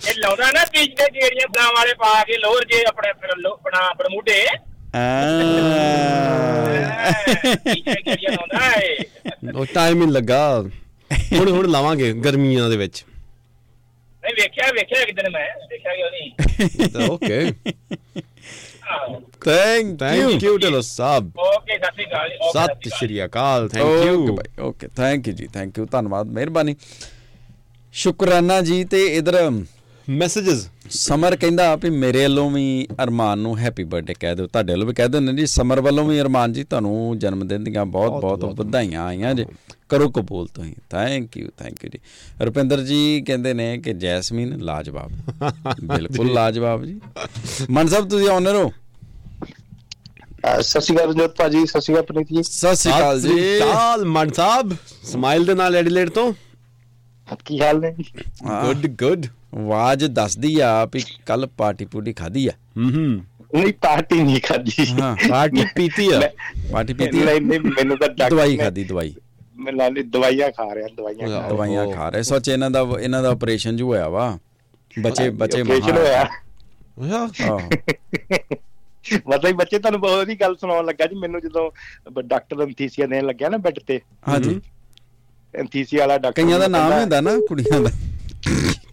ਇਹ 0.00 0.14
ਲਾਉਂਦਾ 0.18 0.50
ਨਾ 0.52 0.64
ਪੀਚ 0.64 0.90
ਤੇ 0.98 1.04
ਜਿਹੜੀਆਂ 1.12 1.48
ਬਦਾਮ 1.48 1.74
ਵਾਲੇ 1.76 1.94
ਪਾ 1.94 2.24
ਕੇ 2.24 2.36
ਲੋਹਰ 2.38 2.64
ਜੇ 2.64 2.84
ਆਪਣੇ 2.88 3.12
ਫਿਰ 3.12 3.36
ਲੋ- 3.38 3.52
ਆਪਣਾ 3.52 3.92
ਬਰਮੂਡੇ 3.98 4.44
ਉਹ 9.54 9.66
ਟਾਈਮ 9.74 10.02
ਹੀ 10.02 10.10
ਲੱਗਾ। 10.10 10.62
ਹੁਣ 11.32 11.48
ਹੁਣ 11.48 11.68
ਲਾਵਾਂਗੇ 11.68 12.12
ਗਰਮੀਆਂ 12.12 12.68
ਦੇ 12.70 12.76
ਵਿੱਚ। 12.76 13.04
ਨਹੀਂ 14.22 14.34
ਵੇਖਿਆ 14.34 14.72
ਵੇਖਿਆ 14.72 15.02
ਇੱਕ 15.02 15.10
ਦਿਨ 15.16 15.30
ਮੈਂ। 15.30 15.46
ਦੇਖਿਆ 15.68 15.94
ਕਿ 15.94 16.10
ਨਹੀਂ? 16.10 17.08
Okay. 17.10 17.52
Thank 19.44 19.98
thank 20.00 20.42
you 20.42 20.56
Dhillon 20.58 20.82
sahib 20.82 21.30
okay 21.38 21.78
ਸਤਿ 21.78 21.92
ਸ਼੍ਰੀ 21.92 22.04
ਅਕਾਲ 22.04 22.28
ਸਤਿ 22.52 22.90
ਸ਼੍ਰੀ 22.90 23.24
ਅਕਾਲ। 23.24 23.68
Thank 23.68 24.04
you 24.06 24.38
okay 24.60 24.88
thank 24.96 25.28
you 25.28 25.34
ji 25.34 25.46
thank 25.46 25.78
you 25.78 25.86
ਧੰਨਵਾਦ 25.86 26.26
ਮਿਹਰਬਾਨੀ। 26.26 26.76
ਸ਼ੁਕਰਾਨਾ 27.92 28.60
ਜੀ 28.60 28.84
ਤੇ 28.84 29.06
ਇਧਰ 29.16 29.34
ਮੈਸੇजेस 30.08 30.60
ਸਮਰ 30.90 31.36
ਕਹਿੰਦਾ 31.36 31.76
ਵੀ 31.76 31.90
ਮੇਰੇ 31.90 32.22
ਵੱਲੋਂ 32.22 32.50
ਵੀ 32.50 32.86
ਅਰਮਾਨ 33.02 33.38
ਨੂੰ 33.38 33.58
ਹੈਪੀ 33.58 33.84
ਬਰਥਡੇ 33.84 34.14
ਕਹਿ 34.20 34.34
ਦਿਓ। 34.36 34.46
ਤੁਹਾਡੇ 34.46 34.72
ਵੱਲੋਂ 34.72 34.86
ਵੀ 34.86 34.94
ਕਹਿ 34.94 35.08
ਦਿੰਦੇ 35.08 35.32
ਨੇ 35.32 35.38
ਜੀ। 35.40 35.46
ਸਮਰ 35.46 35.80
ਵੱਲੋਂ 35.80 36.04
ਵੀ 36.04 36.20
ਅਰਮਾਨ 36.20 36.52
ਜੀ 36.52 36.64
ਤੁਹਾਨੂੰ 36.64 37.18
ਜਨਮ 37.18 37.46
ਦਿਨ 37.48 37.64
ਦੀਆਂ 37.64 37.86
ਬਹੁਤ 37.86 38.22
ਬਹੁਤ- 38.22 38.54
ਵਧਾਈਆਂ 38.56 39.06
ਆਈਆਂ 39.06 39.34
ਜੀ। 39.34 39.44
ਕਰੋ 39.88 40.10
ਕਬੂਲ 40.10 40.48
ਤੁਸੀਂ। 40.48 40.74
ਥੈਂਕ 40.90 41.36
ਯੂ 41.36 41.48
ਥੈਂਕ 41.58 41.84
ਯੂ 41.84 41.90
ਜੀ। 41.90 41.98
ਰੁਪਿੰਦਰ 42.44 42.80
ਜੀ 42.80 43.24
ਕਹਿੰਦੇ 43.26 43.54
ਨੇ 43.54 43.78
ਕਿ 43.78 43.92
ਜੈਸਮੀਨ 43.94 44.58
ਲਾਜਵਾਬ। 44.58 45.10
ਬਿਲਕੁਲ 45.84 46.32
ਲਾਜਵਾਬ 46.32 46.84
ਜੀ। 46.84 47.00
ਮਨ 47.70 47.86
ਸਾਹਿਬ 47.86 48.08
ਤੁਸੀਂ 48.08 48.28
ਆਨਰ 48.28 48.54
ਹੋ 48.54 48.72
ਸਤਿ 50.60 50.80
ਸ਼੍ਰੀ 50.80 50.96
ਅਕਾਲ 50.96 51.08
ਰਣਜੋਤ 51.08 51.36
ਭਾਜੀ 51.36 51.66
ਸਤਿ 51.66 51.80
ਸ਼੍ਰੀ 51.80 51.94
ਅਕਾਲ 51.94 52.04
ਪ੍ਰੀਤ 52.04 52.26
ਜੀ। 52.28 52.42
ਸਤਿ 52.42 52.76
ਸ਼੍ਰੀ 52.76 52.92
ਅਕਾਲ 52.92 53.20
ਸਤਿ 53.20 53.28
ਜੀ 53.28 53.34
ਸ਼੍ਰੀ 53.34 53.58
ਅਕਾਲ 53.58 54.04
ਮਨ 54.04 54.32
ਸਾਹਿਬ। 54.32 54.76
ਸਮਾਈਲ 55.02 55.44
ਦੇ 55.44 55.54
ਨਾਲ 55.54 55.76
ਐਡੀਲੇਡ 55.76 56.10
ਤੋਂ। 56.10 56.32
ਕੀ 57.44 57.60
ਹਾਲ 57.60 57.80
ਨੇ 57.80 57.90
ਗੁੱਡ 58.64 58.86
ਗੁੱਡ 58.86 59.26
ਆਵਾਜ਼ 59.56 60.04
ਦੱਸਦੀ 60.04 60.60
ਆ 60.60 60.84
ਵੀ 60.84 61.02
ਕੱਲ 61.26 61.46
ਪਾਰਟੀ 61.46 61.84
ਪੂਟੀ 61.84 62.12
ਖਾਧੀ 62.12 62.46
ਆ। 62.46 62.50
ਹੂੰ 62.76 62.84
ਹੂੰ 62.84 63.24
ਨਹੀਂ 63.54 63.72
ਪਾਰਟੀ 63.72 64.22
ਨਹੀਂ 64.22 64.40
ਖਾਦੀ 64.40 64.86
ਹਾਂ 65.00 65.16
ਪਾਰਟੀ 65.28 65.64
ਪੀਤੀ 65.74 66.12
ਆ। 66.12 66.20
ਪਾਰਟੀ 66.72 66.92
ਪੀਤੀ 66.94 67.20
ਆ? 67.20 67.24
ਨਹੀਂ 67.24 67.40
ਨਹੀਂ 67.40 67.60
ਮੈਨੂੰ 67.60 67.96
ਤਾਂ 67.98 68.08
ਡਾਕਟਰ 68.08 68.34
ਦਵਾਈ 68.34 68.56
ਖਾਧੀ 68.56 68.84
ਦਵਾਈ। 68.84 69.14
ਮੈਂ 69.56 69.72
ਲਾਲੀ 69.72 70.02
ਦਵਾਈਆਂ 70.02 70.50
ਖਾ 70.50 70.74
ਰਿਹਾ 70.74 70.88
ਦਵਾਈਆਂ 70.96 71.28
ਖਾ 71.28 71.38
ਰਿਹਾ। 71.38 71.48
ਦਵਾਈਆਂ 71.48 71.92
ਖਾ 71.92 72.08
ਰਹੇ। 72.08 72.22
ਸੱਚ 72.22 72.48
ਇਹਨਾਂ 72.48 72.70
ਦਾ 72.70 72.86
ਇਹਨਾਂ 73.00 73.22
ਦਾ 73.22 73.30
ਆਪਰੇਸ਼ਨ 73.30 73.76
ਜੋ 73.76 73.86
ਹੋਇਆ 73.86 74.08
ਵਾ 74.08 74.38
ਬੱਚੇ 75.00 75.30
ਬੱਚੇ 75.30 75.62
ਮਹਾ- 75.62 75.92
ਹੋਇਆ। 75.92 76.28
ਆਹੋ। 77.48 77.60
ਮਤਲਬ 79.28 79.52
ਬੱਚੇ 79.52 79.78
ਤੁਹਾਨੂੰ 79.78 80.00
ਬਹੁਤ 80.00 80.18
ਵਧੀਆ 80.18 80.36
ਗੱਲ 80.40 80.56
ਸੁਣਾਉਣ 80.56 80.86
ਲੱਗਾ 80.86 81.06
ਜੀ 81.06 81.14
ਮੈਨੂੰ 81.16 81.40
ਜਦੋਂ 81.40 81.70
ਡਾਕਟਰ 82.22 82.64
ਅੰਥੀਸੀਆ 82.64 83.06
ਦੇਣ 83.06 83.24
ਲੱਗਿਆ 83.26 83.48
ਨਾ 83.48 83.56
ਬੈੱਡ 83.56 83.78
ਤੇ। 83.86 84.00
ਹਾਂਜੀ। 84.28 84.60
ਅੰਥੀਸੀਆ 85.60 86.00
ਵਾਲਾ 86.00 86.18
ਡਾਕਟਰ 86.18 86.42
ਕਈਆਂ 86.42 86.58
ਦਾ 86.58 86.66
ਨਾਮ 86.68 86.92
ਹੀ 86.92 87.00
ਹੁੰਦਾ 87.00 87.20
ਨਾ 87.20 87.30
ਕੁੜੀਆਂ 87.48 87.80
ਦਾ। 87.80 87.90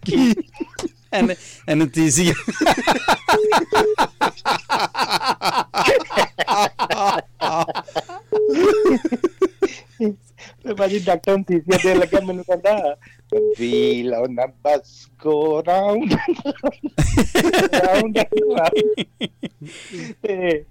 ਐਨ 1.14 1.34
ਐਨਥੀਸੀਆ 1.70 2.34
ਤੇ 10.68 10.74
ਭਾਜੀ 10.74 11.00
ਡਾਕਟਰ 11.00 11.34
ਅੰਥੀਸੀਆ 11.34 11.78
ਦੇਣ 11.84 11.98
ਲੱਗਿਆ 12.00 12.20
ਮੈਨੂੰ 12.26 12.44
ਕਹਿੰਦਾ 12.44 12.96
wheel 13.60 14.14
on 14.14 14.36
go 15.26 15.36
round 15.68 16.14
round 17.76 18.18
and 18.22 18.42
round." 18.56 19.28
ਤੇ 20.22 20.64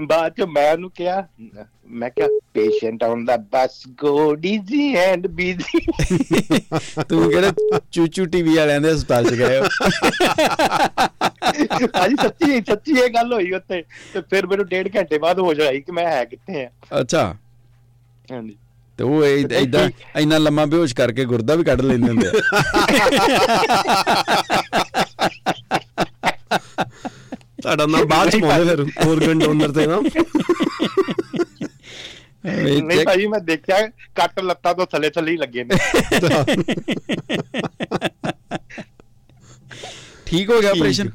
ਬਾਅਦ 0.00 0.32
ਚ 0.32 0.42
ਮੈਂ 0.42 0.72
ਉਹਨੂੰ 0.72 0.90
ਕਿਹਾ 0.90 1.26
ਮੈਂ 1.90 2.10
ਕਿਹਾ 2.10 2.28
patient 2.54 3.02
on 3.04 3.24
the 3.24 3.36
bus 3.36 3.82
go 3.88 4.34
dizzy 4.34 4.94
and 4.96 5.26
busy 5.26 5.80
ਤੂੰ 7.08 7.30
ਕਿਹੜੇ 7.30 7.50
ਚੂਚੂ 7.92 8.24
ਟੀਵੀ 8.26 8.56
ਵਾਲਿਆਂ 8.56 8.80
ਦੇ 8.80 8.92
ਹਸਪਤਾਲ 8.92 9.24
ਚ 9.24 9.34
ਗਏ 9.34 9.58
ਹੋ? 9.58 9.64
ਭਾਜੀ 11.86 12.16
ਸੱਚੀ 12.22 12.60
ਸੱਚੀ 12.60 12.92
ਇਹ 12.92 13.08
ਗੱਲ 13.08 13.32
ਹੋਈ 13.32 13.52
ਉੱਥੇ 13.52 13.82
ਤੇ 14.14 14.20
ਫਿਰ 14.20 14.46
ਮੈਨੂੰ 14.46 14.66
ਡੇਢ 14.66 14.96
ਘੰਟੇ 14.96 15.18
ਬਾਅਦ 15.18 15.38
ਹੋ 15.38 15.54
ਜਾਈ 15.54 15.80
ਕਿ 15.80 15.92
ਮੈਂ 15.92 16.06
ਹੈ 16.06 16.24
ਕਿੱਥੇ 16.24 16.64
ਆ। 16.64 16.70
ਅੱਛਾ। 17.00 17.34
ਹਾਂਜੀ। 18.32 18.56
ਤੇ 19.00 19.04
ਉਹ 19.04 19.24
ਇਦਾਂ 19.24 19.88
ਇੰਨਾ 20.20 20.38
ਲੰਮਾ 20.38 20.64
ਬੇਹੋਸ਼ 20.66 20.94
ਕਰਕੇ 20.94 21.24
ਗੁਰਦਾ 21.24 21.54
ਵੀ 21.54 21.64
ਕੱਢ 21.64 21.80
ਲੈਂਦੇ 21.80 22.08
ਹੁੰਦੇ 22.08 22.30
ਤੁਹਾਡਾ 27.62 27.86
ਨਾਮ 27.86 28.04
ਬਾਅਦ 28.04 28.30
ਚ 28.30 28.36
ਪਾਉਂਦੇ 28.40 28.76
ਫਿਰ 28.76 28.84
organ 29.06 29.42
donor 29.44 29.72
ਤੇ 29.74 29.86
ਨਾ। 29.86 30.00
ਨਹੀਂ 32.46 33.04
ਭਾਜੀ 33.04 33.26
ਮੈਂ 33.26 33.40
ਦੇਖਿਆ 33.40 33.80
ਕੱਟ 34.14 34.40
ਲੱਤਾਂ 34.40 34.74
ਤੋਂ 34.74 34.86
ਥੱਲੇ 34.86 35.10
ਥੱਲੇ 35.10 35.32
ਹੀ 35.32 35.36
ਲੱਗੇ 35.36 35.64
ਨੇ। 35.64 35.78
ਠੀਕ 40.26 40.50
ਹੋ 40.50 40.60
ਗਿਆ 40.60 40.70
ਆਪਰੇਸ਼ਨ 40.70 41.10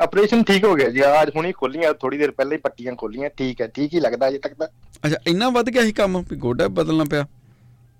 ਆਪਰੇਸ਼ਨ 0.00 0.42
ਠੀਕ 0.42 0.64
ਹੋ 0.64 0.74
ਗਿਆ 0.74 0.88
ਜੀ 0.88 1.02
ਅੱਜ 1.22 1.30
ਹੁਣੀ 1.36 1.52
ਖੋਲੀਆਂ 1.52 1.94
ਥੋੜੀ 1.94 2.18
ਦੇਰ 2.18 2.30
ਪਹਿਲਾਂ 2.30 2.52
ਹੀ 2.52 2.58
ਪੱਟੀਆਂ 2.58 2.94
ਖੋਲੀਆਂ 2.96 3.30
ਠੀਕ 3.38 3.60
ਹੈ 3.60 3.66
ਠੀਕ 3.66 3.94
ਹੀ 3.94 4.00
ਲੱਗਦਾ 4.00 4.28
ਅਜੇ 4.28 4.38
ਤੱਕ 4.38 4.54
ਤਾਂ। 4.54 4.68
ਅੱਛਾ 5.02 5.16
ਇੰਨਾ 5.26 5.48
ਵੱਧ 5.50 5.68
ਗਿਆ 5.70 5.82
ਸੀ 5.82 5.92
ਕੰਮ 5.92 6.22
ਵੀ 6.30 6.36
ਗੋਡਾ 6.36 6.68
ਬਦਲਣਾ 6.70 7.04
ਪਿਆ। 7.04 7.26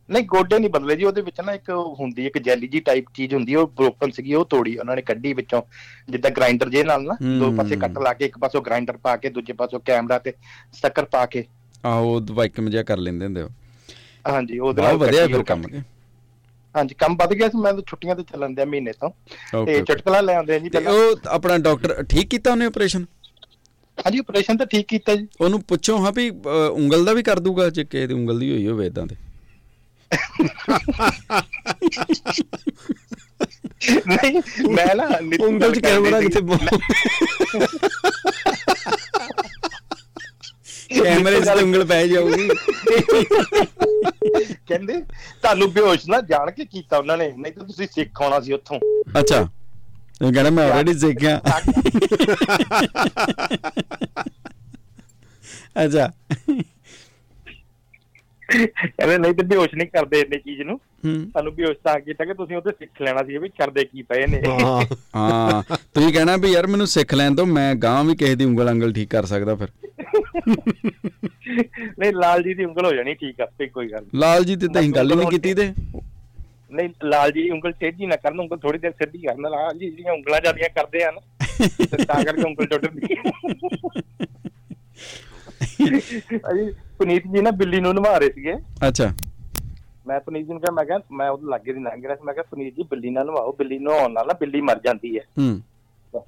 ਨਹੀਂ 0.09 0.23
ਗੋਡੇ 0.25 0.59
ਨਹੀਂ 0.59 0.71
ਬਦਲੇ 0.71 0.95
ਜੀ 0.97 1.05
ਉਹਦੇ 1.05 1.23
ਵਿੱਚ 1.23 1.41
ਨਾ 1.41 1.53
ਇੱਕ 1.53 1.69
ਉਹ 1.71 1.95
ਹੁੰਦੀ 1.97 2.27
ਇੱਕ 2.27 2.39
ਜੈਲੀ 2.39 2.69
ਜੀ 2.69 2.81
ਟਾਈਪ 2.81 3.07
ਚੀਜ਼ 3.15 3.35
ਹੁੰਦੀ 3.35 3.55
ਉਹ 3.55 3.67
ਬ੍ਰੋਕਨ 3.77 4.11
ਸੀਗੀ 4.11 4.35
ਉਹ 4.35 4.45
ਤੋੜੀ 4.45 4.77
ਉਹਨਾਂ 4.79 4.95
ਨੇ 4.97 5.03
ਕੱਢੀ 5.03 5.33
ਵਿੱਚੋਂ। 5.33 5.61
ਜਿੱਦਾਂ 6.09 6.31
ਗ੍ਰਾਈਂਡਰ 6.31 6.69
ਜੇ 6.69 6.83
ਨਾਲ 6.85 7.03
ਨਾ 7.03 7.17
ਦੋ। 7.39 7.51
ਪਾਸੇ 7.53 7.77
ਕੱਟ 7.77 7.99
ਲਾ 7.99 8.13
ਕੇ 8.13 8.25
ਇੱਕ 8.25 8.39
ਪਾਸੋਂ 8.39 8.63
ਗ੍ਰਾਈਂਡਰ 8.63 8.97
ਪਾ 9.03 9.17
ਕੇ 9.17 9.29
ਦੂਜੇ 9.31 9.53
ਪਾਸੋਂ 9.53 9.81
ਕੈਮਰਾ 9.81 10.19
ਤੇ 10.19 10.33
ਸਟicker 10.75 11.07
ਪਾ 11.11 11.25
ਕੇ। 11.27 11.45
ਆਹੋ 11.85 12.15
ਉਹ 12.15 12.21
ਦਵਾਈ 12.21 12.49
ਕਿਮ 12.49 12.71
ਜਿਹਾ 12.71 12.83
ਕਰ 12.83 12.99
ਲੈਂਦੇ 12.99 13.25
ਹੁੰਦੇ 13.25 13.43
ਹੋ 13.43 13.49
ਹਾਂਜੀ 14.25 14.59
ਉਹਦੇ 14.59 14.83
ਬਹੁਤ 14.83 15.01
ਵਧੀਆ 15.01 15.27
ਫਿਰ 15.27 15.37
ਉਹ 15.37 15.45
ਕੰਮ। 15.45 15.63
ਹਾਂਜੀ 16.75 16.95
ਕੰਮ 16.95 17.17
ਵੱਧ 17.17 17.33
ਗਿਆ 17.33 17.49
ਸੀ 17.49 17.59
ਮੈਂ 17.59 17.73
ਤਾਂ 17.73 17.83
ਛੁੱਟੀਆਂ 17.87 18.15
ਤੇ 18.17 18.23
ਚੱਲਣ 18.23 18.55
ਦਿਆ 18.55 18.65
ਮਹੀਨੇ 18.65 18.93
ਤੋਂ। 18.93 19.11
ਤੇ 19.67 19.81
ਚਟਕਲਾ 19.83 20.21
ਲੈ 20.21 20.35
ਆਉਂਦੇ 20.35 20.55
ਆ 20.55 20.59
ਜੀ 20.59 20.69
ਪਹਿਲਾਂ। 20.69 20.93
ਉਹ 20.93 21.29
ਆਪਣਾ 21.29 21.57
ਡਾਕਟਰ 21.59 22.03
ਠੀਕ 22.05 22.29
ਕੀਤਾ 22.31 22.51
ਉਹਨੇ 22.51 22.65
ਆਪਰੇਸ਼ਨ 22.65 23.05
ਹਾਂਜੀ 24.07 24.19
ਆਪਰੇਸ਼ਨ 24.19 24.57
ਤਾਂ 24.57 24.67
ਠੀਕ 24.67 24.87
ਕੀਤਾ 24.89 25.15
ਜੀ। 25.15 25.27
ਉਹਨੂੰ 25.41 25.61
ਪੁੱਛੋ 25.69 25.97
ਹਾਂ 26.05 26.13
ਵੀ 26.17 26.29
ਉਂਗਲ 26.73 27.05
ਦਾ 27.05 27.13
ਵੀ 27.13 27.23
ਕਰ 27.23 27.39
ਦੂਗਾ 27.41 27.69
ਜੇ 27.71 27.85
ਕਿਸੇ 27.85 28.07
ਦੀ 28.07 28.15
ਉਂਗਲ 28.15 28.39
ਦੀ 28.39 28.51
ਹੋਈ 28.53 28.67
ਹੋਵੇ 28.67 28.87
ਇਦਾਂ 28.87 29.07
ਦੇ। 29.07 29.17
ਨਹੀਂ 34.09 34.41
ਮੈਂ 34.71 34.95
ਨਾ 34.97 35.05
ਉਂਗਲ 35.47 35.75
ਚ 35.75 35.79
ਕੈਮਰਾ 35.79 36.21
ਕਿੱਥੇ। 36.21 36.41
ਕੈਮਰੇ 41.03 41.41
'ਚ 41.41 41.49
ਉਂਗਲ 41.63 41.85
ਪੈ 41.85 42.07
ਜਾਊਗੀ। 42.07 42.49
ਕਹਿੰਦੇ 44.69 44.95
ਤੁਹਾਨੂੰ 45.43 45.71
ਬੇਹੋਸ਼ 45.73 46.09
ਨਾ 46.11 46.21
ਜਾਣ 46.31 46.51
ਕੇ 46.51 46.65
ਕੀਤਾ 46.65 46.99
ਉਹਨਾਂ 46.99 47.17
ਨੇ 47.17 47.33
ਨਹੀਂ 47.37 47.53
ਤਾਂ 47.53 47.65
ਤੁਸੀਂ 47.65 47.87
ਸਿੱਖ 47.95 48.23
ਆਉਣਾ 48.23 48.41
ਸੀ 48.41 48.53
ਉੱਥੋਂ। 48.53 48.79
ਅੱਛਾ। 49.21 49.49
ਇਹ 50.21 50.33
ਕਹਿੰਦਾ 50.33 50.51
ਮੈਂ 50.51 50.65
ਆਲਰੇਡੀ 50.67 50.95
ਸਿੱਖਿਆ 50.99 51.41
ਅੱਛਾ। 55.79 56.07
ਕਹਿੰਦੇ 58.49 59.17
ਨਹੀਂ 59.19 59.35
ਤੇ 59.35 59.43
ਬੇਹੋਸ਼ 59.43 59.75
ਨਹੀਂ 59.75 59.87
ਕਰਦੇ 59.89 60.21
ਇੰਨੇ 60.21 60.39
ਚੀਜ਼ 60.39 60.61
ਨੂੰ। 60.63 60.79
ਤੁਹਾਨੂੰ 60.79 61.53
ਬੇਹੋਸ਼ 61.55 61.77
ਤਾਂ 61.85 61.99
ਕੀਤਾ 62.01 62.25
ਕਿ 62.25 62.35
ਤੁਸੀਂ 62.35 62.57
ਉਹਦੇ 62.57 62.71
ਸਿੱਖ 62.71 63.03
ਲੈਣਾ 63.03 63.23
ਸੀ 63.23 63.39
ਵੀ 63.39 63.49
ਕਰਦੇ 63.49 63.85
ਕੀ 63.85 64.03
ਪਏ 64.03 64.27
ਨੇ। 64.27 64.41
ਹਾਂ। 64.47 64.83
ਹਾਂ 65.17 65.63
ਤੁਸੀਂ 65.71 66.13
ਕਹਿਣਾ 66.13 66.37
ਵੀ 66.37 66.51
ਯਾਰ 66.53 66.67
ਮੈਨੂੰ 66.67 66.87
ਸਿੱਖ 66.87 67.15
ਲੈਣ 67.15 67.35
ਤੋਂ 67.35 67.47
ਮੈਂ 67.47 67.75
ਗਾਂ 67.75 68.03
ਵੀ 68.05 68.15
ਕਿਸੇ 68.17 68.35
ਦੀ 68.35 68.45
ਉਂਗਲ 68.45 68.71
ਅੰਗਲ 68.71 68.93
ਠੀਕ 68.93 69.11
ਕਰ 69.11 69.27
ਸਕਦਾ 69.27 69.55
ਫਿਰ। 69.55 69.69
ਨਹੀਂ 71.99 72.13
ਲਾਲ 72.15 72.43
ਜੀ 72.43 72.55
ਦੀ 72.55 72.65
ਉਂਗਲ 72.65 72.87
ਹੋ 72.87 72.93
ਜਾਣੀ 72.93 73.15
ਠੀਕ 73.15 73.41
ਆ 73.41 73.47
ਤੇ 73.59 73.67
ਕੋਈ 73.67 73.91
ਗੱਲ। 73.93 74.05
ਲਾਲ 74.15 74.45
ਜੀ 74.45 74.57
ਤੇ 74.57 74.69
ਤਾਂ 74.69 74.83
ਗੱਲ 74.91 75.11
ਹੀ 75.11 75.17
ਨਹੀਂ 75.17 75.29
ਕੀਤੀ 75.29 75.55
ਤੇ। 75.55 75.73
ਨਹੀਂ 76.71 76.89
ਲਾਲ 77.05 77.31
ਜੀ 77.33 77.49
ਉਂਗਲ 77.51 77.73
ਟੇਢੀ 77.73 78.07
ਨਾ 78.07 78.17
ਕਰਨ 78.17 78.41
ਉਂਗਲ 78.41 78.57
ਥੋੜੀ 78.59 78.79
ਦੇਰ 78.79 78.93
ਸਿੱਧੀ 78.93 79.19
ਕਰਨ। 79.19 79.49
ਲਾਲ 79.51 79.79
ਜੀ 79.79 79.91
ਜਿਹੜੀਆਂ 79.91 80.13
ਉਂਗਲਾਂ 80.13 80.41
ਜਾਂਦੀਆਂ 80.41 80.69
ਕਰਦੇ 80.69 81.03
ਆ 81.05 81.11
ਨਾ 81.11 81.21
ਤੇ 81.89 82.05
ਤਾਂ 82.05 82.25
ਕਰਕੇ 82.25 82.43
ਉਂਗਲ 82.43 82.67
ਟੁੱਟਦੀ 82.67 83.15
ਅਜੀ 86.51 86.71
ਪੁਨੀਤ 86.99 87.27
ਜੀ 87.27 87.41
ਨਾ 87.41 87.51
ਬਿੱਲੀ 87.51 87.81
ਨੂੰ 87.81 87.95
ਨਵਾ 87.95 88.19
ਰਹੇ 88.19 88.31
ਸੀਗੇ। 88.33 88.55
ਅੱਛਾ। 88.89 89.13
ਮੈਂ 90.07 90.21
ਪੁਨੀਤ 90.21 90.47
ਜੀ 90.47 90.53
ਨੂੰ 90.53 90.61
ਕਿਹਾ 90.61 90.73
ਮੈਂ 90.73 90.85
ਕਿਹਾ 90.85 90.99
ਮੈਂ 91.13 91.31
ਉਹਦੇ 91.31 91.47
ਲਾਗੇ 91.51 91.73
ਦੀ 91.73 91.81
ਲੰਘ 91.81 92.03
ਰਿਹਾ 92.03 92.15
ਸੀ 92.15 92.25
ਮੈਂ 92.25 92.35
ਕਿਹਾ 92.35 92.45
ਪੁਨੀਤ 92.51 92.75
ਜੀ 92.75 92.83
ਬਿੱਲੀ 92.83 93.11
ਨਾਲ 93.11 93.27
ਨਵਾਓ 93.27 93.53
ਬਿੱਲੀ 93.53 93.79
ਨਵਾਉਣ 93.79 94.13
ਨਾਲ 94.13 94.27
ਨਾ 94.27 94.35
ਬਿੱਲੀ 94.41 94.61
ਮਰ 94.61 94.81
ਜਾਂਦੀ 94.85 95.19
ਹੈ। 95.19 95.23
ਹੂੰ। 95.39 95.61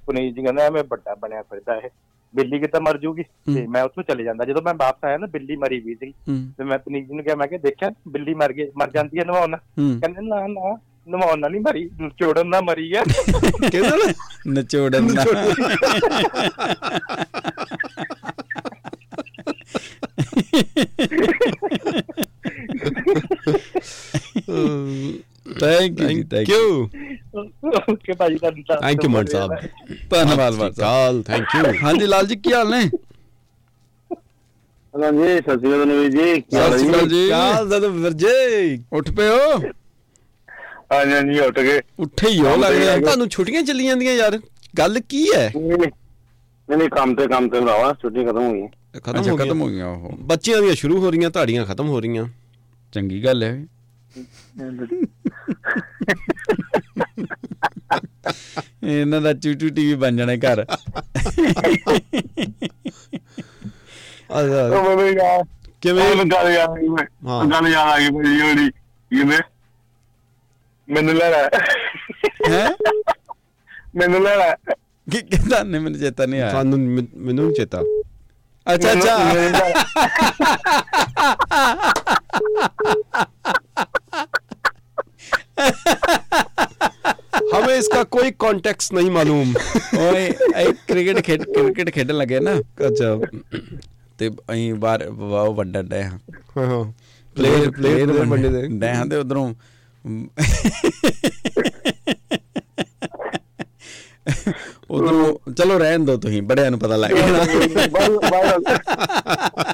ਪੁਨੀਤ 0.05 0.35
ਜੀ 0.35 0.43
ਕਹਿੰਦਾ 0.43 0.63
ਐਵੇਂ 0.63 0.83
ਵੱਡਾ 0.83 1.15
ਬਣਿਆ 1.15 1.41
ਫਿਰਦਾ 1.41 1.75
ਇਹ। 1.75 1.89
ਬਿੱਲੀ 2.35 2.59
ਕਿੱਦਾਂ 2.59 2.81
ਮਰ 2.81 2.97
ਜੂਗੀ? 2.97 3.23
ਤੇ 3.55 3.65
ਮੈਂ 3.67 3.83
ਉੱਥੋਂ 3.83 4.03
ਚਲੇ 4.03 4.23
ਜਾਂਦਾ। 4.23 4.45
ਜਦੋਂ 4.45 4.61
ਮੈਂ 4.61 4.73
ਵਾਪਸ 4.73 5.05
ਆਇਆ 5.05 5.17
ਨਾ 5.17 5.27
ਬਿੱਲੀ 5.27 5.55
ਮਰੀ 5.55 5.79
ਵੀ 5.79 5.95
ਸੀ 5.95 6.13
ਤੇ 6.57 6.63
ਮੈਂ 6.63 6.77
ਪੁਨੀਤ 6.77 7.07
ਜੀ 7.07 7.13
ਨੂੰ 7.13 7.23
ਕਿਹਾ 7.23 7.35
ਮੈਂ 7.35 7.47
ਕਿਹਾ 7.47 7.59
ਦੇਖਿਆ 7.63 7.91
ਬਿੱਲੀ 8.07 8.33
ਮਰ 8.33 8.53
ਗਈ 8.53 8.67
ਮਰ 8.77 8.91
ਜਾਂਦੀ 8.91 9.19
ਹੈ 9.19 9.25
ਨਵਾਉਣ। 9.25 9.49
ਨਾਲ 9.49 9.59
ਕਹਿੰਦੇ 9.99 10.21
ਨਾ 10.21 10.47
ਨਾ 10.47 10.77
ਨਵਾਉਣ 11.09 11.39
ਨਾਲ 11.39 11.51
ਨਹੀਂ 11.51 11.61
ਮਰੀ 11.61 11.89
ਚੋੜਨ 12.19 12.47
ਨਾਲ 12.47 12.61
ਮਰੀ 12.63 12.93
ਹੈ। 12.95 13.03
ਕਿਹਦੇ 13.71 13.89
ਨਾਲ? 13.89 14.13
ਨਚੋੜਨ 14.47 15.07
ਦਾ 15.07 15.23
thank 25.59 25.99
you 26.01 26.23
thank 26.23 26.49
you 26.49 26.89
okay 27.89 28.13
ਭਾਜੀ 28.13 28.35
ਤੁਹਾਨੂੰ 28.35 28.63
ਤਾਂ 28.63 28.81
ਥੈਂਕ 28.81 29.03
ਯੂ 29.03 29.09
ਮਨ 29.09 29.25
ਸਾਹਿਬ। 29.25 29.55
ਧੰਨਵਾਦ 30.09 30.55
ਬਾਦ 30.55 30.73
ਸਾਹਿਬ। 30.73 31.23
ਥੈਂਕ 31.23 31.55
ਯੂ 31.55 31.63
ਹਾਂਜੀ 31.83 32.05
ਲਾਲ 32.05 32.27
ਜੀ 32.27 32.35
ਕੀ 32.37 32.53
ਹਾਲ 32.53 32.69
ਨੇ? 32.69 32.89
ਹਾਂਜੀ 34.93 35.37
ਸਤਿ 35.37 35.51
ਸ਼੍ਰੀ 35.51 35.69
ਅਕਾਲ 35.69 35.87
ਨਵੀਰ 35.87 36.09
ਜੀ। 36.11 36.41
ਕੀ 36.41 36.57
ਹਾਲ 36.57 36.73
ਹੈ 36.73 36.77
ਜੀ? 37.05 37.29
ਕਾਲ 37.29 37.69
ਦਦ 37.69 37.83
ਵਰਜੇ 37.97 38.79
ਉੱਠ 38.93 39.11
ਪਿਓ 39.11 39.57
ਹਾਂਜੀ 40.91 41.13
ਹਾਂਜੀ 41.13 41.39
ਉੱਠ 41.39 41.59
ਗਏ। 41.59 41.81
ਉੱਠੇ 41.99 42.29
ਹੀ 42.29 42.39
ਹੋ 42.39 42.55
ਲੱਗ 42.55 42.73
ਰਿਹਾ 42.73 42.97
ਤੁਹਾਨੂੰ 42.97 43.29
ਛੁੱਟੀਆਂ 43.29 43.63
ਚੱਲੀ 43.63 43.87
ਜਾਂਦੀਆਂ 43.87 44.13
ਯਾਰ। 44.13 44.39
ਗੱਲ 44.73 44.99
ਕੀ 45.09 45.25
ਹੈ? 45.35 45.51
ਨਹੀਂ 45.57 46.77
ਨਹੀਂ 46.77 46.89
ਕੰਮ 46.89 47.15
ਤੇ 47.15 47.27
ਕੰਮ 47.27 47.49
ਤੇ 47.49 47.59
ਭਰਾਵਾ 47.61 47.93
ਛੁੱਟੀ 48.01 48.25
ਖਤਮ 48.25 48.39
ਹੋ 48.39 48.51
ਗਈ 48.53 48.67
ਖਤਮ 48.99 49.17
ਹੋ 49.21 49.35
ਖਤਮ 49.37 49.45
ਗਈਆਂ। 49.45 49.55
ਹੋ 49.57 49.67
ਗਿਆ 49.69 49.87
ਉਹ 49.87 50.17
ਬੱਚਿਆਂ 50.23 50.61
ਦੀਆਂ 50.61 50.73
ਸ਼ੁਰੂ 50.75 50.99
ਹੋ 51.01 51.11
ਰਹੀਆਂ 51.11 51.29
ਤੁਹਾਡੀਆਂ 51.29 51.65
ਖਤਮ 51.65 51.87
ਹੋ 51.89 51.99
ਰਹੀਆਂ। 51.99 52.27
ਚੰਗੀ 52.93 53.23
ਗੱਲ 53.25 53.43
ਹੈ। 53.43 53.65
ਇਹਨਾਂ 58.83 59.21
ਦਾ 59.21 59.33
ਚੂਟੂ 59.33 59.69
ਟੀਵੀ 59.69 59.95
ਬਣ 59.95 60.17
ਜਾਣਾ 60.17 60.35
ਘਰ। 60.35 60.65
ਯਾਰ 65.11 65.43
ਕਿਵੇਂ? 65.81 66.25
ਗੱਲ 66.25 66.51
ਯਾਦ 66.51 66.69
ਆ 66.69 66.75
ਗਈ 66.75 66.87
ਮੈਂ 66.87 67.05
ਗੱਲ 67.51 67.67
ਯਾਦ 67.67 67.87
ਆ 67.87 67.97
ਗਈ 67.99 68.09
ਬੜੀ 68.09 68.35
ਜਿਹੜੀ 68.37 68.69
ਕਿਵੇਂ 69.11 69.39
ਮੈਨੂੰ 70.87 71.15
ਲੈ 71.15 71.29
ਲੈ 71.29 71.43
ਹੈ? 72.49 72.69
ਮੈਨੂੰ 73.95 74.21
ਲੈ 74.23 74.35
ਲੈ 74.35 74.53
ਕੀ 75.07 75.21
ਕਹਿੰਦਾ? 75.21 75.63
ਨੇ 75.63 75.79
ਮੈਨੂੰ 75.79 75.99
ਚੇਤਾ 75.99 76.25
ਨਹੀਂ 76.25 76.41
ਆਇਆ। 76.41 76.51
ਸਾਨੂੰ 76.51 76.79
ਮੈਨ- 76.79 77.07
ਚੇਤਾ। 77.53 77.81
ਅੱਛਾ 78.65 78.91
ਅੱਛਾ। 78.93 79.17
ਲੈ 87.70 87.70
ਲੈ। 87.70 87.70
हमें 87.70 87.74
इसका 87.76 88.02
कोई 88.10 88.30
कॉन्टेक्स्ट 88.38 88.92
नहीं 88.94 89.10
मालूम 89.10 89.52
ਓਏ 90.00 90.24
ਇਹ 90.26 90.72
ਕ੍ਰਿਕਟ 90.88 91.20
ਖੇਡ 91.24 91.42
ਕ੍ਰਿਕਟ 91.46 91.90
ਖੇਡਣ 91.90 92.14
ਲੱਗੇ 92.14 92.40
ਨਾ 92.40 92.52
अच्छा 92.82 93.10
ਤੇ 94.18 94.28
ਅਸੀਂ 94.50 94.72
ਬਾਹਰ 94.76 95.06
ਵਾ- 95.10 95.42
ਉਹ 95.42 95.54
ਵੱਡਾ 95.54 95.82
ਡੇ 95.84 96.02
ਹਾਂ 96.02 96.18
हाँ 96.56 96.66
हाँ 96.66 96.82
प्लेयर 97.36 97.70
प्लेयर 97.72 98.12
बनने 98.20 98.50
दे 98.50 98.62
ਡੇ 98.78 98.90
ਹਾਂ 98.90 99.06
ਤੇ 99.06 99.16
ਉਧਰੋਂ 99.16 99.52
ਉਧਰੋਂ 104.90 105.52
ਚਲੋ 105.52 105.78
ਰਹਿਣ 105.78 106.04
ਦੋ 106.04 106.16
ਤੁਸੀਂ 106.16 106.42
ਬੜਿਆਂ 106.42 106.70
ਨੂੰ 106.70 106.78
ਪਤਾ 106.78 106.96
ਲੱਗ 106.96 107.10
ਗਿਆ 107.12 107.86
ਬਸ 107.88 108.08
ਬਸ 108.24 109.66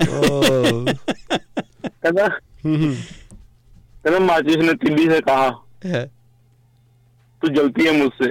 ओह, 0.00 0.92
ਕਹਿੰਦਾ 1.94 2.24
हम्म, 2.64 2.76
हम्म। 2.76 2.94
ना 4.09 4.19
माचिस 4.19 4.55
ने 4.55 4.73
तिल्ली 4.73 5.05
से 5.09 5.21
कहा 5.21 5.49
तू 7.41 7.47
जलती 7.47 7.85
है 7.85 7.91
मुझसे। 7.91 8.27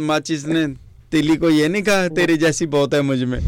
माचिस 0.00 0.46
ने 0.46 0.66
तिली 1.10 1.36
को 1.36 1.50
ये 1.50 1.68
नहीं 1.68 1.82
कहा 1.82 2.08
तेरी 2.08 2.36
जैसी 2.36 2.66
बहुत 2.66 2.94
है 2.94 3.02
मुझमें। 3.02 3.38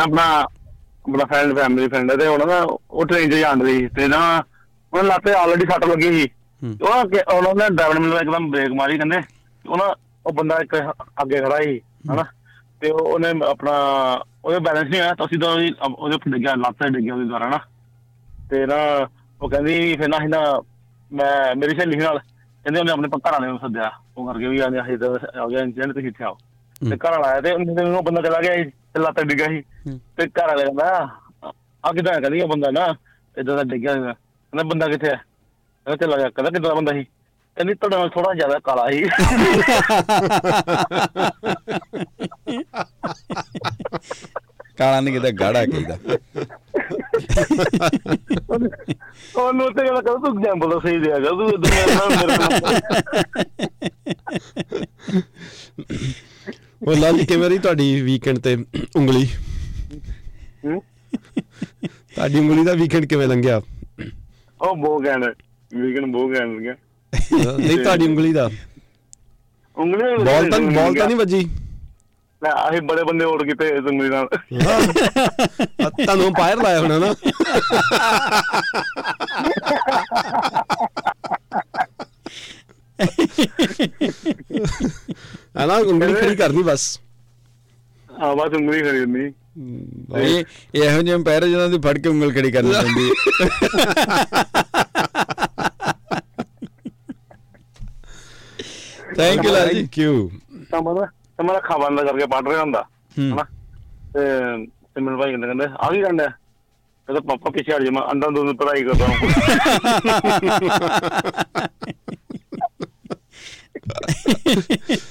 अपना 0.00 0.46
ਹੈ 1.18 1.18
ਹੈ 1.18 1.22
ਹੂੰ। 1.22 1.22
ਆਪਣਾ 1.22 1.24
ਫਰੈਂਡ 1.24 1.58
ਫੈਮਿਲੀ 1.58 1.88
ਫਰੈਂਡ 1.88 2.12
ਤੇ 2.12 2.26
ਉਹਨਾਂ 2.26 2.46
ਦਾ 2.46 2.66
ਉਹ 2.90 3.04
ਟ੍ਰੇਨ 3.06 3.30
'ਚ 3.30 3.34
ਜਾਣ 3.34 3.62
ਰਹੀ 3.62 3.88
ਤੇ 3.88 4.08
ਨਾ 4.08 4.42
ਉਹਨਾਂ 4.92 5.04
ਲਾਤੇ 5.04 5.32
ਆਲਰੇਡੀ 5.32 5.66
ਸੱਟ 5.66 5.84
ਲੱਗੀ 5.84 6.12
ਸੀ। 6.12 6.28
ਹੂੰ। 6.62 6.76
ਤੇ 6.76 6.84
ਉਹ 6.84 7.02
ਅੱਗੇ- 7.02 7.34
ਉਹਨਾਂ 7.36 7.70
ਨੇ 7.70 7.76
ਡਰਾਈਵਰ 7.76 7.98
ਮੈਨੂੰ 7.98 8.18
ਇੱਕਦਮ 8.18 8.50
ਬ੍ਰੇਕ 8.50 8.68
ਮਾਰੀ 8.70 8.98
ਕਹਿੰਦੇ 8.98 9.16
ਉਹਨਾਂ 9.68 9.94
ਉਹ 10.26 10.32
ਬੰਦਾ 10.32 10.58
ਇੱਕ 10.58 10.76
ਅੱਗੇ 11.22 11.40
ਖੜਾ 11.40 11.56
ਸੀ 11.62 11.80
ਹਨਾ? 12.10 12.24
ਤੇ 12.80 12.90
ਉਹ- 12.90 13.06
ਉਹਨੇ 13.06 13.28
ਆਪਣਾ 13.46 13.72
ਉਹਦੇ 14.44 14.58
ਬੈਲੈਂਸ 14.58 14.88
ਨਹੀਂ 14.88 15.00
ਆਇਆ 15.00 15.14
ਤਾਂ 15.14 15.26
ਅਸੀਂ 15.26 15.38
ਤਾਂ 15.38 15.50
ਉਹਦੀ- 15.50 15.74
ਉੱਪਰ 16.14 16.30
ਡਿੱਗਿਆ 16.30 16.54
ਲੱਤ 16.54 16.74
ਤੇ 16.74 16.88
ਡਿੱਗਿਆ 16.88 17.14
ਉਹਦੇ 17.14 17.24
ਦੁਆਰਾ 17.24 17.48
ਨਾ 17.48 17.58
ਤੇ 18.50 18.66
ਨਾ 18.66 19.06
ਉਹ 19.42 19.48
ਕਹਿੰਦੀ 19.50 19.96
ਫਿਰ 19.96 20.08
ਨਾ 20.08 20.16
ਅਸੀਂ 20.18 20.28
ਨਾ 20.28 20.60
ਮੈਂ 21.12 21.54
ਮੇਰੀ 21.56 21.74
ਸਹੇਲੀ 21.76 21.96
ਨਾਲ 21.96 22.18
ਕਹਿੰਦੇ 22.18 22.80
ਉਹਨੇ 22.80 22.92
ਆਪਣੇ 22.92 23.08
ਘਰ 23.08 23.32
ਵਾਲੇ 23.32 23.46
ਨੂੰ 23.46 23.58
ਸੱਦਿਆ 23.58 23.90
ਉਹ 24.16 24.32
ਕਰਕੇ 24.32 24.46
ਵੀ 24.48 24.60
ਆਂਦੇ 24.60 24.80
ਅਸੀਂ 24.80 24.98
ਤਾਂ 24.98 25.40
ਆ 25.42 25.48
ਗਿਆ 25.48 25.60
ਇੰਸੀਡੈਂਟ 25.60 25.92
ਤੁਸੀਂ 25.92 26.08
ਇੱਥੇ 26.08 26.24
ਆਓ 26.24 26.36
ਤੇ 26.90 26.96
ਘਰ 26.96 27.10
ਵਾਲਾ 27.10 27.28
ਆਇਆ 27.28 27.40
ਤੇ 27.40 27.52
ਉਹਨੇ 27.52 27.90
ਉਹ 27.96 28.02
ਬੰਦਾ 28.02 28.22
ਚਲਾ 28.22 28.40
ਗਿਆ 28.40 28.64
ਤੇ 28.94 29.00
ਲੱਤ 29.00 29.20
ਡਿੱਗਾ 29.20 29.46
ਸੀ। 29.46 29.62
ਤੇ 30.16 30.26
ਘਰ 30.26 30.46
ਵਾਲੇ 30.46 30.64
ਕਹਿੰਦਾ 30.64 31.08
ਆ 31.84 31.92
ਕਿਦਾਂ 31.92 32.20
ਕਹਿੰਦੀ 32.20 32.40
ਉਹ 32.40 32.48
ਬੰਦਾ 32.48 32.70
ਨਾ 32.70 32.86
ਇਦਾਂ 33.36 33.56
ਦਾ 33.56 33.62
ਡਿੱਗਿਆ 33.62 33.92
ਹੋਇਆ। 33.92 34.12
ਕਹਿੰਦਾ 34.12 34.62
ਬੰਦਾ 34.62 34.86
ਕਿੱਥੇ 34.88 35.08
ਹੈ? 35.08 35.16
ਕਹਿੰਦਾ 35.86 36.06
ਚਲਾ 36.06 36.16
ਗਿਆ 36.16 36.30
ਕਹਿੰਦਾ 36.30 36.50
ਕਿੱਦਾਂ 36.50 36.70
ਦਾ 36.70 36.74
ਬੰਦਾ 36.74 36.92
ਸੀ? 36.92 37.04
ਕਹਿੰਦੀ 37.56 37.74
ਤੁਹਾਡੇ 37.74 37.96
ਨਾਲ 37.96 38.08
ਥੋੜਾ 38.08 38.34
ਜ਼ਿਆਦਾ 38.34 38.58
ਕਾਲਾ 38.64 38.90
ਸੀ। 38.90 39.04
ਕਾਲਾ 44.78 45.00
ਨਹੀਂ 45.00 45.14
ਕਿਤੇ 45.14 45.32
ਗਾੜਾ 45.32 45.64
ਕਹੀਦਾ। 45.66 45.98
ਉਹਨੂੰ 49.36 49.66
ਉੱਤੇ 49.66 49.82
ਕਹਿੰਦਾ 49.82 50.00
ਕਹਿੰਦਾ 50.00 50.14
ਤੂੰ 50.14 50.38
ਐਗਜ਼ਾਮਪਲ 50.38 50.70
ਤਾਂ 50.70 50.80
ਸਹੀ 50.80 50.98
ਦਿਆਗਾ 50.98 51.30
ਤੂੰ 51.30 51.50
ਦੁਨੀਆ 51.50 51.86
ਨਾਲ 51.86 52.08
ਮੇਰੇ 52.10 52.36
ਨਾਲ। 52.38 52.50
ਉਹ 56.82 56.96
ਲਾਲ 56.96 57.18
ਜੀ 57.18 57.24
ਕਿਵੇਂ 57.26 57.48
ਰਹੀ 57.50 57.58
ਤੁਹਾਡੀ 57.58 58.00
ਵੀਕਐਂਡ 58.02 58.38
ਤੇ 58.44 58.56
ਉਂਗਲੀ? 58.96 59.26
ਤੁਹਾਡੀ 62.14 62.38
ਉਂਗਲੀ 62.38 62.64
ਦਾ 62.64 62.72
ਵੀਕਐਂਡ 62.74 63.06
ਕਿਵੇਂ 63.06 63.26
ਲੰਘਿਆ? 63.28 63.60
ਉਹ 64.60 64.76
ਬਹੁਤ 64.76 65.04
ਗੈਂਡ 65.04 65.24
ਵੀਕਨ 65.72 66.10
ਬਹੁਤ 66.12 66.32
ਗੈਂਡ 66.34 66.54
ਲੱਗਿਆ 66.56 66.74
ਨਹੀਂ 67.58 67.78
ਤੁਹਾਡੀ 67.78 68.06
ਉਂਗਲੀ 68.06 68.32
ਦਾ? 68.32 68.50
ਉਂਗਲੀ 69.76 70.24
ਬਾਲ 70.24 70.50
ਤਾਂ 70.50 70.60
ਬਾਲ 70.60 70.94
ਤਾਂ 70.94 71.06
ਨਹੀਂ 71.06 71.16
ਵੱਜੀ। 71.16 71.44
ਨਾ 72.42 72.50
ਅਸੀਂ 72.68 72.80
ਬੜੇ 72.82 73.02
ਬੰਦੇ 73.04 73.24
ਹੋਰ 73.24 73.44
ਕੀਤੇ 73.46 73.68
ਇਸ 73.68 73.86
ਉਂਗਲੀ 73.92 74.08
ਨਾਲ। 74.08 74.28
ਤੁਹਾਨੂੰ 76.04 76.26
ਅੰਪਾਇਰ 76.26 76.62
ਲਾਇਆ 76.62 76.80
ਹੋਣਾ 76.80 76.98
ਨਾ। 76.98 77.14
ਹੈ 85.54 85.66
ਨਾ 85.66 85.76
ਉਂਗਲੀ 85.84 86.14
ਖੜੀ 86.14 86.36
ਕਰਨੀ 86.36 86.62
ਬਸ। 86.62 86.98
ਹਾਂ 88.10 88.34
ਬਸ 88.36 88.54
ਉਂਗਲੀ 88.54 88.82
ਖੜੀ 88.82 89.00
ਹੁੰਦੀ। 89.00 89.32
ਇਹ 90.16 90.44
ਇਹ 90.76 91.02
ਜਿਹੇ 91.02 91.18
ਪੈਰ 91.22 91.44
ਜਿਹਨਾਂ 91.44 91.68
ਦੀ 91.68 91.78
ਫੜ 91.78 91.98
ਕੇ 91.98 92.08
ਉਂਗਲ 92.08 92.32
ਖੜੀ 92.32 92.50
ਕਰਨੀ 92.50 92.72
ਪੈਂਦੀ 92.72 93.04
ਹੈ। 93.04 93.10
Thank 99.16 99.44
you 99.44 99.52
Lal 99.52 99.68
ji 99.68 99.74
thank 99.76 99.98
you 99.98 100.30
ਤਾਂ 100.70 100.80
ਮੈਂ 100.82 100.94
ਤਾਂ 101.38 101.44
ਮੈਂ 101.44 101.56
ਅੱਖਾਂ 101.56 101.78
ਬੰਦ 101.78 102.00
ਕਰਕੇ 102.00 102.26
ਪੜ 102.26 102.46
ਰਿਹਾ 102.48 102.60
ਹੁੰਦਾ 102.60 102.82
ਹੂੰ। 103.16 103.30
ਹਨਾ। 103.32 103.44
ਤੇ 104.14 105.00
ਮੇਰੇ 105.00 105.16
ਭਾਈ 105.16 105.30
ਕਹਿੰਦੇ 105.30 105.46
ਕਹਿੰਦੇ 105.46 105.64
ਆ 105.66 105.90
ਕੀ 105.92 106.02
ਕਰਨਾ 106.02 106.26
ਕਹਿੰਦਾ 106.28 107.20
ਪਾਪਾ 107.28 107.50
ਪਿੱਛੇ 107.50 107.72
ਹਟ 107.72 107.82
ਜਾ 107.82 107.90
ਮੈਂ 107.90 108.02
ਅੰਦਰ 108.12 108.30
ਦੋ 108.32 108.52
ਪੜਾਈ 108.54 108.82
ਕਰਦਾ 108.82 109.06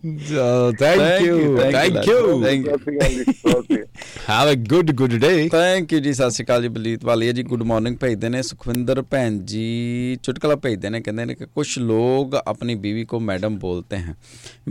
Oh, 0.00 0.72
thank, 0.72 1.00
thank, 1.00 1.24
you, 1.24 1.58
thank 1.58 2.06
you, 2.06 2.42
thank 2.42 2.66
you. 2.66 3.84
Have 4.26 4.48
a 4.48 4.56
good 4.56 4.94
good 4.96 5.14
day. 5.20 5.48
Thank 5.48 5.92
you 5.92 6.00
ਜੀ 6.02 6.12
ਸਤਿ 6.12 6.30
ਸ਼੍ਰੀ 6.30 6.44
ਅਕਾਲ 6.44 6.62
ਜੀ 6.62 6.68
ਬਲੀਤ 6.68 7.04
ਵਾਲੀਆ 7.04 7.32
ਜੀ 7.32 7.42
ਗੁੱਡ 7.42 7.62
ਮਾਰਨਿੰਗ 7.62 7.96
ਭੇਜਦੇ 8.00 8.28
ਨੇ 8.28 8.42
ਸੁਖਵਿੰਦਰ 8.42 9.00
ਭੈਣ 9.10 9.38
ਜੀ 9.52 10.16
ਚੁਟਕਲਾ 10.22 10.56
ਭੇਜਦੇ 10.56 10.90
ਨੇ 10.90 11.00
ਕਹਿੰਦੇ 11.00 11.24
ਨੇ 11.24 11.34
ਕਿ 11.34 11.46
ਕੁਝ 11.54 11.68
ਲੋਗ 11.80 12.34
ਆਪਣੀ 12.46 12.74
बीवी 12.82 13.04
को 13.10 13.18
मैडम 13.22 13.56
बोलते 13.60 13.96
हैं 13.98 14.14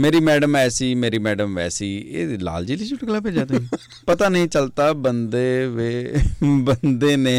मेरी 0.03 0.19
मैडम 0.28 0.55
ऐसी 0.57 0.88
मेरी 1.03 1.19
मैडम 1.21 1.55
वैसी 1.57 1.89
ये 2.15 2.38
लाल 2.41 2.65
जी 2.65 2.75
ਲਈ 2.75 2.86
ਚੁਟਕਲਾ 2.88 3.19
ਭੇਜਾਤੇ 3.19 3.59
पता 4.09 4.30
नहीं 4.30 4.47
चलता 4.47 4.88
बंदे 5.05 5.45
वे 5.75 5.89
बंदे 6.69 7.11
ने 7.17 7.36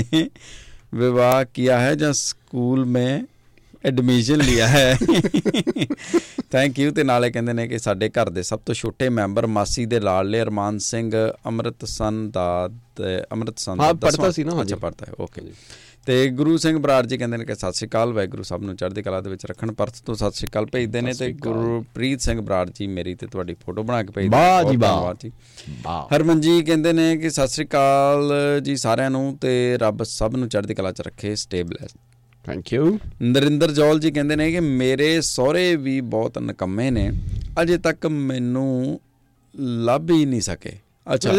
विवाह 0.95 1.43
किया 1.51 1.79
है 1.79 1.95
या 1.97 2.11
स्कूल 2.21 2.85
में 2.89 3.25
ਐਡਮਿਸ਼ਨ 3.85 4.37
ਲਿਆ 4.37 4.69
ਹੈ। 4.69 4.99
ਥੈਂਕ 6.51 6.79
ਯੂ 6.79 6.91
ਤੇ 6.93 7.03
ਨਾਲੇ 7.03 7.31
ਕਹਿੰਦੇ 7.31 7.53
ਨੇ 7.53 7.69
ਕਿ 7.69 7.79
ਸਾਡੇ 7.79 8.09
ਘਰ 8.09 8.31
ਦੇ 8.31 8.43
ਸਭ 8.43 8.59
ਤੋਂ 8.59 8.75
ਛੋਟੇ 8.75 9.09
ਮੈਂਬਰ 9.09 9.47
ਮਾਸੀ 9.47 9.87
ਦੇ 9.87 10.01
ਲਾਡਲੇ 10.01 10.43
ਅਰਮਾਨ 10.43 10.79
ਸਿੰਘ 10.79 11.13
ਅੰਮ੍ਰਿਤਸਨ 11.47 12.31
ਦਾ 12.31 12.69
ਤੇ 12.97 13.23
ਅੰਮ੍ਰਿਤਸਨ 13.33 13.81
ਹਾਂ, 13.81 13.95
ਦਾ 13.95 14.09
ਦਸਵਾਂ- 14.09 14.33
ਸੀ 14.33 14.45
ਨਾ। 14.45 14.63
ਅੱਛਾ 14.63 14.77
ਪੜ੍ਹਤਾ 14.77 15.07
ਹੈ 15.09 15.13
ਓਕੇ 15.21 15.43
ਤੇ 16.07 16.29
ਗੁਰੂ 16.31 16.57
ਸਿੰਘ 16.57 16.79
ਬਰਾੜ 16.79 17.07
ਜੀ 17.07 17.19
ਕਹਿੰਦੇ 17.19 17.37
ਨੇ 17.37 17.45
ਕਿ 17.45 17.55
ਸਤਿ 17.55 17.73
ਸ਼੍ਰੀ 17.73 17.89
ਅਕਾਲ 17.89 18.13
ਵਾਹਿਗੁਰੂ 18.13 18.43
ਸਭ 18.43 18.63
ਨੂੰ 18.63 18.77
ਚੜ੍ਹਦੀ 18.77 19.03
ਕਲਾ 19.03 19.21
ਦੇ 19.21 19.31
ਵਿੱਚ 19.31 19.47
ਰੱਖਣ 19.47 19.73
ਪਰਤ 19.73 19.95
ਤੋਂ 20.07 20.15
ਸਤਿ 20.15 20.31
ਸ਼੍ਰੀ 20.31 20.49
ਅਕਾਲ 20.49 20.67
ਭੇਜਦੇ 20.67 21.01
ਨੇ 21.01 21.13
ਤੇ। 21.13 21.33
ਗੁਰਪ੍ਰੀਤ 21.33 22.21
ਸਿੰਘ 22.21 22.41
ਬਰਾੜ 22.41 22.71
ਜੀ 22.75 22.87
ਮੇਰੀ 22.87 23.15
ਤੇ 23.15 23.27
ਤੁਹਾਡੀ 23.27 23.55
ਫੋਟੋ 23.55 23.83
ਬਣਾ 23.83 24.03
ਕੇ 24.03 24.09
ਭੇਜਦੇ 24.15 24.37
ਵਾਹ 24.37 24.71
ਜੀ 24.71 24.77
ਵਾਹ। 24.77 25.15
ਜੀ। 25.15 25.33
ਵਾਹ। 25.83 26.17
ਹਰਮਨ 26.17 26.41
ਜੀ 26.41 26.63
ਕਹਿੰਦੇ 26.63 26.93
ਨੇ 26.93 27.17
ਕਿ 27.17 27.31
ਸਤਿ 27.31 27.49
ਸ਼੍ਰੀ 27.49 27.67
ਅਕਾਲ 27.67 28.33
ਜੀ 28.63 28.77
ਸਾਰਿਆਂ 28.77 29.11
ਨੂੰ 29.11 29.39
ਤੇ 29.41 29.79
ਰੱਬ 29.79 30.03
ਸਭ 30.03 30.37
ਨੂੰ 30.37 30.49
ਚੜ੍ਹਦੀ 30.49 30.75
ਕਲਾ 30.75 30.93
'ਚ 30.93 31.01
ਰੱਖੇ 31.01 31.35
stable 31.37 31.77
thank 32.45 32.73
you 32.73 32.99
Narinder 33.23 33.71
Jaul 33.71 34.01
ji 34.01 34.11
ਕਹਿੰਦੇ 34.11 34.37
ਨੇ 34.37 34.53
ਕਿ 34.53 34.61
ਮੇਰੇ 34.61 35.21
ਸਹੁਰੇ 35.21 35.77
ਵੀ 35.77 36.01
ਬਹੁਤ 36.01 36.39
ਨਕੰਮੇ 36.39 36.91
ਨੇ 36.91 37.13
ਅਜੇ 37.63 37.79
ਤੱਕ 37.79 38.07
ਮੈਨੂੰ 38.07 39.01
ਲੱਭ 39.61 40.11
ਹੀ 40.11 40.25
ਨਹੀਂ 40.25 40.41
ਸਕੇ। 40.41 40.73
ਅੱਛਾ। 41.15 41.33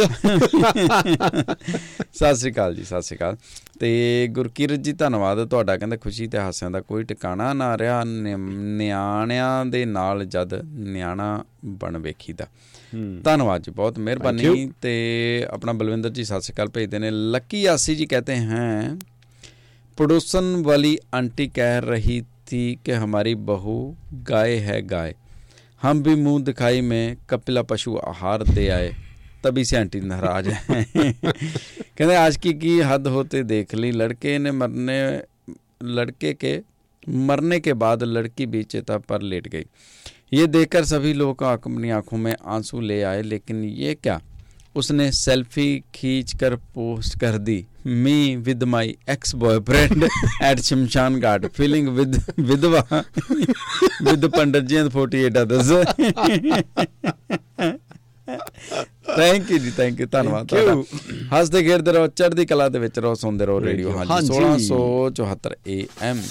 ਸਤਿ 2.14 2.36
ਸ੍ਰੀ 2.36 2.52
ਅਕਾਲ 2.52 2.76
ਜੀ 2.76 2.84
ਸਤਿ 2.84 3.02
ਸ੍ਰੀ 3.02 3.18
ਅਕਾਲ। 3.18 3.38
ਤੇ 3.80 4.28
ਗੁਰਕੀਰਤ 4.32 4.80
ਜੀ 4.80 4.94
ਧੰਨਵਾਦ 4.94 5.46
ਤੁਹਾਡਾ। 5.46 5.78
ਕਹਿੰਦੇ 5.78 5.98
ਖੁਸ਼ੀ 5.98 6.28
ਤੇ 6.28 6.38
ਹਾਸਿਆਂ 6.38 6.72
ਦਾ 6.72 6.82
ਕੋਈ 6.82 7.04
ਟਿਕਾਣਾ 7.04 7.54
ਨਾ 7.54 7.78
ਰਿਹਾ 7.78 8.04
ਨਿਆਣਿਆਂ 8.48 9.66
ਦੇ 9.66 9.86
ਨਾਲ 9.86 10.26
ਜਦ 10.26 10.54
ਨਿਆਣਾ 10.64 11.44
ਬਣ 11.66 11.98
ਵੇਖੀਦਾ। 11.98 12.48
ਧੰਨਵਾਦ 13.24 13.62
ਜੀ 13.62 13.72
ਬਹੁਤ 13.72 14.00
ਮਿਹਰਬਾਨੀ 14.00 14.72
ਤੇ 14.82 15.46
ਆਪਣਾ 15.50 15.72
ਬਲਵਿੰਦਰ 15.72 16.10
ਜੀ 16.10 16.24
ਸਤਿ 16.24 16.42
ਸ੍ਰੀ 16.42 16.54
ਅਕਾਲ 16.54 16.68
ਭੇਜਦੇ 16.68 17.00
ਨੇ। 17.00 17.12
ਲੱਕੀ 17.12 17.66
ਆਸੀ 17.66 17.96
ਜੀ 17.96 18.06
ਕਹਤੇ 18.06 18.34
हैं 18.34 19.00
पड़ोसन 20.00 20.64
वाली 20.66 21.00
आंटी 21.14 21.48
कह 21.48 21.78
रही 21.78 22.22
थी 22.22 22.80
कि 22.86 22.92
हमारी 22.92 23.36
बहू 23.36 23.96
गाय 24.14 24.56
है 24.56 24.82
गाय। 24.82 25.16
हम 25.82 26.04
भी 26.04 26.16
मुँह 26.16 26.44
दिखाई 26.44 26.82
में 26.82 27.18
कपिला 27.30 27.62
पशु 27.62 27.98
आहार 27.98 28.44
दे 28.44 28.70
आए, 28.70 28.96
तभी 29.44 29.66
से 29.66 29.78
आंटी 29.78 30.00
नाराज़ 30.00 30.50
है। 30.50 30.84
कहते, 31.98 32.16
आज 32.16 32.38
की 32.38 32.54
की 32.54 32.80
हद 32.80 33.08
होते 33.08 33.44
देख 33.44 33.76
ली, 33.76 33.92
लड़के 33.92 34.40
ने 34.40 34.52
मरने, 34.52 35.22
लड़के 35.84 36.34
के, 36.34 36.62
मरने 37.10 37.60
के 37.60 37.74
बाद 37.74 38.04
लड़की 38.04 38.46
भी 38.46 38.64
चेता 38.64 38.98
पर 38.98 39.22
लेट 39.22 39.48
गई। 39.48 39.66
ये 40.34 40.48
देखकर 40.48 40.86
सभी 40.86 41.14
लोग 41.14 41.44
अपनी 41.44 41.90
आँखों 41.90 42.18
में 42.18 42.36
आँसू 42.46 42.82
ले 42.82 43.04
आए, 43.04 43.22
लेकिन 43.22 43.64
ये 43.64 43.94
क्या? 43.94 44.22
उसने 44.76 45.12
सेल्फी 45.12 45.84
खींच 45.96 46.36
कर 46.36 46.56
पोस्ट 46.56 47.20
कर 47.20 47.38
दी। 47.38 47.66
me 47.86 48.38
with 48.38 48.64
my 48.64 48.96
ex 49.08 49.34
boyfriend 49.34 50.04
at 50.42 50.58
Shimshan 50.60 51.20
Ghat, 51.22 51.52
feeling 51.54 51.96
with 51.96 52.14
Vidva 52.36 53.06
with 54.02 54.22
the 54.22 54.30
Pandit 54.30 54.72
and 54.72 54.92
48 54.92 55.38
others. 55.38 55.72
Thank 59.18 59.52
you 59.52 59.58
ji 59.58 59.72
thank 59.78 60.00
you 60.00 60.08
ਧੰਨਵਾਦ 60.12 60.48
ਤੁਹਾਡਾ 60.48 60.74
ਹੱਸਦੇ 61.34 61.62
ਖੇਡਦੇ 61.64 61.92
ਰਹੋ 61.92 62.08
ਚੜ੍ਹਦੀ 62.08 62.46
ਕਲਾ 62.46 62.68
ਦੇ 62.70 62.80
ਵਿੱਚ 62.80 63.00
ਰਹੋ 63.00 63.14
ਸੁਣਦੇ 63.22 63.46
ਰਹੋ 63.46 63.62
ਰੇਡੀਓ 63.62 63.92
ਹਾਂਜੀ 63.98 64.28
1674 64.34 65.56
AM 65.78 66.22